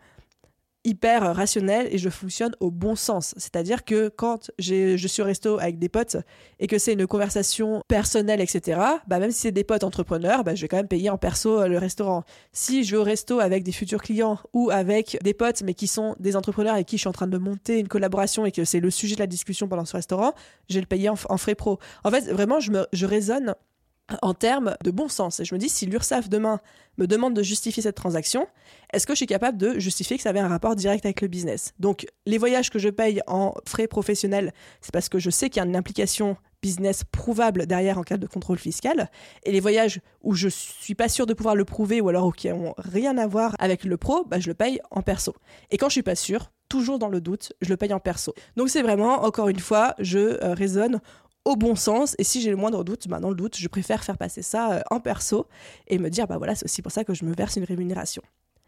hyper 0.86 1.36
rationnelle 1.36 1.88
et 1.92 1.98
je 1.98 2.10
fonctionne 2.10 2.54
au 2.60 2.70
bon 2.70 2.96
sens. 2.96 3.34
C'est-à-dire 3.38 3.86
que 3.86 4.10
quand 4.10 4.52
je 4.60 5.08
suis 5.08 5.22
au 5.22 5.26
resto 5.26 5.58
avec 5.60 5.80
des 5.80 5.90
potes 5.90 6.18
et 6.60 6.68
que 6.68 6.78
c'est 6.78 6.94
une 6.94 7.08
conversation 7.08 7.82
personnelle, 7.88 8.42
etc., 8.42 8.82
bah 9.08 9.20
même 9.20 9.32
si 9.32 9.40
c'est 9.40 9.52
des 9.52 9.64
potes 9.64 9.84
entrepreneurs, 9.84 10.44
bah 10.44 10.56
je 10.56 10.62
vais 10.62 10.68
quand 10.68 10.78
même 10.78 10.88
payer 10.88 11.10
en 11.10 11.18
perso 11.18 11.62
euh, 11.62 11.68
le 11.68 11.78
restaurant. 11.78 12.24
Si 12.52 12.84
je 12.84 12.92
vais 12.92 12.98
au 12.98 13.04
resto 13.04 13.40
avec 13.40 13.64
des 13.64 13.72
futurs 13.72 14.02
clients 14.02 14.40
ou 14.54 14.70
avec 14.72 15.18
des 15.24 15.34
potes 15.34 15.62
mais 15.64 15.74
qui 15.74 15.88
sont 15.88 16.16
des 16.20 16.36
entrepreneurs 16.36 16.76
et 16.76 16.84
qui 16.84 16.98
je 16.98 17.02
suis 17.02 17.10
en 17.10 17.14
train 17.14 17.28
de 17.28 17.38
monter 17.38 17.80
une 17.80 17.88
collaboration 17.88 18.46
et 18.46 18.52
que 18.52 18.66
c'est 18.66 18.80
le 18.80 18.90
sujet 18.90 19.16
de 19.16 19.22
la 19.22 19.28
discussion 19.28 19.68
pendant 19.68 19.86
ce 19.86 19.96
restaurant, 19.96 20.34
je 20.70 20.76
vais 20.76 20.82
le 20.82 20.88
payer 20.88 21.10
en, 21.10 21.16
frais 21.16 21.56
pro. 21.56 21.80
En 22.04 22.12
fait, 22.12 22.30
vraiment, 22.32 22.60
je, 22.60 22.72
me, 22.72 22.88
je 22.92 23.06
raisonne 23.06 23.56
en 24.22 24.34
termes 24.34 24.76
de 24.84 24.92
bon 24.92 25.08
sens. 25.08 25.40
Et 25.40 25.46
je 25.46 25.54
me 25.54 25.60
dis, 25.60 25.70
si 25.70 25.86
l'URSSAF 25.86 26.30
demain 26.30 26.60
me 26.98 27.08
demande 27.08 27.34
de 27.34 27.42
justifier 27.42 27.82
cette 27.82 27.96
transaction, 27.96 28.48
est-ce 28.92 29.08
que 29.08 29.14
je 29.14 29.18
suis 29.18 29.26
capable 29.26 29.58
de 29.58 29.80
justifier 29.80 30.18
que 30.18 30.24
ça 30.24 30.30
avait 30.30 30.40
un 30.40 30.48
rapport 30.48 30.76
direct 30.76 31.06
avec 31.06 31.22
le 31.22 31.28
business? 31.28 31.74
Donc, 31.80 32.06
les 32.26 32.38
voyages 32.38 32.70
que 32.70 32.80
je 32.80 32.90
paye 32.90 33.22
en 33.28 33.54
frais 33.68 33.88
professionnels, 33.88 34.54
c'est 34.82 34.92
parce 34.92 35.10
que 35.10 35.20
je 35.20 35.30
sais 35.30 35.50
qu'il 35.50 35.62
y 35.62 35.66
a 35.66 35.68
une 35.68 35.76
implication 35.76 36.38
business 36.62 37.04
prouvable 37.04 37.66
derrière 37.66 37.98
en 37.98 38.04
cas 38.04 38.18
de 38.18 38.26
contrôle 38.26 38.58
fiscal. 38.58 39.10
Et 39.44 39.52
les 39.52 39.60
voyages 39.60 40.00
où 40.22 40.34
je 40.34 40.48
suis 40.48 40.96
pas 40.96 41.10
sûr 41.10 41.26
de 41.26 41.34
pouvoir 41.34 41.56
le 41.56 41.66
prouver 41.66 42.00
ou 42.00 42.08
alors 42.08 42.34
qui 42.34 42.48
n'ont 42.50 42.74
rien 42.78 43.18
à 43.18 43.28
voir 43.28 43.56
avec 43.60 43.84
le 43.84 43.98
pro, 43.98 44.24
bah, 44.24 44.40
je 44.40 44.48
le 44.48 44.54
paye 44.54 44.80
en 44.90 45.02
perso. 45.02 45.36
Et 45.72 45.78
quand 45.78 45.90
je 45.90 45.94
suis 45.94 46.04
pas 46.04 46.16
sûr, 46.16 46.52
toujours 46.70 46.98
dans 47.00 47.10
le 47.10 47.22
doute, 47.22 47.54
je 47.62 47.70
le 47.70 47.78
paye 47.78 47.94
en 47.94 48.00
perso. 48.00 48.34
Donc 48.56 48.70
c'est 48.70 48.82
vraiment, 48.82 49.24
encore 49.24 49.50
une 49.50 49.60
fois, 49.60 49.94
je 50.00 50.18
euh, 50.18 50.54
raisonne 50.54 51.02
au 51.46 51.56
bon 51.56 51.76
sens. 51.76 52.16
Et 52.18 52.24
si 52.24 52.42
j'ai 52.42 52.50
le 52.50 52.56
moindre 52.56 52.84
doute, 52.84 53.08
bah 53.08 53.20
dans 53.20 53.30
le 53.30 53.36
doute, 53.36 53.58
je 53.58 53.68
préfère 53.68 54.04
faire 54.04 54.18
passer 54.18 54.42
ça 54.42 54.74
euh, 54.74 54.82
en 54.92 55.00
perso 55.00 55.48
et 55.88 55.98
me 55.98 56.10
dire, 56.10 56.28
bah 56.28 56.38
voilà, 56.38 56.56
c'est 56.56 56.66
aussi 56.66 56.82
pour 56.82 56.92
ça 56.92 57.04
que 57.04 57.14
je 57.14 57.26
me 57.26 57.34
verse 57.34 57.56
une 57.56 57.64
rémunération. 57.64 58.22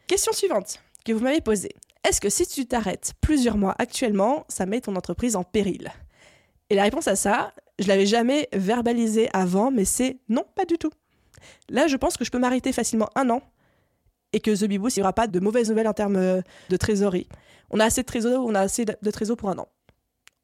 Question 0.08 0.32
suivante 0.34 0.80
que 1.04 1.14
vous 1.14 1.24
m'avez 1.24 1.42
posée. 1.42 1.76
Est-ce 2.08 2.22
que 2.22 2.30
si 2.30 2.46
tu 2.46 2.66
t'arrêtes 2.66 3.14
plusieurs 3.22 3.58
mois 3.58 3.76
actuellement, 3.80 4.46
ça 4.48 4.66
met 4.66 4.82
ton 4.82 4.96
entreprise 4.96 5.36
en 5.36 5.44
péril? 5.44 5.92
Et 6.70 6.76
la 6.76 6.84
réponse 6.84 7.08
à 7.08 7.16
ça, 7.16 7.54
je 7.80 7.88
l'avais 7.88 8.06
jamais 8.06 8.50
verbalisé 8.54 9.30
avant, 9.34 9.72
mais 9.72 9.86
c'est 9.86 10.18
non, 10.30 10.44
pas 10.56 10.66
du 10.66 10.78
tout. 10.78 10.92
Là, 11.70 11.88
je 11.88 11.96
pense 11.96 12.18
que 12.18 12.26
je 12.26 12.32
peux 12.32 12.40
m'arrêter 12.40 12.72
facilement 12.74 13.10
un 13.16 13.30
an 13.30 13.42
et 14.34 14.40
que 14.40 14.52
The 14.52 14.68
Bibous, 14.68 14.90
il 14.90 15.00
n'y 15.00 15.04
aura 15.04 15.14
pas 15.14 15.28
de 15.28 15.40
mauvaises 15.40 15.70
nouvelles 15.70 15.88
en 15.88 15.94
termes 15.94 16.16
euh, 16.16 16.42
de 16.70 16.78
trésorerie. 16.78 17.28
On 17.70 17.80
a 17.80 17.86
assez 17.86 18.02
de 18.02 18.08
trésorerie, 18.08 18.46
on 18.48 18.56
a 18.56 18.62
assez 18.62 18.86
de 18.86 19.12
trésorerie 19.12 19.40
pour 19.40 19.50
un 19.50 19.58
an 19.58 19.68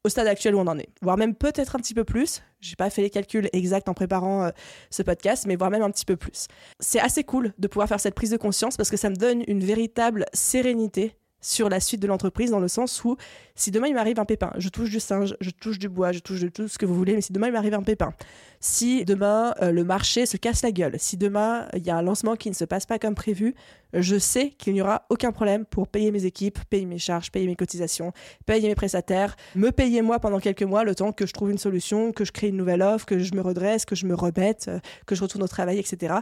au 0.04 0.08
stade 0.08 0.26
actuel 0.26 0.54
où 0.54 0.58
on 0.58 0.66
en 0.66 0.78
est, 0.78 0.88
voire 1.00 1.16
même 1.16 1.34
peut-être 1.34 1.76
un 1.76 1.78
petit 1.78 1.94
peu 1.94 2.04
plus. 2.04 2.42
J'ai 2.60 2.74
pas 2.74 2.90
fait 2.90 3.02
les 3.02 3.10
calculs 3.10 3.48
exacts 3.52 3.88
en 3.88 3.94
préparant 3.94 4.44
euh, 4.44 4.50
ce 4.90 5.02
podcast, 5.02 5.46
mais 5.46 5.56
voire 5.56 5.70
même 5.70 5.82
un 5.82 5.90
petit 5.90 6.04
peu 6.04 6.16
plus. 6.16 6.48
C'est 6.80 7.00
assez 7.00 7.22
cool 7.22 7.52
de 7.58 7.68
pouvoir 7.68 7.88
faire 7.88 8.00
cette 8.00 8.14
prise 8.14 8.30
de 8.30 8.36
conscience 8.36 8.76
parce 8.76 8.90
que 8.90 8.96
ça 8.96 9.10
me 9.10 9.16
donne 9.16 9.44
une 9.46 9.64
véritable 9.64 10.26
sérénité 10.32 11.16
sur 11.40 11.68
la 11.68 11.80
suite 11.80 12.00
de 12.00 12.06
l'entreprise 12.06 12.50
dans 12.50 12.60
le 12.60 12.68
sens 12.68 13.04
où 13.04 13.16
si 13.54 13.70
demain 13.70 13.88
il 13.88 13.94
m'arrive 13.94 14.18
un 14.18 14.24
pépin, 14.24 14.52
je 14.58 14.68
touche 14.68 14.90
du 14.90 15.00
singe, 15.00 15.36
je 15.40 15.50
touche 15.50 15.78
du 15.78 15.88
bois, 15.88 16.12
je 16.12 16.20
touche 16.20 16.40
de 16.40 16.48
tout 16.48 16.68
ce 16.68 16.78
que 16.78 16.86
vous 16.86 16.94
voulez, 16.94 17.14
mais 17.14 17.20
si 17.20 17.32
demain 17.32 17.48
il 17.48 17.52
m'arrive 17.52 17.74
un 17.74 17.82
pépin, 17.82 18.14
si 18.60 19.04
demain 19.04 19.54
euh, 19.60 19.72
le 19.72 19.84
marché 19.84 20.26
se 20.26 20.36
casse 20.36 20.62
la 20.62 20.70
gueule, 20.70 20.94
si 20.98 21.16
demain 21.16 21.68
il 21.74 21.84
y 21.84 21.90
a 21.90 21.96
un 21.96 22.02
lancement 22.02 22.36
qui 22.36 22.48
ne 22.48 22.54
se 22.54 22.64
passe 22.64 22.86
pas 22.86 22.98
comme 22.98 23.14
prévu, 23.14 23.54
je 23.92 24.18
sais 24.18 24.50
qu'il 24.50 24.72
n'y 24.72 24.80
aura 24.80 25.04
aucun 25.10 25.32
problème 25.32 25.64
pour 25.66 25.88
payer 25.88 26.10
mes 26.10 26.24
équipes, 26.24 26.58
payer 26.70 26.86
mes 26.86 26.98
charges, 26.98 27.30
payer 27.30 27.46
mes 27.46 27.56
cotisations, 27.56 28.12
payer 28.46 28.68
mes 28.68 28.74
prestataires, 28.74 29.36
me 29.54 29.70
payer 29.70 30.00
moi 30.02 30.18
pendant 30.18 30.38
quelques 30.38 30.62
mois 30.62 30.84
le 30.84 30.94
temps 30.94 31.12
que 31.12 31.26
je 31.26 31.32
trouve 31.32 31.50
une 31.50 31.58
solution, 31.58 32.12
que 32.12 32.24
je 32.24 32.32
crée 32.32 32.48
une 32.48 32.56
nouvelle 32.56 32.82
offre, 32.82 33.04
que 33.04 33.18
je 33.18 33.34
me 33.34 33.42
redresse, 33.42 33.84
que 33.84 33.94
je 33.94 34.06
me 34.06 34.14
remette, 34.14 34.66
euh, 34.68 34.78
que 35.06 35.14
je 35.14 35.22
retourne 35.22 35.44
au 35.44 35.48
travail, 35.48 35.78
etc. 35.78 36.14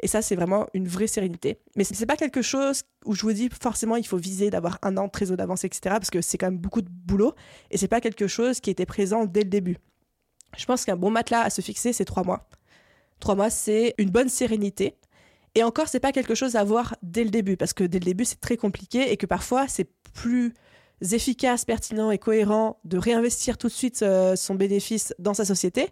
Et 0.00 0.06
ça, 0.06 0.22
c'est 0.22 0.36
vraiment 0.36 0.66
une 0.72 0.88
vraie 0.88 1.06
sérénité. 1.06 1.58
Mais 1.76 1.84
c'est 1.84 2.06
pas 2.06 2.16
quelque 2.16 2.42
chose 2.42 2.82
où 3.04 3.14
je 3.14 3.22
vous 3.22 3.32
dis 3.32 3.48
forcément 3.60 3.96
il 3.96 4.06
faut 4.06 4.16
viser 4.16 4.50
d'avoir 4.50 4.78
un 4.82 4.96
an 4.96 5.06
de 5.06 5.10
trésor 5.10 5.36
d'avance, 5.36 5.64
etc. 5.64 5.80
Parce 5.98 6.10
que 6.10 6.20
c'est 6.20 6.38
quand 6.38 6.46
même 6.46 6.58
beaucoup 6.58 6.77
de 6.80 6.88
boulot 6.88 7.34
et 7.70 7.78
c'est 7.78 7.88
pas 7.88 8.00
quelque 8.00 8.26
chose 8.26 8.60
qui 8.60 8.70
était 8.70 8.86
présent 8.86 9.24
dès 9.26 9.42
le 9.42 9.50
début. 9.50 9.78
Je 10.56 10.64
pense 10.64 10.84
qu'un 10.84 10.96
bon 10.96 11.10
matelas 11.10 11.42
à 11.42 11.50
se 11.50 11.60
fixer, 11.60 11.92
c'est 11.92 12.04
trois 12.04 12.24
mois. 12.24 12.48
Trois 13.20 13.34
mois, 13.34 13.50
c'est 13.50 13.94
une 13.98 14.10
bonne 14.10 14.28
sérénité. 14.28 14.96
Et 15.54 15.62
encore, 15.62 15.88
c'est 15.88 16.00
pas 16.00 16.12
quelque 16.12 16.34
chose 16.34 16.56
à 16.56 16.64
voir 16.64 16.96
dès 17.02 17.24
le 17.24 17.30
début, 17.30 17.56
parce 17.56 17.72
que 17.72 17.84
dès 17.84 17.98
le 17.98 18.04
début, 18.04 18.24
c'est 18.24 18.40
très 18.40 18.56
compliqué 18.56 19.10
et 19.10 19.16
que 19.16 19.26
parfois, 19.26 19.66
c'est 19.68 19.90
plus 20.14 20.54
efficace, 21.12 21.64
pertinent 21.64 22.10
et 22.10 22.18
cohérent 22.18 22.80
de 22.84 22.98
réinvestir 22.98 23.58
tout 23.58 23.68
de 23.68 23.72
suite 23.72 24.02
euh, 24.02 24.36
son 24.36 24.54
bénéfice 24.54 25.14
dans 25.18 25.34
sa 25.34 25.44
société, 25.44 25.90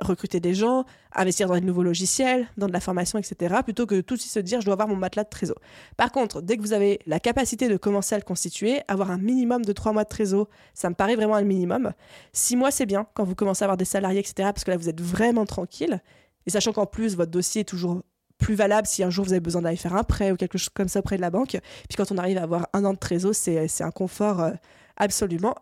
recruter 0.00 0.40
des 0.40 0.54
gens, 0.54 0.84
investir 1.12 1.48
dans 1.48 1.54
de 1.54 1.60
nouveaux 1.60 1.82
logiciels, 1.82 2.48
dans 2.56 2.66
de 2.66 2.72
la 2.72 2.80
formation, 2.80 3.18
etc., 3.18 3.56
plutôt 3.62 3.86
que 3.86 4.00
tout 4.00 4.14
de 4.14 4.20
suite 4.20 4.32
se 4.32 4.40
dire 4.40 4.60
je 4.60 4.66
dois 4.66 4.74
avoir 4.74 4.88
mon 4.88 4.96
matelas 4.96 5.24
de 5.24 5.28
trésor. 5.28 5.56
Par 5.96 6.10
contre, 6.12 6.42
dès 6.42 6.56
que 6.56 6.62
vous 6.62 6.72
avez 6.72 7.00
la 7.06 7.20
capacité 7.20 7.68
de 7.68 7.76
commencer 7.76 8.14
à 8.14 8.18
le 8.18 8.24
constituer, 8.24 8.80
avoir 8.88 9.10
un 9.10 9.18
minimum 9.18 9.64
de 9.64 9.72
trois 9.72 9.92
mois 9.92 10.04
de 10.04 10.08
trésor, 10.08 10.48
ça 10.74 10.88
me 10.90 10.94
paraît 10.94 11.16
vraiment 11.16 11.36
un 11.36 11.44
minimum. 11.44 11.92
Six 12.32 12.56
mois, 12.56 12.70
c'est 12.70 12.86
bien 12.86 13.06
quand 13.14 13.24
vous 13.24 13.34
commencez 13.34 13.62
à 13.62 13.66
avoir 13.66 13.76
des 13.76 13.84
salariés, 13.84 14.20
etc., 14.20 14.34
parce 14.52 14.64
que 14.64 14.70
là, 14.70 14.76
vous 14.76 14.88
êtes 14.88 15.00
vraiment 15.00 15.46
tranquille. 15.46 16.00
Et 16.46 16.50
sachant 16.50 16.72
qu'en 16.72 16.86
plus, 16.86 17.16
votre 17.16 17.30
dossier 17.30 17.62
est 17.62 17.68
toujours 17.68 18.02
plus 18.38 18.54
valable 18.54 18.86
si 18.86 19.02
un 19.02 19.10
jour 19.10 19.24
vous 19.24 19.32
avez 19.32 19.40
besoin 19.40 19.62
d'aller 19.62 19.76
faire 19.76 19.94
un 19.94 20.02
prêt 20.02 20.32
ou 20.32 20.36
quelque 20.36 20.58
chose 20.58 20.68
comme 20.68 20.88
ça 20.88 20.98
auprès 20.98 21.16
de 21.16 21.22
la 21.22 21.30
banque. 21.30 21.56
Puis 21.88 21.96
quand 21.96 22.10
on 22.12 22.18
arrive 22.18 22.38
à 22.38 22.42
avoir 22.42 22.68
un 22.72 22.84
an 22.84 22.92
de 22.92 22.98
trésor, 22.98 23.34
c'est 23.34 23.82
un 23.82 23.90
confort 23.90 24.40
euh, 24.40 24.50
absolument 24.96 25.54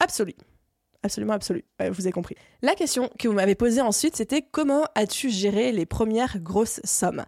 absolu. 0.00 0.34
Absolument 1.04 1.34
absolu. 1.34 1.64
vous 1.78 2.06
avez 2.06 2.12
compris. 2.12 2.34
La 2.62 2.74
question 2.74 3.10
que 3.18 3.28
vous 3.28 3.34
m'avez 3.34 3.54
posée 3.54 3.82
ensuite, 3.82 4.16
c'était 4.16 4.40
comment 4.40 4.84
as-tu 4.94 5.28
géré 5.28 5.70
les 5.70 5.84
premières 5.84 6.38
grosses 6.40 6.80
sommes? 6.82 7.26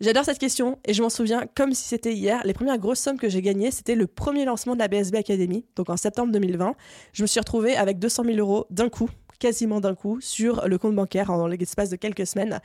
J'adore 0.00 0.24
cette 0.24 0.40
question 0.40 0.80
et 0.84 0.92
je 0.92 1.02
m'en 1.02 1.08
souviens 1.08 1.46
comme 1.54 1.72
si 1.72 1.84
c'était 1.84 2.12
hier. 2.12 2.42
Les 2.44 2.52
premières 2.52 2.78
grosses 2.78 2.98
sommes 2.98 3.16
que 3.16 3.28
j'ai 3.28 3.42
gagnées, 3.42 3.70
c'était 3.70 3.94
le 3.94 4.08
premier 4.08 4.44
lancement 4.44 4.74
de 4.74 4.80
la 4.80 4.88
BSB 4.88 5.14
Academy, 5.14 5.64
donc 5.76 5.88
en 5.88 5.96
septembre 5.96 6.32
2020. 6.32 6.74
Je 7.12 7.22
me 7.22 7.28
suis 7.28 7.38
retrouvée 7.38 7.76
avec 7.76 8.00
200 8.00 8.24
000 8.24 8.38
euros 8.38 8.66
d'un 8.70 8.88
coup, 8.88 9.08
quasiment 9.38 9.80
d'un 9.80 9.94
coup, 9.94 10.20
sur 10.20 10.66
le 10.66 10.76
compte 10.76 10.96
bancaire 10.96 11.30
en 11.30 11.46
l'espace 11.46 11.90
de 11.90 11.96
quelques 11.96 12.26
semaines. 12.26 12.60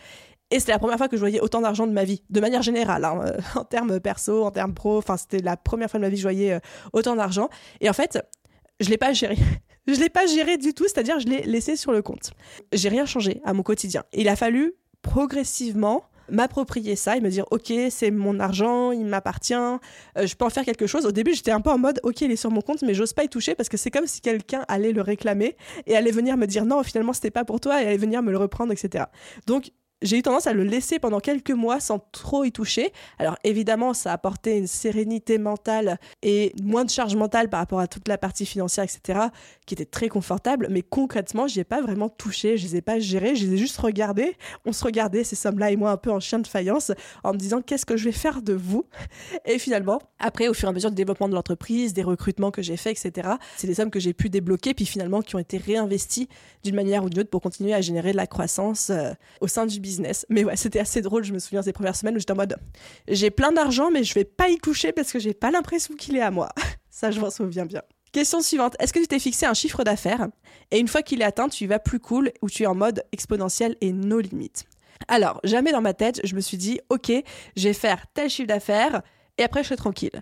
Et 0.50 0.60
c'était 0.60 0.72
la 0.72 0.80
première 0.80 0.98
fois 0.98 1.08
que 1.08 1.18
je 1.18 1.22
voyais 1.22 1.40
autant 1.40 1.62
d'argent 1.62 1.86
de 1.86 1.94
ma 1.94 2.04
vie, 2.04 2.24
de 2.32 2.42
manière 2.42 2.64
générale, 2.64 3.06
hein, 3.06 3.22
euh, 3.28 3.40
en 3.60 3.64
termes 3.64 4.00
perso, 4.00 4.44
en 4.44 4.50
termes 4.50 4.74
pro. 4.74 4.98
Enfin, 4.98 5.18
c'était 5.18 5.40
la 5.40 5.56
première 5.56 5.92
fois 5.92 6.00
de 6.00 6.06
ma 6.06 6.10
vie 6.10 6.16
que 6.16 6.22
je 6.22 6.26
voyais 6.26 6.54
euh, 6.54 6.60
autant 6.94 7.16
d'argent. 7.16 7.48
Et 7.80 7.92
en 7.92 7.94
fait, 7.94 8.20
je 8.80 8.90
l'ai 8.90 8.98
pas 8.98 9.14
géré. 9.14 9.38
Je 9.88 10.00
l'ai 10.00 10.10
pas 10.10 10.26
géré 10.26 10.58
du 10.58 10.74
tout, 10.74 10.84
c'est-à-dire 10.84 11.20
je 11.20 11.28
l'ai 11.28 11.42
laissé 11.44 11.76
sur 11.76 11.92
le 11.92 12.02
compte. 12.02 12.32
J'ai 12.74 12.90
rien 12.90 13.06
changé 13.06 13.42
à 13.44 13.54
mon 13.54 13.64
quotidien. 13.64 14.04
il 14.14 14.30
a 14.30 14.36
fallu 14.36 14.74
progressivement 15.02 16.04
m'approprier 16.30 16.96
ça 16.96 17.18
et 17.18 17.22
me 17.22 17.30
dire 17.30 17.46
ok 17.52 17.74
c'est 17.90 18.10
mon 18.10 18.40
argent 18.40 18.92
il 18.92 19.06
m'appartient 19.06 19.54
euh, 19.54 19.78
je 20.18 20.36
peux 20.36 20.46
en 20.46 20.50
faire 20.50 20.64
quelque 20.64 20.88
chose 20.88 21.06
au 21.06 21.12
début 21.12 21.34
j'étais 21.34 21.52
un 21.52 21.60
peu 21.60 21.70
en 21.70 21.78
mode 21.78 22.00
ok 22.04 22.22
il 22.22 22.32
est 22.32 22.38
sur 22.38 22.52
mon 22.52 22.62
compte 22.62 22.82
mais 22.84 22.94
j'ose 22.94 23.12
pas 23.12 23.24
y 23.24 23.30
toucher 23.30 23.54
parce 23.54 23.68
que 23.68 23.76
c'est 23.76 23.92
comme 23.92 24.08
si 24.08 24.22
quelqu'un 24.22 24.64
allait 24.68 24.94
le 24.94 25.02
réclamer 25.02 25.58
et 25.88 25.96
allait 25.96 26.12
venir 26.12 26.38
me 26.38 26.48
dire 26.48 26.66
non 26.66 26.84
finalement 26.84 27.12
c'était 27.14 27.32
pas 27.32 27.44
pour 27.44 27.60
toi 27.60 27.82
et 27.82 27.86
allait 27.86 27.98
venir 27.98 28.24
me 28.24 28.32
le 28.32 28.38
reprendre 28.38 28.72
etc 28.72 29.06
donc 29.46 29.72
j'ai 30.02 30.18
eu 30.18 30.22
tendance 30.22 30.48
à 30.48 30.54
le 30.54 30.64
laisser 30.64 31.00
pendant 31.00 31.20
quelques 31.20 31.52
mois 31.52 31.80
sans 31.80 32.00
trop 32.12 32.44
y 32.44 32.52
toucher. 32.52 32.92
Alors 33.20 33.38
évidemment, 33.44 33.94
ça 33.94 34.12
a 34.12 34.14
apporté 34.14 34.58
une 34.58 34.68
sérénité 34.68 35.38
mentale 35.38 36.00
et 36.24 36.54
moins 36.62 36.86
de 36.86 36.90
charge 36.90 37.16
mentale 37.16 37.50
par 37.50 37.60
rapport 37.60 37.80
à 37.80 37.88
toute 37.88 38.08
la 38.08 38.18
partie 38.18 38.46
financière, 38.46 38.84
etc., 38.84 39.20
qui 39.66 39.76
était 39.76 39.86
très 39.86 40.10
confortable. 40.10 40.68
Mais 40.72 40.82
concrètement, 40.82 41.48
j'y 41.48 41.60
ai 41.60 41.64
pas 41.64 41.82
vraiment 41.82 42.10
touché, 42.10 42.58
je 42.58 42.66
les 42.66 42.78
ai 42.78 42.82
pas 42.82 43.00
gérés, 43.00 43.36
je 43.36 43.46
les 43.46 43.54
ai 43.54 43.58
juste 43.58 43.78
regardés. 43.78 44.36
On 44.66 44.74
se 44.74 44.84
regardait, 44.84 45.24
ces 45.24 45.36
sommes-là 45.36 45.72
et 45.72 45.76
moi, 45.76 45.92
un 45.92 45.98
peu 45.98 46.12
en 46.12 46.20
chien 46.20 46.40
de 46.40 46.48
faïence, 46.48 46.92
en 47.24 47.34
me 47.34 47.38
disant 47.38 47.62
qu'est-ce 47.62 47.86
que 47.86 47.96
je 47.96 48.06
vais 48.06 48.12
faire 48.12 48.42
de 48.42 48.54
vous? 48.54 48.86
Et 49.46 49.60
finalement, 49.60 50.02
après, 50.20 50.48
au 50.48 50.54
fur 50.54 50.68
et 50.68 50.72
à 50.72 50.74
mesure 50.74 50.90
du 50.90 50.96
développement 50.96 51.30
de 51.30 51.36
l'entreprise, 51.36 51.94
des 51.94 52.04
recrutements 52.04 52.52
que 52.52 52.62
j'ai 52.62 52.78
faits, 52.78 52.98
etc., 52.98 53.30
c'est 53.56 53.68
des 53.68 53.76
sommes 53.76 53.92
que 53.92 54.00
j'ai 54.00 54.14
pu 54.14 54.30
débloquer, 54.30 54.74
puis 54.74 54.86
finalement 54.86 55.22
qui 55.22 55.36
ont 55.36 55.40
été 55.40 55.58
réinvesties 55.58 56.28
d'une 56.64 56.76
manière 56.76 57.04
ou 57.04 57.10
d'une 57.10 57.22
autre 57.22 57.30
pour 57.30 57.42
continuer 57.42 57.74
à 57.74 57.82
générer 57.82 58.12
de 58.12 58.18
la 58.18 58.28
croissance 58.28 58.90
euh, 58.90 59.12
au 59.42 59.48
sein 59.48 59.66
du 59.66 59.80
business. 59.80 59.91
Mais 60.30 60.44
ouais, 60.44 60.56
c'était 60.56 60.80
assez 60.80 61.02
drôle, 61.02 61.24
je 61.24 61.34
me 61.34 61.40
souviens 61.40 61.62
ces 61.62 61.74
premières 61.74 61.96
semaines 61.96 62.16
où 62.16 62.20
j'étais 62.20 62.34
en 62.34 62.38
mode 62.38 62.58
j'ai 63.08 63.32
plein 63.32 63.52
d'argent, 63.52 63.92
mais 63.92 64.04
je 64.04 64.14
vais 64.14 64.24
pas 64.24 64.50
y 64.50 64.58
toucher 64.58 64.92
parce 64.92 65.12
que 65.12 65.20
j'ai 65.20 65.34
pas 65.34 65.52
l'impression 65.52 65.96
qu'il 65.96 66.16
est 66.16 66.22
à 66.22 66.32
moi. 66.32 66.50
Ça, 66.90 67.12
je 67.12 67.20
m'en 67.20 67.30
souviens 67.30 67.66
bien. 67.66 67.82
Question 68.12 68.42
suivante. 68.42 68.76
Est-ce 68.80 68.92
que 68.92 69.00
tu 69.00 69.08
t'es 69.08 69.20
fixé 69.20 69.46
un 69.46 69.54
chiffre 69.54 69.84
d'affaires? 69.84 70.28
Et 70.72 70.80
une 70.80 70.90
fois 70.90 71.02
qu'il 71.02 71.22
est 71.22 71.26
atteint, 71.26 71.48
tu 71.48 71.64
y 71.64 71.68
vas 71.68 71.80
plus 71.80 72.00
cool 72.00 72.32
ou 72.42 72.50
tu 72.50 72.64
es 72.64 72.66
en 72.66 72.76
mode 72.76 73.04
exponentiel 73.14 73.78
et 73.80 73.94
no 73.94 74.20
limite 74.20 74.66
Alors, 75.08 75.40
jamais 75.46 75.72
dans 75.72 75.82
ma 75.82 75.94
tête, 75.94 76.20
je 76.26 76.36
me 76.36 76.42
suis 76.42 76.58
dit, 76.58 76.82
ok, 76.90 77.12
je 77.56 77.68
vais 77.70 77.74
faire 77.74 78.06
tel 78.14 78.30
chiffre 78.30 78.48
d'affaires 78.48 79.02
et 79.38 79.44
après 79.44 79.64
je 79.64 79.70
serai 79.70 79.78
tranquille. 79.78 80.22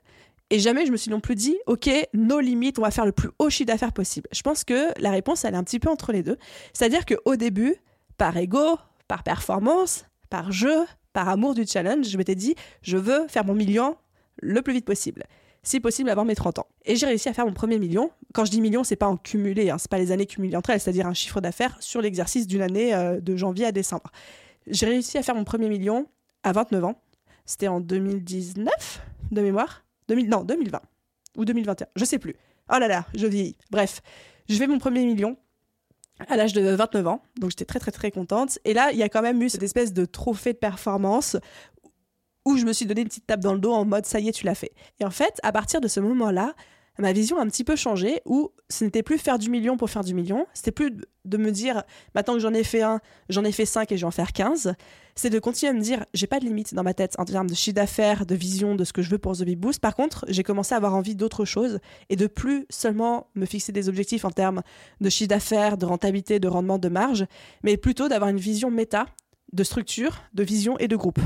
Et 0.52 0.60
jamais 0.60 0.86
je 0.86 0.92
me 0.92 0.98
suis 0.98 1.10
non 1.10 1.20
plus 1.20 1.36
dit, 1.36 1.58
ok, 1.66 1.90
no 2.14 2.40
limite, 2.40 2.78
on 2.80 2.84
va 2.84 2.92
faire 2.92 3.06
le 3.06 3.12
plus 3.12 3.30
haut 3.40 3.50
chiffre 3.50 3.68
d'affaires 3.68 3.94
possible. 3.94 4.28
Je 4.32 4.42
pense 4.42 4.64
que 4.64 4.90
la 5.00 5.12
réponse, 5.12 5.44
elle 5.44 5.54
est 5.54 5.58
un 5.58 5.64
petit 5.64 5.80
peu 5.80 5.90
entre 5.90 6.12
les 6.12 6.24
deux. 6.24 6.38
C'est-à-dire 6.74 7.06
qu'au 7.06 7.36
début, 7.36 7.76
par 8.18 8.38
ego, 8.38 8.78
par 9.10 9.24
performance, 9.24 10.06
par 10.30 10.54
jeu, 10.54 10.86
par 11.12 11.28
amour 11.28 11.56
du 11.56 11.66
challenge, 11.66 12.08
je 12.08 12.18
m'étais 12.18 12.36
dit, 12.36 12.56
je 12.82 12.96
veux 12.96 13.28
faire 13.28 13.44
mon 13.44 13.56
million 13.56 13.98
le 14.42 14.62
plus 14.62 14.72
vite 14.72 14.86
possible. 14.86 15.26
Si 15.64 15.82
possible 15.82 16.10
avant 16.10 16.24
mes 16.24 16.36
30 16.36 16.60
ans. 16.60 16.68
Et 16.86 16.96
j'ai 16.96 17.06
réussi 17.06 17.28
à 17.28 17.34
faire 17.34 17.46
mon 17.46 17.54
premier 17.54 17.80
million. 17.80 18.12
Quand 18.34 18.46
je 18.46 18.52
dis 18.52 18.62
million, 18.62 18.86
c'est 18.86 18.96
pas 18.96 19.08
en 19.08 19.18
cumulé, 19.18 19.72
hein, 19.72 19.78
c'est 19.78 19.92
pas 19.92 19.98
les 19.98 20.14
années 20.14 20.28
cumulées 20.28 20.56
entre 20.56 20.70
elles, 20.70 20.80
c'est-à-dire 20.80 21.08
un 21.08 21.14
chiffre 21.14 21.42
d'affaires 21.42 21.76
sur 21.82 22.02
l'exercice 22.02 22.48
d'une 22.48 22.62
année 22.62 22.94
euh, 22.94 23.20
de 23.20 23.36
janvier 23.36 23.66
à 23.66 23.74
décembre. 23.74 24.12
J'ai 24.68 24.86
réussi 24.86 25.18
à 25.18 25.24
faire 25.24 25.36
mon 25.36 25.44
premier 25.44 25.68
million 25.68 26.06
à 26.44 26.54
29 26.54 26.86
ans. 26.86 27.02
C'était 27.46 27.68
en 27.68 27.82
2019, 27.82 29.02
de 29.32 29.42
mémoire? 29.42 29.84
2000, 30.08 30.30
non, 30.30 30.44
2020 30.44 30.82
ou 31.36 31.46
2021, 31.46 31.88
je 31.96 32.06
sais 32.06 32.20
plus. 32.20 32.36
Oh 32.72 32.78
là 32.80 32.88
là, 32.88 33.06
je 33.16 33.26
vieillis. 33.28 33.58
Bref, 33.72 34.02
je 34.48 34.58
vais 34.58 34.68
mon 34.68 34.78
premier 34.78 35.06
million 35.06 35.36
à 36.28 36.38
l'âge 36.38 36.54
de 36.54 36.62
29 36.62 37.08
ans, 37.08 37.22
donc 37.40 37.52
j'étais 37.52 37.66
très 37.66 37.80
très 37.80 37.92
très 37.92 38.12
contente. 38.12 38.60
Et 38.66 38.74
là, 38.74 38.92
il 38.92 38.98
y 38.98 39.04
a 39.04 39.10
quand 39.10 39.22
même 39.22 39.42
eu 39.42 39.50
cette 39.50 39.64
espèce 39.64 39.94
de 39.94 40.06
trophée 40.06 40.54
de 40.54 40.58
performance 40.58 41.38
où 42.46 42.58
je 42.58 42.66
me 42.66 42.74
suis 42.74 42.86
donné 42.86 43.02
une 43.02 43.08
petite 43.08 43.28
tape 43.28 43.42
dans 43.42 43.54
le 43.54 43.60
dos 43.60 43.72
en 43.72 43.86
mode 43.86 44.06
ça 44.06 44.20
y 44.20 44.28
est, 44.28 44.32
tu 44.32 44.46
l'as 44.46 44.56
fait. 44.56 44.72
Et 45.00 45.06
en 45.06 45.12
fait, 45.12 45.40
à 45.44 45.52
partir 45.52 45.82
de 45.82 45.88
ce 45.88 46.00
moment-là, 46.00 46.56
ma 47.00 47.14
vision 47.14 47.40
a 47.40 47.42
un 47.42 47.48
petit 47.48 47.64
peu 47.64 47.76
changé 47.76 48.22
où 48.26 48.52
ce 48.70 48.84
n'était 48.84 49.04
plus 49.04 49.18
faire 49.18 49.40
du 49.40 49.50
million 49.50 49.78
pour 49.78 49.90
faire 49.90 50.04
du 50.04 50.14
million, 50.14 50.46
c'était 50.54 50.72
plus 50.72 50.96
de 51.26 51.38
me 51.38 51.52
dire 51.52 51.84
maintenant 52.14 52.34
que 52.34 52.40
j'en 52.40 52.54
ai 52.54 52.64
fait 52.64 52.82
un, 52.82 53.00
j'en 53.30 53.44
ai 53.44 53.52
fait 53.52 53.66
cinq 53.66 53.92
et 53.92 53.98
je 53.98 54.02
vais 54.02 54.08
en 54.08 54.12
faire 54.12 54.34
15, 54.34 54.74
c'est 55.16 55.30
de 55.30 55.40
continuer 55.40 55.72
à 55.72 55.74
me 55.74 55.82
dire 55.82 56.06
j'ai 56.14 56.28
pas 56.28 56.40
de 56.40 56.46
limite 56.46 56.74
dans 56.74 56.84
ma 56.84 56.94
tête 56.94 57.16
en 57.18 57.26
termes 57.26 57.50
de 57.50 57.56
chiffre 57.56 57.76
d'affaires, 57.76 58.26
de 58.26 58.36
vision, 58.36 58.76
de 58.76 58.84
ce 58.84 58.94
que 58.94 59.02
je 59.02 59.10
veux 59.10 59.18
pour 59.18 59.38
The 59.38 59.44
Big 59.44 59.58
Boost. 59.58 59.80
Par 59.80 59.96
contre, 59.96 60.26
j'ai 60.28 60.44
commencé 60.44 60.74
à 60.74 60.78
avoir 60.78 60.96
envie 60.96 61.16
d'autre 61.16 61.46
chose 61.46 61.80
et 62.10 62.16
de 62.16 62.28
plus 62.28 62.66
seulement 62.70 63.28
me 63.36 63.46
fixer 63.46 63.72
des 63.72 63.90
objectifs 63.90 64.26
en 64.26 64.32
termes 64.32 64.62
de 65.00 65.10
chiffre 65.10 65.30
d'affaires, 65.30 65.78
de 65.78 65.86
rentabilité, 65.86 66.40
de 66.40 66.48
rendement, 66.48 66.78
de 66.78 66.90
marge, 66.90 67.26
mais 67.64 67.78
plutôt 67.78 68.08
d'avoir 68.10 68.30
une 68.30 68.38
vision 68.38 68.72
méta 68.72 69.06
de 69.54 69.64
structure, 69.64 70.22
de 70.34 70.44
vision 70.44 70.78
et 70.78 70.88
de 70.88 70.96
groupe. 70.96 71.20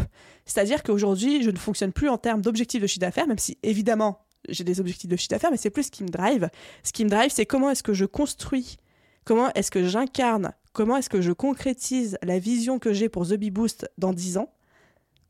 C'est-à-dire 0.46 0.84
qu'aujourd'hui, 0.84 1.44
je 1.44 1.50
ne 1.50 1.58
fonctionne 1.58 1.92
plus 1.92 2.10
en 2.10 2.18
termes 2.18 2.42
d'objectifs 2.42 2.82
de 2.82 2.88
chiffre 2.88 3.02
d'affaires, 3.02 3.28
même 3.28 3.38
si 3.38 3.58
évidemment 3.64 4.20
j'ai 4.50 4.64
des 4.64 4.80
objectifs 4.80 5.10
de 5.10 5.16
chiffre 5.16 5.30
d'affaires, 5.30 5.52
mais 5.52 5.58
c'est 5.58 5.70
plus 5.70 5.84
ce 5.84 5.92
qui 5.92 6.04
me 6.04 6.10
drive. 6.10 6.50
Ce 6.84 6.92
qui 6.92 7.06
me 7.06 7.10
drive, 7.10 7.32
c'est 7.32 7.46
comment 7.46 7.70
est-ce 7.70 7.84
que 7.84 7.94
je 7.94 8.06
construis, 8.06 8.78
comment 9.26 9.52
est-ce 9.54 9.72
que 9.72 9.88
j'incarne, 9.88 10.54
comment 10.74 10.98
est-ce 10.98 11.10
que 11.10 11.22
je 11.22 11.32
concrétise 11.32 12.18
la 12.24 12.40
vision 12.40 12.80
que 12.80 12.94
j'ai 12.94 13.10
pour 13.10 13.28
The 13.28 13.34
Bee 13.34 13.52
Boost 13.52 13.90
dans 13.98 14.14
10 14.14 14.38
ans, 14.38 14.50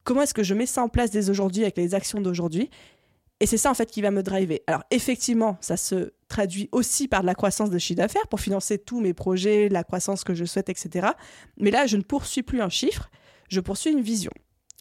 comment 0.04 0.21
est-ce 0.21 0.34
que 0.34 0.43
je 0.43 0.54
mets 0.54 0.65
ça 0.65 0.84
en 0.84 0.89
place 0.89 1.12
dès 1.12 1.30
aujourd'hui 1.30 1.63
avec 1.63 1.78
les 1.78 1.95
actions 1.95 2.21
d'aujourd'hui. 2.21 2.69
Et 3.39 3.45
c'est 3.45 3.58
ça 3.58 3.69
en 3.69 3.73
fait 3.73 3.91
qui 3.91 4.02
va 4.02 4.12
me 4.12 4.23
driver. 4.23 4.62
Alors 4.67 4.84
effectivement, 4.89 5.58
ça 5.60 5.76
se 5.76 6.13
traduit 6.30 6.69
aussi 6.71 7.08
par 7.08 7.21
de 7.21 7.26
la 7.26 7.36
croissance 7.36 7.69
de 7.69 7.78
chiffre 7.78 7.97
d'affaires 7.97 8.28
pour 8.30 8.39
financer 8.39 8.78
tous 8.78 9.02
mes 9.02 9.13
projets, 9.13 9.69
la 9.69 9.84
croissance 9.84 10.23
que 10.23 10.34
je 10.34 10.45
souhaite, 10.45 10.69
etc. 10.69 11.10
Mais 11.58 11.71
là, 11.71 11.86
je 11.86 11.97
ne 11.97 12.04
poursuis 12.04 12.43
plus 12.43 12.62
un 12.62 12.69
chiffre, 12.69 13.10
je 13.49 13.60
poursuis 13.60 13.91
une 13.91 14.02
vision. 14.02 14.32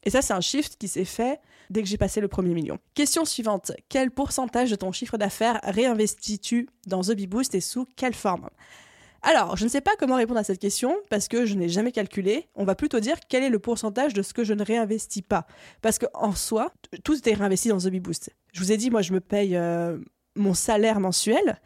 Et 0.05 0.11
ça, 0.11 0.23
c'est 0.23 0.33
un 0.33 0.41
shift 0.41 0.77
qui 0.77 0.89
s'est 0.89 1.05
fait 1.05 1.41
dès 1.73 1.83
que 1.83 1.89
j'ai 1.89 1.97
passé 1.97 2.21
le 2.21 2.29
premier 2.29 2.55
million. 2.55 2.79
Question 2.95 3.25
suivante. 3.25 3.73
Quel 3.89 4.11
pourcentage 4.11 4.71
de 4.71 4.77
ton 4.77 4.93
chiffre 4.93 5.19
d'affaires 5.19 5.61
réinvestis-tu 5.65 6.69
dans 6.87 7.01
The 7.01 7.13
Bee 7.13 7.27
Boost 7.27 7.55
et 7.55 7.61
sous 7.61 7.87
quelle 7.97 8.15
forme? 8.15 8.49
Alors, 9.23 9.57
je 9.57 9.65
ne 9.65 9.69
sais 9.69 9.81
pas 9.81 9.93
comment 9.99 10.17
répondre 10.17 10.41
à 10.41 10.45
cette 10.45 10.59
question 10.59 10.97
parce 11.09 11.29
que 11.29 11.47
je 11.47 11.55
n'ai 11.55 11.69
jamais 11.69 11.93
calculé. 11.93 12.49
On 12.57 12.65
va 12.65 12.75
plutôt 12.75 12.99
dire 12.99 13.17
quel 13.29 13.45
est 13.45 13.51
le 13.51 13.61
pourcentage 13.61 14.15
de 14.15 14.23
ce 14.23 14.35
que 14.35 14.43
je 14.43 14.53
ne 14.53 14.65
réinvestis 14.65 15.23
pas. 15.23 15.47
Parce 15.81 15.99
qu'en 15.99 16.33
soi, 16.33 16.73
tout 17.05 17.29
est 17.29 17.35
réinvesti 17.35 17.69
dans 17.69 17.79
The 17.79 17.89
Bee 17.89 18.01
Boost. 18.01 18.31
Je 18.53 18.61
vous 18.61 18.73
ai 18.73 18.77
dit, 18.77 18.91
moi, 18.91 19.01
je 19.01 19.13
me 19.13 19.21
paye 19.21 19.57
euh, 19.57 19.97
mon 20.35 20.55
salaire 20.55 20.99
mensuel. 20.99 21.61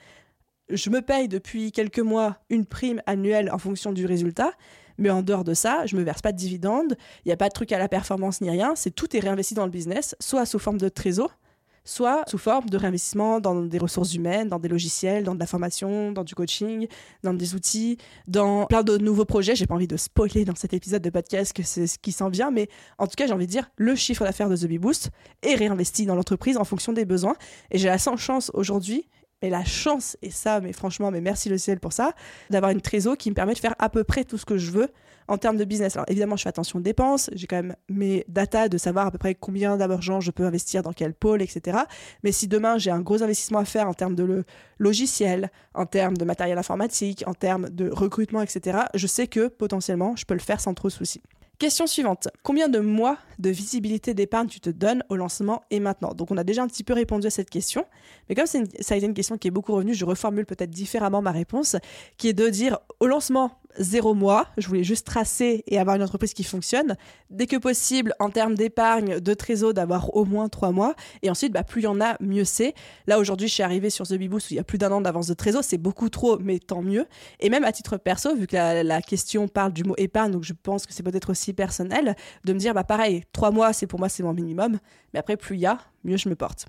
Je 0.68 0.90
me 0.90 1.00
paye 1.00 1.28
depuis 1.28 1.72
quelques 1.72 2.00
mois 2.00 2.36
une 2.50 2.66
prime 2.66 3.00
annuelle 3.06 3.50
en 3.50 3.58
fonction 3.58 3.92
du 3.92 4.04
résultat. 4.04 4.52
Mais 4.98 5.10
en 5.10 5.22
dehors 5.22 5.44
de 5.44 5.54
ça, 5.54 5.86
je 5.86 5.96
me 5.96 6.02
verse 6.02 6.22
pas 6.22 6.32
de 6.32 6.36
dividendes, 6.36 6.96
il 7.24 7.28
n'y 7.28 7.32
a 7.32 7.36
pas 7.36 7.48
de 7.48 7.54
truc 7.54 7.72
à 7.72 7.78
la 7.78 7.88
performance 7.88 8.40
ni 8.40 8.50
rien, 8.50 8.74
c'est 8.76 8.90
tout 8.90 9.16
est 9.16 9.20
réinvesti 9.20 9.54
dans 9.54 9.64
le 9.64 9.70
business, 9.70 10.16
soit 10.20 10.46
sous 10.46 10.58
forme 10.58 10.78
de 10.78 10.88
trésor, 10.88 11.38
soit 11.86 12.24
sous 12.26 12.36
forme 12.36 12.68
de 12.68 12.76
réinvestissement 12.76 13.40
dans 13.40 13.62
des 13.62 13.78
ressources 13.78 14.12
humaines, 14.12 14.48
dans 14.48 14.58
des 14.58 14.68
logiciels, 14.68 15.24
dans 15.24 15.34
de 15.34 15.40
la 15.40 15.46
formation, 15.46 16.12
dans 16.12 16.24
du 16.24 16.34
coaching, 16.34 16.88
dans 17.22 17.32
des 17.32 17.54
outils, 17.54 17.96
dans 18.26 18.66
plein 18.66 18.82
de 18.82 18.98
nouveaux 18.98 19.24
projets. 19.24 19.54
J'ai 19.54 19.66
pas 19.66 19.74
envie 19.74 19.86
de 19.86 19.96
spoiler 19.96 20.44
dans 20.44 20.54
cet 20.54 20.74
épisode 20.74 21.02
de 21.02 21.10
podcast 21.10 21.52
que 21.52 21.62
c'est 21.62 21.86
ce 21.86 21.98
qui 21.98 22.12
s'en 22.12 22.28
vient, 22.28 22.50
mais 22.50 22.68
en 22.98 23.06
tout 23.06 23.14
cas, 23.16 23.26
j'ai 23.26 23.32
envie 23.32 23.46
de 23.46 23.52
dire, 23.52 23.70
le 23.76 23.94
chiffre 23.94 24.24
d'affaires 24.24 24.48
de 24.48 24.56
The 24.56 24.66
Bee 24.66 24.78
Boost 24.78 25.10
est 25.42 25.54
réinvesti 25.54 26.06
dans 26.06 26.16
l'entreprise 26.16 26.56
en 26.56 26.64
fonction 26.64 26.92
des 26.92 27.04
besoins. 27.04 27.36
Et 27.70 27.78
j'ai 27.78 27.88
la 27.88 27.98
sans 27.98 28.16
chance 28.16 28.50
aujourd'hui 28.52 29.08
mais 29.42 29.50
la 29.50 29.64
chance, 29.64 30.16
et 30.22 30.30
ça, 30.30 30.60
mais 30.60 30.72
franchement, 30.72 31.10
mais 31.10 31.20
merci 31.20 31.48
le 31.48 31.58
ciel 31.58 31.78
pour 31.80 31.92
ça, 31.92 32.12
d'avoir 32.50 32.72
une 32.72 32.80
trésor 32.80 33.16
qui 33.16 33.30
me 33.30 33.34
permet 33.34 33.54
de 33.54 33.58
faire 33.58 33.74
à 33.78 33.88
peu 33.88 34.04
près 34.04 34.24
tout 34.24 34.38
ce 34.38 34.46
que 34.46 34.56
je 34.56 34.70
veux 34.70 34.88
en 35.28 35.38
termes 35.38 35.56
de 35.56 35.64
business. 35.64 35.96
Alors 35.96 36.06
évidemment, 36.08 36.36
je 36.36 36.42
fais 36.42 36.48
attention 36.48 36.78
aux 36.78 36.82
dépenses, 36.82 37.30
j'ai 37.32 37.46
quand 37.46 37.56
même 37.56 37.76
mes 37.88 38.24
datas 38.28 38.68
de 38.68 38.78
savoir 38.78 39.06
à 39.06 39.10
peu 39.10 39.18
près 39.18 39.34
combien 39.34 39.76
d'argent 39.76 40.20
je 40.20 40.30
peux 40.30 40.44
investir 40.44 40.82
dans 40.82 40.92
quel 40.92 41.14
pôle, 41.14 41.42
etc. 41.42 41.78
Mais 42.22 42.32
si 42.32 42.48
demain 42.48 42.78
j'ai 42.78 42.90
un 42.90 43.00
gros 43.00 43.22
investissement 43.22 43.58
à 43.58 43.64
faire 43.64 43.88
en 43.88 43.94
termes 43.94 44.14
de 44.14 44.44
logiciel, 44.78 45.50
en 45.74 45.86
termes 45.86 46.16
de 46.16 46.24
matériel 46.24 46.58
informatique, 46.58 47.24
en 47.26 47.34
termes 47.34 47.68
de 47.70 47.90
recrutement, 47.90 48.42
etc., 48.42 48.78
je 48.94 49.06
sais 49.06 49.26
que 49.26 49.48
potentiellement, 49.48 50.16
je 50.16 50.24
peux 50.24 50.34
le 50.34 50.40
faire 50.40 50.60
sans 50.60 50.74
trop 50.74 50.88
de 50.88 50.92
soucis. 50.92 51.22
Question 51.58 51.86
suivante. 51.86 52.28
Combien 52.42 52.68
de 52.68 52.80
mois 52.80 53.16
de 53.38 53.48
visibilité 53.48 54.12
d'épargne 54.12 54.46
tu 54.46 54.60
te 54.60 54.68
donnes 54.68 55.02
au 55.08 55.16
lancement 55.16 55.62
et 55.70 55.80
maintenant? 55.80 56.12
Donc 56.12 56.30
on 56.30 56.36
a 56.36 56.44
déjà 56.44 56.62
un 56.62 56.66
petit 56.66 56.84
peu 56.84 56.92
répondu 56.92 57.26
à 57.26 57.30
cette 57.30 57.48
question, 57.48 57.86
mais 58.28 58.34
comme 58.34 58.44
ça 58.44 58.58
a 58.58 58.96
été 58.96 59.06
une 59.06 59.14
question 59.14 59.38
qui 59.38 59.48
est 59.48 59.50
beaucoup 59.50 59.72
revenue, 59.72 59.94
je 59.94 60.04
reformule 60.04 60.44
peut-être 60.44 60.68
différemment 60.68 61.22
ma 61.22 61.30
réponse, 61.32 61.76
qui 62.18 62.28
est 62.28 62.34
de 62.34 62.50
dire 62.50 62.78
au 63.00 63.06
lancement, 63.06 63.58
zéro 63.78 64.14
mois. 64.14 64.48
Je 64.56 64.68
voulais 64.68 64.84
juste 64.84 65.06
tracer 65.06 65.64
et 65.66 65.78
avoir 65.78 65.96
une 65.96 66.02
entreprise 66.02 66.34
qui 66.34 66.44
fonctionne. 66.44 66.96
Dès 67.30 67.46
que 67.46 67.56
possible, 67.56 68.14
en 68.18 68.30
termes 68.30 68.54
d'épargne, 68.54 69.20
de 69.20 69.34
trésor, 69.34 69.74
d'avoir 69.74 70.14
au 70.14 70.24
moins 70.24 70.48
trois 70.48 70.72
mois. 70.72 70.94
Et 71.22 71.30
ensuite, 71.30 71.52
bah, 71.52 71.64
plus 71.64 71.82
il 71.82 71.84
y 71.84 71.88
en 71.88 72.00
a, 72.00 72.16
mieux 72.20 72.44
c'est. 72.44 72.74
Là, 73.06 73.18
aujourd'hui, 73.18 73.48
je 73.48 73.54
suis 73.54 73.62
arrivée 73.62 73.90
sur 73.90 74.06
The 74.06 74.14
Beboost 74.14 74.50
où 74.50 74.54
il 74.54 74.56
y 74.56 74.60
a 74.60 74.64
plus 74.64 74.78
d'un 74.78 74.92
an 74.92 75.00
d'avance 75.00 75.26
de 75.26 75.34
trésor. 75.34 75.64
C'est 75.64 75.78
beaucoup 75.78 76.08
trop, 76.08 76.38
mais 76.38 76.58
tant 76.58 76.82
mieux. 76.82 77.06
Et 77.40 77.50
même 77.50 77.64
à 77.64 77.72
titre 77.72 77.96
perso, 77.96 78.34
vu 78.34 78.46
que 78.46 78.56
la, 78.56 79.02
question 79.02 79.46
parle 79.46 79.72
du 79.72 79.84
mot 79.84 79.94
épargne, 79.98 80.32
donc 80.32 80.42
je 80.42 80.52
pense 80.52 80.86
que 80.86 80.92
c'est 80.92 81.02
peut-être 81.02 81.30
aussi 81.30 81.52
personnel, 81.52 82.16
de 82.44 82.52
me 82.52 82.58
dire, 82.58 82.74
bah 82.74 82.84
pareil, 82.84 83.22
trois 83.32 83.50
mois, 83.50 83.72
c'est 83.72 83.86
pour 83.86 83.98
moi, 83.98 84.08
c'est 84.08 84.22
mon 84.22 84.32
minimum. 84.32 84.78
Mais 85.12 85.20
après, 85.20 85.36
plus 85.36 85.56
il 85.56 85.60
y 85.60 85.66
a, 85.66 85.78
mieux 86.04 86.16
je 86.16 86.28
me 86.28 86.34
porte. 86.34 86.66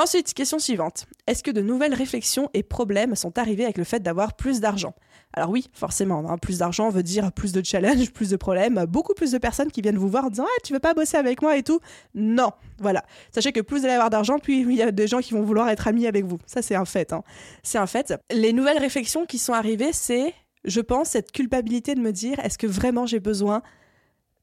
Ensuite, 0.00 0.32
question 0.32 0.58
suivante. 0.58 1.06
Est-ce 1.26 1.42
que 1.42 1.50
de 1.50 1.60
nouvelles 1.60 1.92
réflexions 1.92 2.48
et 2.54 2.62
problèmes 2.62 3.14
sont 3.14 3.38
arrivés 3.38 3.64
avec 3.64 3.76
le 3.76 3.84
fait 3.84 4.00
d'avoir 4.00 4.34
plus 4.34 4.60
d'argent? 4.60 4.94
Alors 5.32 5.50
oui, 5.50 5.68
forcément, 5.72 6.28
hein, 6.28 6.38
plus 6.38 6.58
d'argent 6.58 6.90
veut 6.90 7.04
dire 7.04 7.30
plus 7.32 7.52
de 7.52 7.64
challenges, 7.64 8.10
plus 8.14 8.30
de 8.30 8.36
problèmes, 8.36 8.84
beaucoup 8.86 9.14
plus 9.14 9.30
de 9.30 9.38
personnes 9.38 9.70
qui 9.70 9.80
viennent 9.80 9.98
vous 9.98 10.08
voir 10.08 10.24
en 10.24 10.30
disant 10.30 10.46
ah 10.46 10.60
tu 10.64 10.72
veux 10.72 10.80
pas 10.80 10.94
bosser 10.94 11.16
avec 11.16 11.40
moi 11.40 11.56
et 11.56 11.62
tout? 11.62 11.80
Non, 12.14 12.50
voilà. 12.78 13.04
Sachez 13.32 13.52
que 13.52 13.60
plus 13.60 13.78
vous 13.78 13.84
allez 13.84 13.94
avoir 13.94 14.10
d'argent, 14.10 14.38
plus 14.38 14.54
il 14.60 14.72
y 14.72 14.82
a 14.82 14.90
des 14.90 15.06
gens 15.06 15.20
qui 15.20 15.34
vont 15.34 15.42
vouloir 15.42 15.68
être 15.68 15.86
amis 15.86 16.06
avec 16.06 16.24
vous. 16.24 16.38
Ça 16.46 16.62
c'est 16.62 16.74
un 16.74 16.84
fait. 16.84 17.12
Hein. 17.12 17.22
C'est 17.62 17.78
un 17.78 17.86
fait. 17.86 18.12
Les 18.32 18.52
nouvelles 18.52 18.78
réflexions 18.78 19.24
qui 19.24 19.38
sont 19.38 19.52
arrivées, 19.52 19.92
c'est, 19.92 20.34
je 20.64 20.80
pense, 20.80 21.10
cette 21.10 21.30
culpabilité 21.30 21.94
de 21.94 22.00
me 22.00 22.12
dire 22.12 22.40
est-ce 22.40 22.58
que 22.58 22.66
vraiment 22.66 23.06
j'ai 23.06 23.20
besoin 23.20 23.62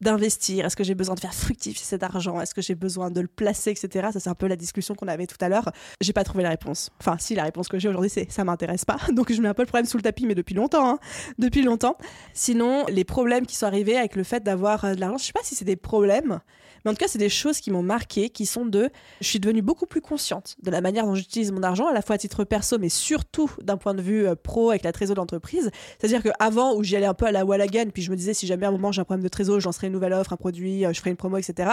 d'investir 0.02 0.66
Est-ce 0.66 0.76
que 0.76 0.84
j'ai 0.84 0.96
besoin 0.96 1.16
de 1.16 1.20
faire 1.20 1.34
fructifier 1.34 1.84
cet 1.84 2.04
argent 2.04 2.40
Est-ce 2.40 2.54
que 2.54 2.62
j'ai 2.62 2.76
besoin 2.76 3.12
de 3.12 3.22
le 3.22 3.28
placer, 3.28 3.72
etc. 3.72 4.10
Ça, 4.14 4.20
c'est 4.20 4.30
un 4.30 4.36
peu 4.36 4.48
la 4.48 4.56
discussion 4.56 4.96
qu'on 4.96 5.08
avait 5.08 5.28
tout 5.28 5.38
à 5.42 5.50
l'heure. 5.50 5.72
J'ai 6.02 6.14
pas 6.14 6.24
trouvé 6.24 6.44
la 6.44 6.50
réponse. 6.50 6.90
Enfin, 7.00 7.18
si, 7.20 7.36
la 7.36 7.43
réponse 7.43 7.68
que 7.68 7.80
j'ai 7.80 7.89
aujourd'hui, 7.89 8.10
c'est 8.10 8.32
ça 8.32 8.43
m'intéresse 8.43 8.86
pas. 8.86 8.98
Donc, 9.14 9.32
je 9.32 9.41
mets 9.41 9.48
un 9.48 9.54
peu 9.54 9.64
le 9.64 9.68
problème 9.68 9.86
sous 9.86 9.98
le 9.98 10.04
tapis, 10.04 10.26
mais 10.26 10.36
depuis 10.36 10.56
longtemps. 10.56 10.88
Hein. 10.88 11.00
Depuis 11.38 11.64
longtemps. 11.64 11.98
Sinon, 12.34 12.86
les 12.88 13.04
problèmes 13.04 13.45
qui 13.45 13.56
sont 13.56 13.66
arrivés 13.66 13.98
avec 13.98 14.16
le 14.16 14.24
fait 14.24 14.43
d'avoir 14.43 14.86
euh, 14.86 14.95
de 14.95 15.00
l'argent, 15.00 15.18
je 15.18 15.26
sais 15.26 15.34
pas 15.34 15.43
si 15.43 15.56
c'est 15.56 15.66
des 15.66 15.76
problèmes, 15.76 16.39
mais 16.84 16.91
en 16.91 16.93
tout 16.93 17.00
cas, 17.00 17.08
c'est 17.08 17.20
des 17.20 17.30
choses 17.30 17.60
qui 17.60 17.72
m'ont 17.72 17.84
marqué, 17.84 18.30
qui 18.30 18.45
sont 18.45 18.66
de. 18.66 18.89
Je 19.22 19.28
suis 19.28 19.39
devenue 19.39 19.62
beaucoup 19.62 19.86
plus 19.86 20.02
consciente 20.02 20.56
de 20.62 20.72
la 20.72 20.82
manière 20.82 21.06
dont 21.06 21.16
j'utilise 21.16 21.52
mon 21.52 21.64
argent, 21.64 21.88
à 21.88 21.93
la 21.93 22.02
fois 22.02 22.16
à 22.16 22.18
titre 22.18 22.43
perso, 22.43 22.78
mais 22.80 22.89
surtout 22.89 23.52
d'un 23.62 23.78
point 23.78 23.93
de 23.93 24.02
vue 24.02 24.28
euh, 24.28 24.36
pro 24.36 24.70
avec 24.70 24.84
la 24.84 24.91
trésor 24.91 25.16
d'entreprise. 25.16 25.72
C'est-à-dire 26.00 26.24
qu'avant, 26.24 26.76
où 26.76 26.84
j'y 26.84 26.95
allais 26.95 27.06
un 27.06 27.14
peu 27.14 27.26
à 27.26 27.32
la 27.32 27.45
wall 27.45 27.62
again, 27.62 27.89
puis 27.93 28.04
je 28.04 28.12
me 28.12 28.16
disais, 28.16 28.34
si 28.34 28.48
jamais 28.48 28.66
à 28.66 28.70
un 28.70 28.72
moment 28.72 28.91
j'ai 28.91 29.02
un 29.02 29.06
problème 29.06 29.24
de 29.24 29.30
trésor, 29.30 29.60
j'en 29.60 29.72
serai 29.72 29.87
une 29.88 29.94
nouvelle 29.94 30.14
offre, 30.14 30.34
un 30.34 30.38
produit, 30.38 30.86
euh, 30.86 30.94
je 30.94 31.00
ferai 31.00 31.10
une 31.10 31.18
promo, 31.18 31.38
etc. 31.38 31.70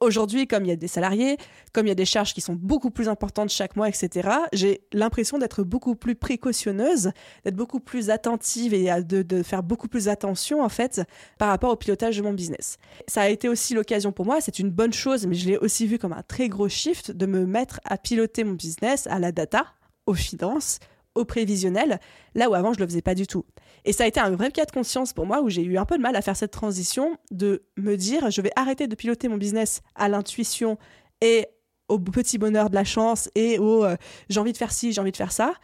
Aujourd'hui, 0.00 0.46
comme 0.46 0.64
il 0.64 0.68
y 0.68 0.72
a 0.72 0.76
des 0.76 0.88
salariés, 0.88 1.36
comme 1.74 1.84
il 1.84 1.90
y 1.90 1.92
a 1.92 1.96
des 1.96 2.06
charges 2.06 2.32
qui 2.32 2.40
sont 2.40 2.54
beaucoup 2.54 2.90
plus 2.90 3.10
importantes 3.10 3.50
chaque 3.50 3.76
mois, 3.76 3.86
etc., 3.86 4.30
j'ai 4.54 4.80
l'impression 4.92 5.36
d'être 5.36 5.62
beaucoup 5.62 5.94
plus 5.94 6.14
précautionneuse, 6.14 7.10
d'être 7.44 7.54
beaucoup 7.54 7.80
plus 7.80 8.08
attentive 8.08 8.72
et 8.72 8.88
de, 9.02 9.20
de, 9.20 9.42
faire 9.42 9.62
beaucoup 9.62 9.88
plus 9.88 10.08
attention, 10.08 10.62
en 10.62 10.70
fait, 10.70 11.02
par 11.36 11.48
rapport 11.48 11.70
au 11.70 11.76
pilotage 11.76 12.16
de 12.16 12.22
mon 12.22 12.32
business. 12.32 12.78
Ça 13.08 13.20
a 13.22 13.28
été 13.28 13.46
aussi 13.50 13.74
l'occasion 13.74 14.10
pour 14.10 14.24
moi, 14.24 14.40
c'est 14.40 14.58
une 14.58 14.70
bonne 14.70 14.94
chose, 14.94 15.26
mais 15.26 15.34
je 15.34 15.46
l'ai 15.46 15.58
aussi 15.58 15.86
vu 15.86 15.98
comme 15.98 16.14
un 16.14 16.22
très 16.22 16.48
gros 16.48 16.70
shift 16.70 17.10
de 17.10 17.26
me 17.26 17.44
mettre 17.44 17.78
à 17.84 17.98
piloter 17.98 18.42
mon 18.42 18.54
business 18.54 19.06
à 19.06 19.18
la 19.18 19.32
data, 19.32 19.66
aux 20.06 20.14
finances, 20.14 20.78
au 21.14 21.24
prévisionnel, 21.24 22.00
là 22.34 22.48
où 22.48 22.54
avant 22.54 22.72
je 22.72 22.80
le 22.80 22.86
faisais 22.86 23.02
pas 23.02 23.14
du 23.14 23.26
tout. 23.26 23.44
Et 23.84 23.92
ça 23.92 24.04
a 24.04 24.06
été 24.06 24.20
un 24.20 24.30
vrai 24.30 24.50
cas 24.50 24.64
de 24.64 24.70
conscience 24.70 25.12
pour 25.12 25.26
moi 25.26 25.42
où 25.42 25.48
j'ai 25.48 25.62
eu 25.62 25.78
un 25.78 25.84
peu 25.84 25.96
de 25.96 26.02
mal 26.02 26.14
à 26.16 26.22
faire 26.22 26.36
cette 26.36 26.52
transition 26.52 27.16
de 27.30 27.64
me 27.76 27.96
dire 27.96 28.30
je 28.30 28.40
vais 28.40 28.52
arrêter 28.56 28.86
de 28.86 28.94
piloter 28.94 29.28
mon 29.28 29.36
business 29.36 29.80
à 29.94 30.08
l'intuition 30.08 30.78
et 31.20 31.46
au 31.88 31.98
petit 31.98 32.38
bonheur 32.38 32.70
de 32.70 32.74
la 32.74 32.84
chance 32.84 33.28
et 33.34 33.58
au 33.58 33.84
euh, 33.84 33.96
j'ai 34.28 34.38
envie 34.38 34.52
de 34.52 34.56
faire 34.56 34.72
ci, 34.72 34.92
j'ai 34.92 35.00
envie 35.00 35.12
de 35.12 35.16
faire 35.16 35.32
ça 35.32 35.54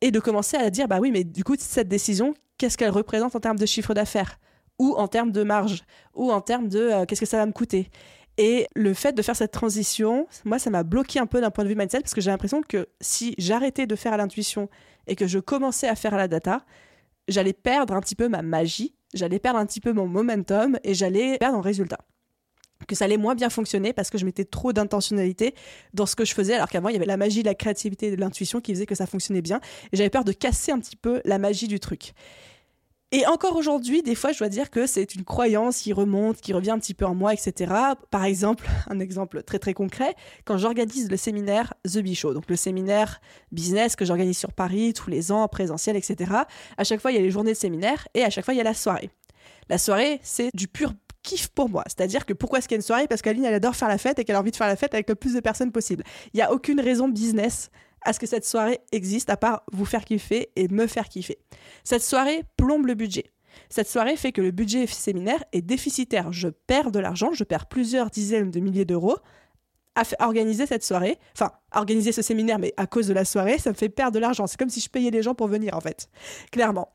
et 0.00 0.10
de 0.10 0.18
commencer 0.18 0.56
à 0.56 0.70
dire 0.70 0.88
bah 0.88 0.98
oui 1.00 1.10
mais 1.12 1.24
du 1.24 1.44
coup 1.44 1.54
cette 1.58 1.88
décision 1.88 2.34
qu'est-ce 2.58 2.76
qu'elle 2.76 2.90
représente 2.90 3.34
en 3.34 3.40
termes 3.40 3.58
de 3.58 3.66
chiffre 3.66 3.94
d'affaires? 3.94 4.38
Ou 4.78 4.94
en 4.96 5.08
termes 5.08 5.32
de 5.32 5.42
marge? 5.42 5.82
Ou 6.14 6.30
en 6.30 6.40
termes 6.40 6.68
de 6.68 6.78
euh, 6.78 7.04
qu'est-ce 7.06 7.20
que 7.20 7.26
ça 7.26 7.38
va 7.38 7.46
me 7.46 7.52
coûter? 7.52 7.90
Et 8.38 8.68
le 8.76 8.94
fait 8.94 9.12
de 9.12 9.20
faire 9.20 9.34
cette 9.34 9.50
transition, 9.50 10.28
moi, 10.44 10.60
ça 10.60 10.70
m'a 10.70 10.84
bloqué 10.84 11.18
un 11.18 11.26
peu 11.26 11.40
d'un 11.40 11.50
point 11.50 11.64
de 11.64 11.68
vue 11.68 11.74
mindset 11.74 12.00
parce 12.00 12.14
que 12.14 12.20
j'ai 12.20 12.30
l'impression 12.30 12.62
que 12.62 12.88
si 13.00 13.34
j'arrêtais 13.36 13.88
de 13.88 13.96
faire 13.96 14.12
à 14.12 14.16
l'intuition 14.16 14.70
et 15.08 15.16
que 15.16 15.26
je 15.26 15.40
commençais 15.40 15.88
à 15.88 15.96
faire 15.96 16.14
à 16.14 16.16
la 16.16 16.28
data, 16.28 16.64
j'allais 17.26 17.52
perdre 17.52 17.94
un 17.94 18.00
petit 18.00 18.14
peu 18.14 18.28
ma 18.28 18.42
magie, 18.42 18.94
j'allais 19.12 19.40
perdre 19.40 19.58
un 19.58 19.66
petit 19.66 19.80
peu 19.80 19.92
mon 19.92 20.06
momentum 20.06 20.78
et 20.84 20.94
j'allais 20.94 21.36
perdre 21.38 21.58
en 21.58 21.60
résultat. 21.60 21.98
Que 22.86 22.94
ça 22.94 23.06
allait 23.06 23.16
moins 23.16 23.34
bien 23.34 23.50
fonctionner 23.50 23.92
parce 23.92 24.08
que 24.08 24.18
je 24.18 24.24
mettais 24.24 24.44
trop 24.44 24.72
d'intentionnalité 24.72 25.56
dans 25.92 26.06
ce 26.06 26.14
que 26.14 26.24
je 26.24 26.32
faisais, 26.32 26.54
alors 26.54 26.68
qu'avant 26.68 26.90
il 26.90 26.92
y 26.92 26.96
avait 26.96 27.06
la 27.06 27.16
magie, 27.16 27.42
la 27.42 27.56
créativité 27.56 28.06
et 28.06 28.16
l'intuition 28.16 28.60
qui 28.60 28.72
faisait 28.72 28.86
que 28.86 28.94
ça 28.94 29.06
fonctionnait 29.06 29.42
bien. 29.42 29.60
Et 29.92 29.96
j'avais 29.96 30.10
peur 30.10 30.22
de 30.22 30.30
casser 30.30 30.70
un 30.70 30.78
petit 30.78 30.94
peu 30.94 31.20
la 31.24 31.38
magie 31.38 31.66
du 31.66 31.80
truc. 31.80 32.14
Et 33.10 33.26
encore 33.26 33.56
aujourd'hui, 33.56 34.02
des 34.02 34.14
fois, 34.14 34.32
je 34.32 34.38
dois 34.38 34.50
dire 34.50 34.68
que 34.70 34.86
c'est 34.86 35.14
une 35.14 35.24
croyance 35.24 35.78
qui 35.78 35.94
remonte, 35.94 36.42
qui 36.42 36.52
revient 36.52 36.72
un 36.72 36.78
petit 36.78 36.92
peu 36.92 37.06
en 37.06 37.14
moi, 37.14 37.32
etc. 37.32 37.72
Par 38.10 38.24
exemple, 38.24 38.68
un 38.88 39.00
exemple 39.00 39.42
très 39.42 39.58
très 39.58 39.72
concret, 39.72 40.14
quand 40.44 40.58
j'organise 40.58 41.10
le 41.10 41.16
séminaire 41.16 41.72
The 41.84 42.14
Show, 42.14 42.34
donc 42.34 42.44
le 42.50 42.56
séminaire 42.56 43.22
business 43.50 43.96
que 43.96 44.04
j'organise 44.04 44.36
sur 44.36 44.52
Paris 44.52 44.92
tous 44.92 45.08
les 45.08 45.32
ans, 45.32 45.42
en 45.42 45.48
présentiel, 45.48 45.96
etc. 45.96 46.32
À 46.76 46.84
chaque 46.84 47.00
fois, 47.00 47.10
il 47.10 47.14
y 47.14 47.18
a 47.18 47.22
les 47.22 47.30
journées 47.30 47.52
de 47.52 47.56
séminaire 47.56 48.06
et 48.12 48.24
à 48.24 48.30
chaque 48.30 48.44
fois, 48.44 48.52
il 48.52 48.58
y 48.58 48.60
a 48.60 48.64
la 48.64 48.74
soirée. 48.74 49.08
La 49.70 49.78
soirée, 49.78 50.20
c'est 50.22 50.50
du 50.52 50.68
pur 50.68 50.92
kiff 51.22 51.48
pour 51.48 51.70
moi. 51.70 51.84
C'est-à-dire 51.86 52.26
que 52.26 52.34
pourquoi 52.34 52.58
est-ce 52.58 52.68
qu'il 52.68 52.74
y 52.74 52.78
a 52.78 52.80
une 52.80 52.82
soirée? 52.82 53.06
Parce 53.08 53.22
qu'Aline, 53.22 53.46
elle 53.46 53.54
adore 53.54 53.74
faire 53.74 53.88
la 53.88 53.98
fête 53.98 54.18
et 54.18 54.24
qu'elle 54.24 54.36
a 54.36 54.40
envie 54.40 54.50
de 54.50 54.56
faire 54.56 54.66
la 54.66 54.76
fête 54.76 54.92
avec 54.92 55.08
le 55.08 55.14
plus 55.14 55.32
de 55.32 55.40
personnes 55.40 55.72
possible. 55.72 56.04
Il 56.34 56.36
n'y 56.36 56.42
a 56.42 56.52
aucune 56.52 56.80
raison 56.80 57.08
business 57.08 57.70
à 58.02 58.12
ce 58.12 58.18
que 58.18 58.26
cette 58.26 58.44
soirée 58.44 58.80
existe 58.92 59.30
à 59.30 59.36
part 59.36 59.62
vous 59.72 59.84
faire 59.84 60.04
kiffer 60.04 60.50
et 60.56 60.68
me 60.68 60.86
faire 60.86 61.08
kiffer. 61.08 61.38
Cette 61.84 62.02
soirée 62.02 62.44
plombe 62.56 62.86
le 62.86 62.94
budget. 62.94 63.32
Cette 63.70 63.88
soirée 63.88 64.16
fait 64.16 64.32
que 64.32 64.40
le 64.40 64.50
budget 64.50 64.86
séminaire 64.86 65.42
est 65.52 65.62
déficitaire. 65.62 66.32
Je 66.32 66.48
perds 66.48 66.90
de 66.90 66.98
l'argent, 66.98 67.32
je 67.32 67.44
perds 67.44 67.66
plusieurs 67.66 68.10
dizaines 68.10 68.50
de 68.50 68.60
milliers 68.60 68.84
d'euros 68.84 69.18
à 69.94 70.24
organiser 70.24 70.66
cette 70.66 70.84
soirée. 70.84 71.18
Enfin, 71.34 71.50
organiser 71.74 72.12
ce 72.12 72.22
séminaire, 72.22 72.58
mais 72.58 72.72
à 72.76 72.86
cause 72.86 73.08
de 73.08 73.12
la 73.12 73.24
soirée, 73.24 73.58
ça 73.58 73.70
me 73.70 73.74
fait 73.74 73.88
perdre 73.88 74.12
de 74.12 74.20
l'argent. 74.20 74.46
C'est 74.46 74.58
comme 74.58 74.68
si 74.68 74.80
je 74.80 74.88
payais 74.88 75.10
des 75.10 75.22
gens 75.22 75.34
pour 75.34 75.48
venir, 75.48 75.74
en 75.74 75.80
fait. 75.80 76.08
Clairement. 76.52 76.92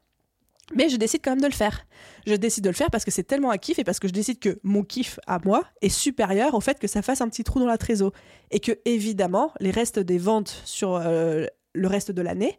Mais 0.74 0.90
je 0.90 0.96
décide 0.96 1.22
quand 1.24 1.32
même 1.32 1.42
de 1.42 1.48
le 1.48 1.54
faire. 1.54 1.86
Je 2.26 2.36
décide 2.36 2.64
de 2.64 2.70
le 2.70 2.76
faire 2.76 2.90
parce 2.90 3.04
que 3.04 3.12
c'est 3.12 3.24
tellement 3.24 3.52
un 3.52 3.58
kiff 3.58 3.80
et 3.80 3.84
parce 3.84 4.00
que 4.00 4.08
je 4.08 4.14
décide 4.14 4.40
que 4.40 4.60
mon 4.64 4.84
kiff 4.84 5.20
à 5.28 5.40
moi 5.44 5.66
est 5.82 5.90
supérieur 5.90 6.54
au 6.54 6.62
fait 6.62 6.80
que 6.80 6.88
ça 6.88 7.02
fasse 7.02 7.22
un 7.22 7.28
petit 7.28 7.44
trou 7.44 7.60
dans 7.60 7.68
la 7.68 7.78
trésor. 7.78 8.12
Et 8.50 8.60
que, 8.60 8.72
évidemment, 8.86 9.52
les 9.60 9.72
restes 9.72 10.00
des 10.00 10.18
ventes 10.18 10.62
sur 10.66 10.96
euh, 10.96 11.46
le 11.74 11.88
reste 11.88 12.12
de 12.12 12.22
l'année, 12.22 12.58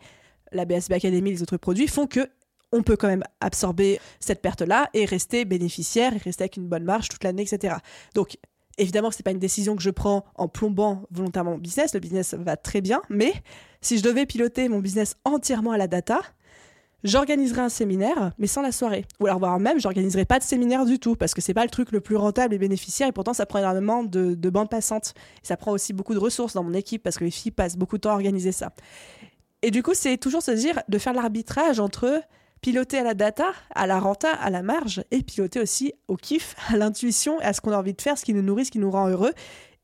la 0.53 0.65
BSB 0.65 0.93
Academy, 0.93 1.31
les 1.31 1.43
autres 1.43 1.57
produits, 1.57 1.89
font 1.89 2.07
que 2.07 2.29
on 2.73 2.83
peut 2.83 2.97
quand 2.97 3.09
même 3.09 3.23
absorber 3.41 4.01
cette 4.19 4.43
perte-là 4.43 4.91
et 4.95 5.05
rester 5.05 5.45
bénéficiaire 5.45 6.13
et 6.13 6.19
rester 6.19 6.43
avec 6.43 6.57
une 6.57 6.67
bonne 6.67 6.83
marge 6.83 7.09
toute 7.09 7.23
l'année, 7.23 7.43
etc. 7.43 7.77
Donc, 8.15 8.37
évidemment, 8.79 9.13
ce 9.13 9.19
n'est 9.19 9.23
pas 9.23 9.31
une 9.31 9.39
décision 9.39 9.77
que 9.77 9.83
je 9.83 9.91
prends 9.91 10.25
en 10.35 10.49
plombant 10.49 11.05
volontairement 11.13 11.53
mon 11.53 11.59
business. 11.59 11.95
Le 11.95 12.01
business 12.01 12.35
va 12.35 12.57
très 12.57 12.81
bien, 12.81 13.01
mais 13.09 13.33
si 13.81 13.97
je 13.97 14.03
devais 14.03 14.27
piloter 14.27 14.69
mon 14.69 14.81
business 14.81 15.17
entièrement 15.25 15.71
à 15.71 15.79
la 15.79 15.87
data, 15.87 16.21
j'organiserai 17.05 17.61
un 17.61 17.69
séminaire, 17.69 18.33
mais 18.39 18.47
sans 18.47 18.63
la 18.63 18.73
soirée. 18.73 19.05
Ou 19.21 19.27
alors, 19.27 19.39
voire 19.39 19.61
même, 19.61 19.79
j'organiserai 19.79 20.25
pas 20.25 20.39
de 20.39 20.45
séminaire 20.45 20.85
du 20.85 20.99
tout, 20.99 21.15
parce 21.15 21.35
que 21.35 21.41
c'est 21.41 21.55
pas 21.55 21.65
le 21.65 21.71
truc 21.71 21.93
le 21.93 22.01
plus 22.01 22.17
rentable 22.17 22.55
et 22.55 22.59
bénéficiaire, 22.59 23.09
et 23.09 23.13
pourtant, 23.13 23.35
ça 23.35 23.47
prend 23.47 23.61
énormément 23.61 24.03
de, 24.03 24.35
de 24.35 24.51
bande 24.51 24.71
passante. 24.71 25.15
Et 25.43 25.47
ça 25.47 25.57
prend 25.57 25.71
aussi 25.71 25.93
beaucoup 25.93 26.15
de 26.15 26.19
ressources 26.19 26.55
dans 26.55 26.65
mon 26.65 26.75
équipe, 26.75 27.03
parce 27.03 27.19
que 27.19 27.25
les 27.25 27.31
filles 27.31 27.53
passent 27.53 27.77
beaucoup 27.77 27.97
de 27.97 28.01
temps 28.01 28.11
à 28.11 28.15
organiser 28.15 28.53
ça. 28.53 28.73
Et 29.63 29.71
du 29.71 29.83
coup, 29.83 29.95
c'est 29.95 30.17
toujours 30.17 30.43
se 30.43 30.51
dire 30.51 30.83
de 30.89 30.99
faire 30.99 31.15
l'arbitrage 31.15 31.81
entre 31.81 32.23
piloter 32.61 32.99
à 32.99 33.03
la 33.03 33.13
data, 33.13 33.53
à 33.75 33.87
la 33.87 34.01
renta, 34.01 34.31
à 34.31 34.49
la 34.49 34.63
marge, 34.63 35.05
et 35.11 35.23
piloter 35.23 35.61
aussi 35.61 35.93
au 36.09 36.17
kiff, 36.17 36.57
à 36.69 36.77
l'intuition, 36.77 37.39
à 37.41 37.53
ce 37.53 37.61
qu'on 37.61 37.73
a 37.73 37.77
envie 37.77 37.95
de 37.95 38.01
faire, 38.01 38.17
ce 38.17 38.25
qui 38.25 38.33
nous 38.33 38.43
nourrit, 38.43 38.65
ce 38.65 38.71
qui 38.71 38.79
nous 38.79 38.91
rend 38.91 39.09
heureux, 39.09 39.33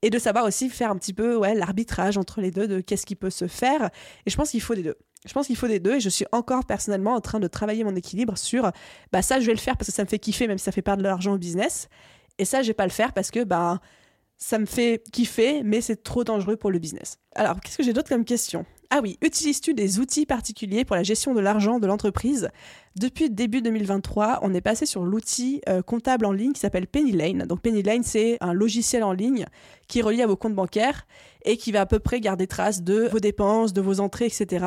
et 0.03 0.09
de 0.09 0.19
savoir 0.19 0.47
aussi 0.47 0.71
faire 0.71 0.91
un 0.91 0.97
petit 0.97 1.13
peu 1.13 1.37
ouais, 1.37 1.55
l'arbitrage 1.55 2.17
entre 2.17 2.41
les 2.41 2.51
deux, 2.51 2.67
de 2.67 2.81
qu'est-ce 2.81 3.05
qui 3.05 3.17
peut 3.17 3.31
se 3.31 3.49
faire. 3.49 3.91
Et 4.25 4.31
je 4.31 4.37
pense 4.37 4.51
qu'il 4.51 4.63
faut 4.63 4.75
des 4.75 4.83
deux. 4.83 4.97
Je 5.27 5.33
pense 5.33 5.47
qu'il 5.47 5.57
faut 5.57 5.69
des 5.69 5.81
deux 5.81 5.97
et 5.97 6.01
je 6.01 6.09
suis 6.09 6.25
encore 6.33 6.65
personnellement 6.65 7.15
en 7.15 7.21
train 7.21 7.41
de 7.41 7.47
travailler 7.47 7.85
mon 7.85 7.95
équilibre 7.95 8.39
sur 8.39 8.71
bah 9.13 9.23
ça 9.23 9.39
je 9.39 9.47
vais 9.47 9.53
le 9.53 9.59
faire 9.59 9.77
parce 9.77 9.89
que 9.89 9.95
ça 9.95 10.03
me 10.03 10.09
fait 10.09 10.19
kiffer 10.19 10.47
même 10.47 10.59
si 10.59 10.65
ça 10.65 10.73
fait 10.73 10.83
perdre 10.83 11.03
de 11.03 11.09
l'argent 11.09 11.35
au 11.35 11.39
business. 11.39 11.89
Et 12.39 12.45
ça 12.45 12.63
je 12.63 12.69
vais 12.69 12.75
pas 12.75 12.87
le 12.87 12.91
faire 12.91 13.13
parce 13.13 13.31
que 13.31 13.45
bah 13.45 13.81
ça 14.39 14.59
me 14.59 14.67
fait 14.67 15.03
kiffer 15.13 15.63
mais 15.63 15.83
c'est 15.83 16.03
trop 16.03 16.25
dangereux 16.25 16.57
pour 16.57 16.71
le 16.71 16.79
business. 16.79 17.19
Alors 17.35 17.61
qu'est-ce 17.61 17.77
que 17.77 17.83
j'ai 17.83 17.93
d'autre 17.93 18.09
comme 18.09 18.25
question? 18.25 18.65
Ah 18.93 19.01
oui, 19.03 19.19
utilises-tu 19.23 19.73
des 19.73 20.01
outils 20.01 20.27
particuliers 20.27 20.85
pour 20.85 20.97
la 20.97 21.05
gestion 21.05 21.33
de 21.33 21.41
l'argent 21.41 21.79
de 21.79 21.87
l'entreprise? 21.87 22.49
Depuis 22.97 23.31
début 23.31 23.63
2023, 23.63 24.41
on 24.43 24.53
est 24.53 24.61
passé 24.61 24.85
sur 24.85 25.05
l'outil 25.05 25.61
euh, 25.69 25.81
comptable 25.81 26.27
en 26.27 26.33
ligne 26.33 26.53
qui 26.53 26.61
s'appelle 26.61 26.89
Pennylane. 26.89 27.45
Donc 27.47 27.61
Pennylane, 27.61 28.03
c'est 28.03 28.37
un 28.41 28.53
logiciel 28.53 29.05
en 29.05 29.13
ligne 29.13 29.47
qui 29.87 30.01
est 30.01 30.03
relié 30.03 30.23
à 30.23 30.27
vos 30.27 30.37
comptes 30.37 30.55
bancaires 30.55 31.07
et 31.45 31.57
qui 31.57 31.73
va 31.73 31.83
à 31.83 31.87
peu 31.87 31.99
près 31.99 32.21
garder 32.21 32.47
trace 32.47 32.83
de 32.83 33.09
vos 33.09 33.21
dépenses, 33.21 33.73
de 33.73 33.81
vos 33.81 34.01
entrées, 34.01 34.27
etc. 34.27 34.67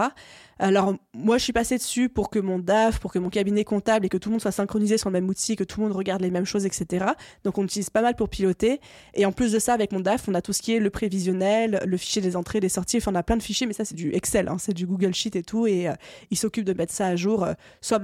Alors 0.59 0.95
moi, 1.13 1.37
je 1.37 1.43
suis 1.43 1.53
passée 1.53 1.77
dessus 1.77 2.09
pour 2.09 2.29
que 2.29 2.39
mon 2.39 2.59
DAF, 2.59 2.99
pour 2.99 3.11
que 3.11 3.19
mon 3.19 3.29
cabinet 3.29 3.63
comptable 3.63 4.05
et 4.05 4.09
que 4.09 4.17
tout 4.17 4.29
le 4.29 4.33
monde 4.33 4.41
soit 4.41 4.51
synchronisé 4.51 4.97
sur 4.97 5.09
le 5.09 5.13
même 5.13 5.27
outil, 5.27 5.55
que 5.55 5.63
tout 5.63 5.81
le 5.81 5.87
monde 5.87 5.95
regarde 5.95 6.21
les 6.21 6.31
mêmes 6.31 6.45
choses, 6.45 6.65
etc. 6.65 7.05
Donc 7.43 7.57
on 7.57 7.63
utilise 7.63 7.89
pas 7.89 8.01
mal 8.01 8.15
pour 8.15 8.29
piloter. 8.29 8.79
Et 9.13 9.25
en 9.25 9.31
plus 9.31 9.51
de 9.51 9.59
ça, 9.59 9.73
avec 9.73 9.91
mon 9.91 9.99
DAF, 9.99 10.27
on 10.27 10.33
a 10.33 10.41
tout 10.41 10.53
ce 10.53 10.61
qui 10.61 10.73
est 10.73 10.79
le 10.79 10.89
prévisionnel, 10.89 11.81
le 11.85 11.97
fichier 11.97 12.21
des 12.21 12.35
entrées, 12.35 12.59
des 12.59 12.69
sorties. 12.69 12.97
Enfin, 12.97 13.11
on 13.11 13.15
a 13.15 13.23
plein 13.23 13.37
de 13.37 13.43
fichiers, 13.43 13.67
mais 13.67 13.73
ça 13.73 13.85
c'est 13.85 13.95
du 13.95 14.13
Excel, 14.13 14.47
hein. 14.47 14.57
c'est 14.59 14.73
du 14.73 14.85
Google 14.85 15.13
Sheet 15.13 15.35
et 15.35 15.43
tout. 15.43 15.67
Et 15.67 15.89
euh, 15.89 15.93
il 16.31 16.37
s'occupe 16.37 16.65
de 16.65 16.73
mettre 16.73 16.93
ça 16.93 17.07
à 17.07 17.15
jour, 17.15 17.43
euh, 17.43 17.53
soit 17.81 17.99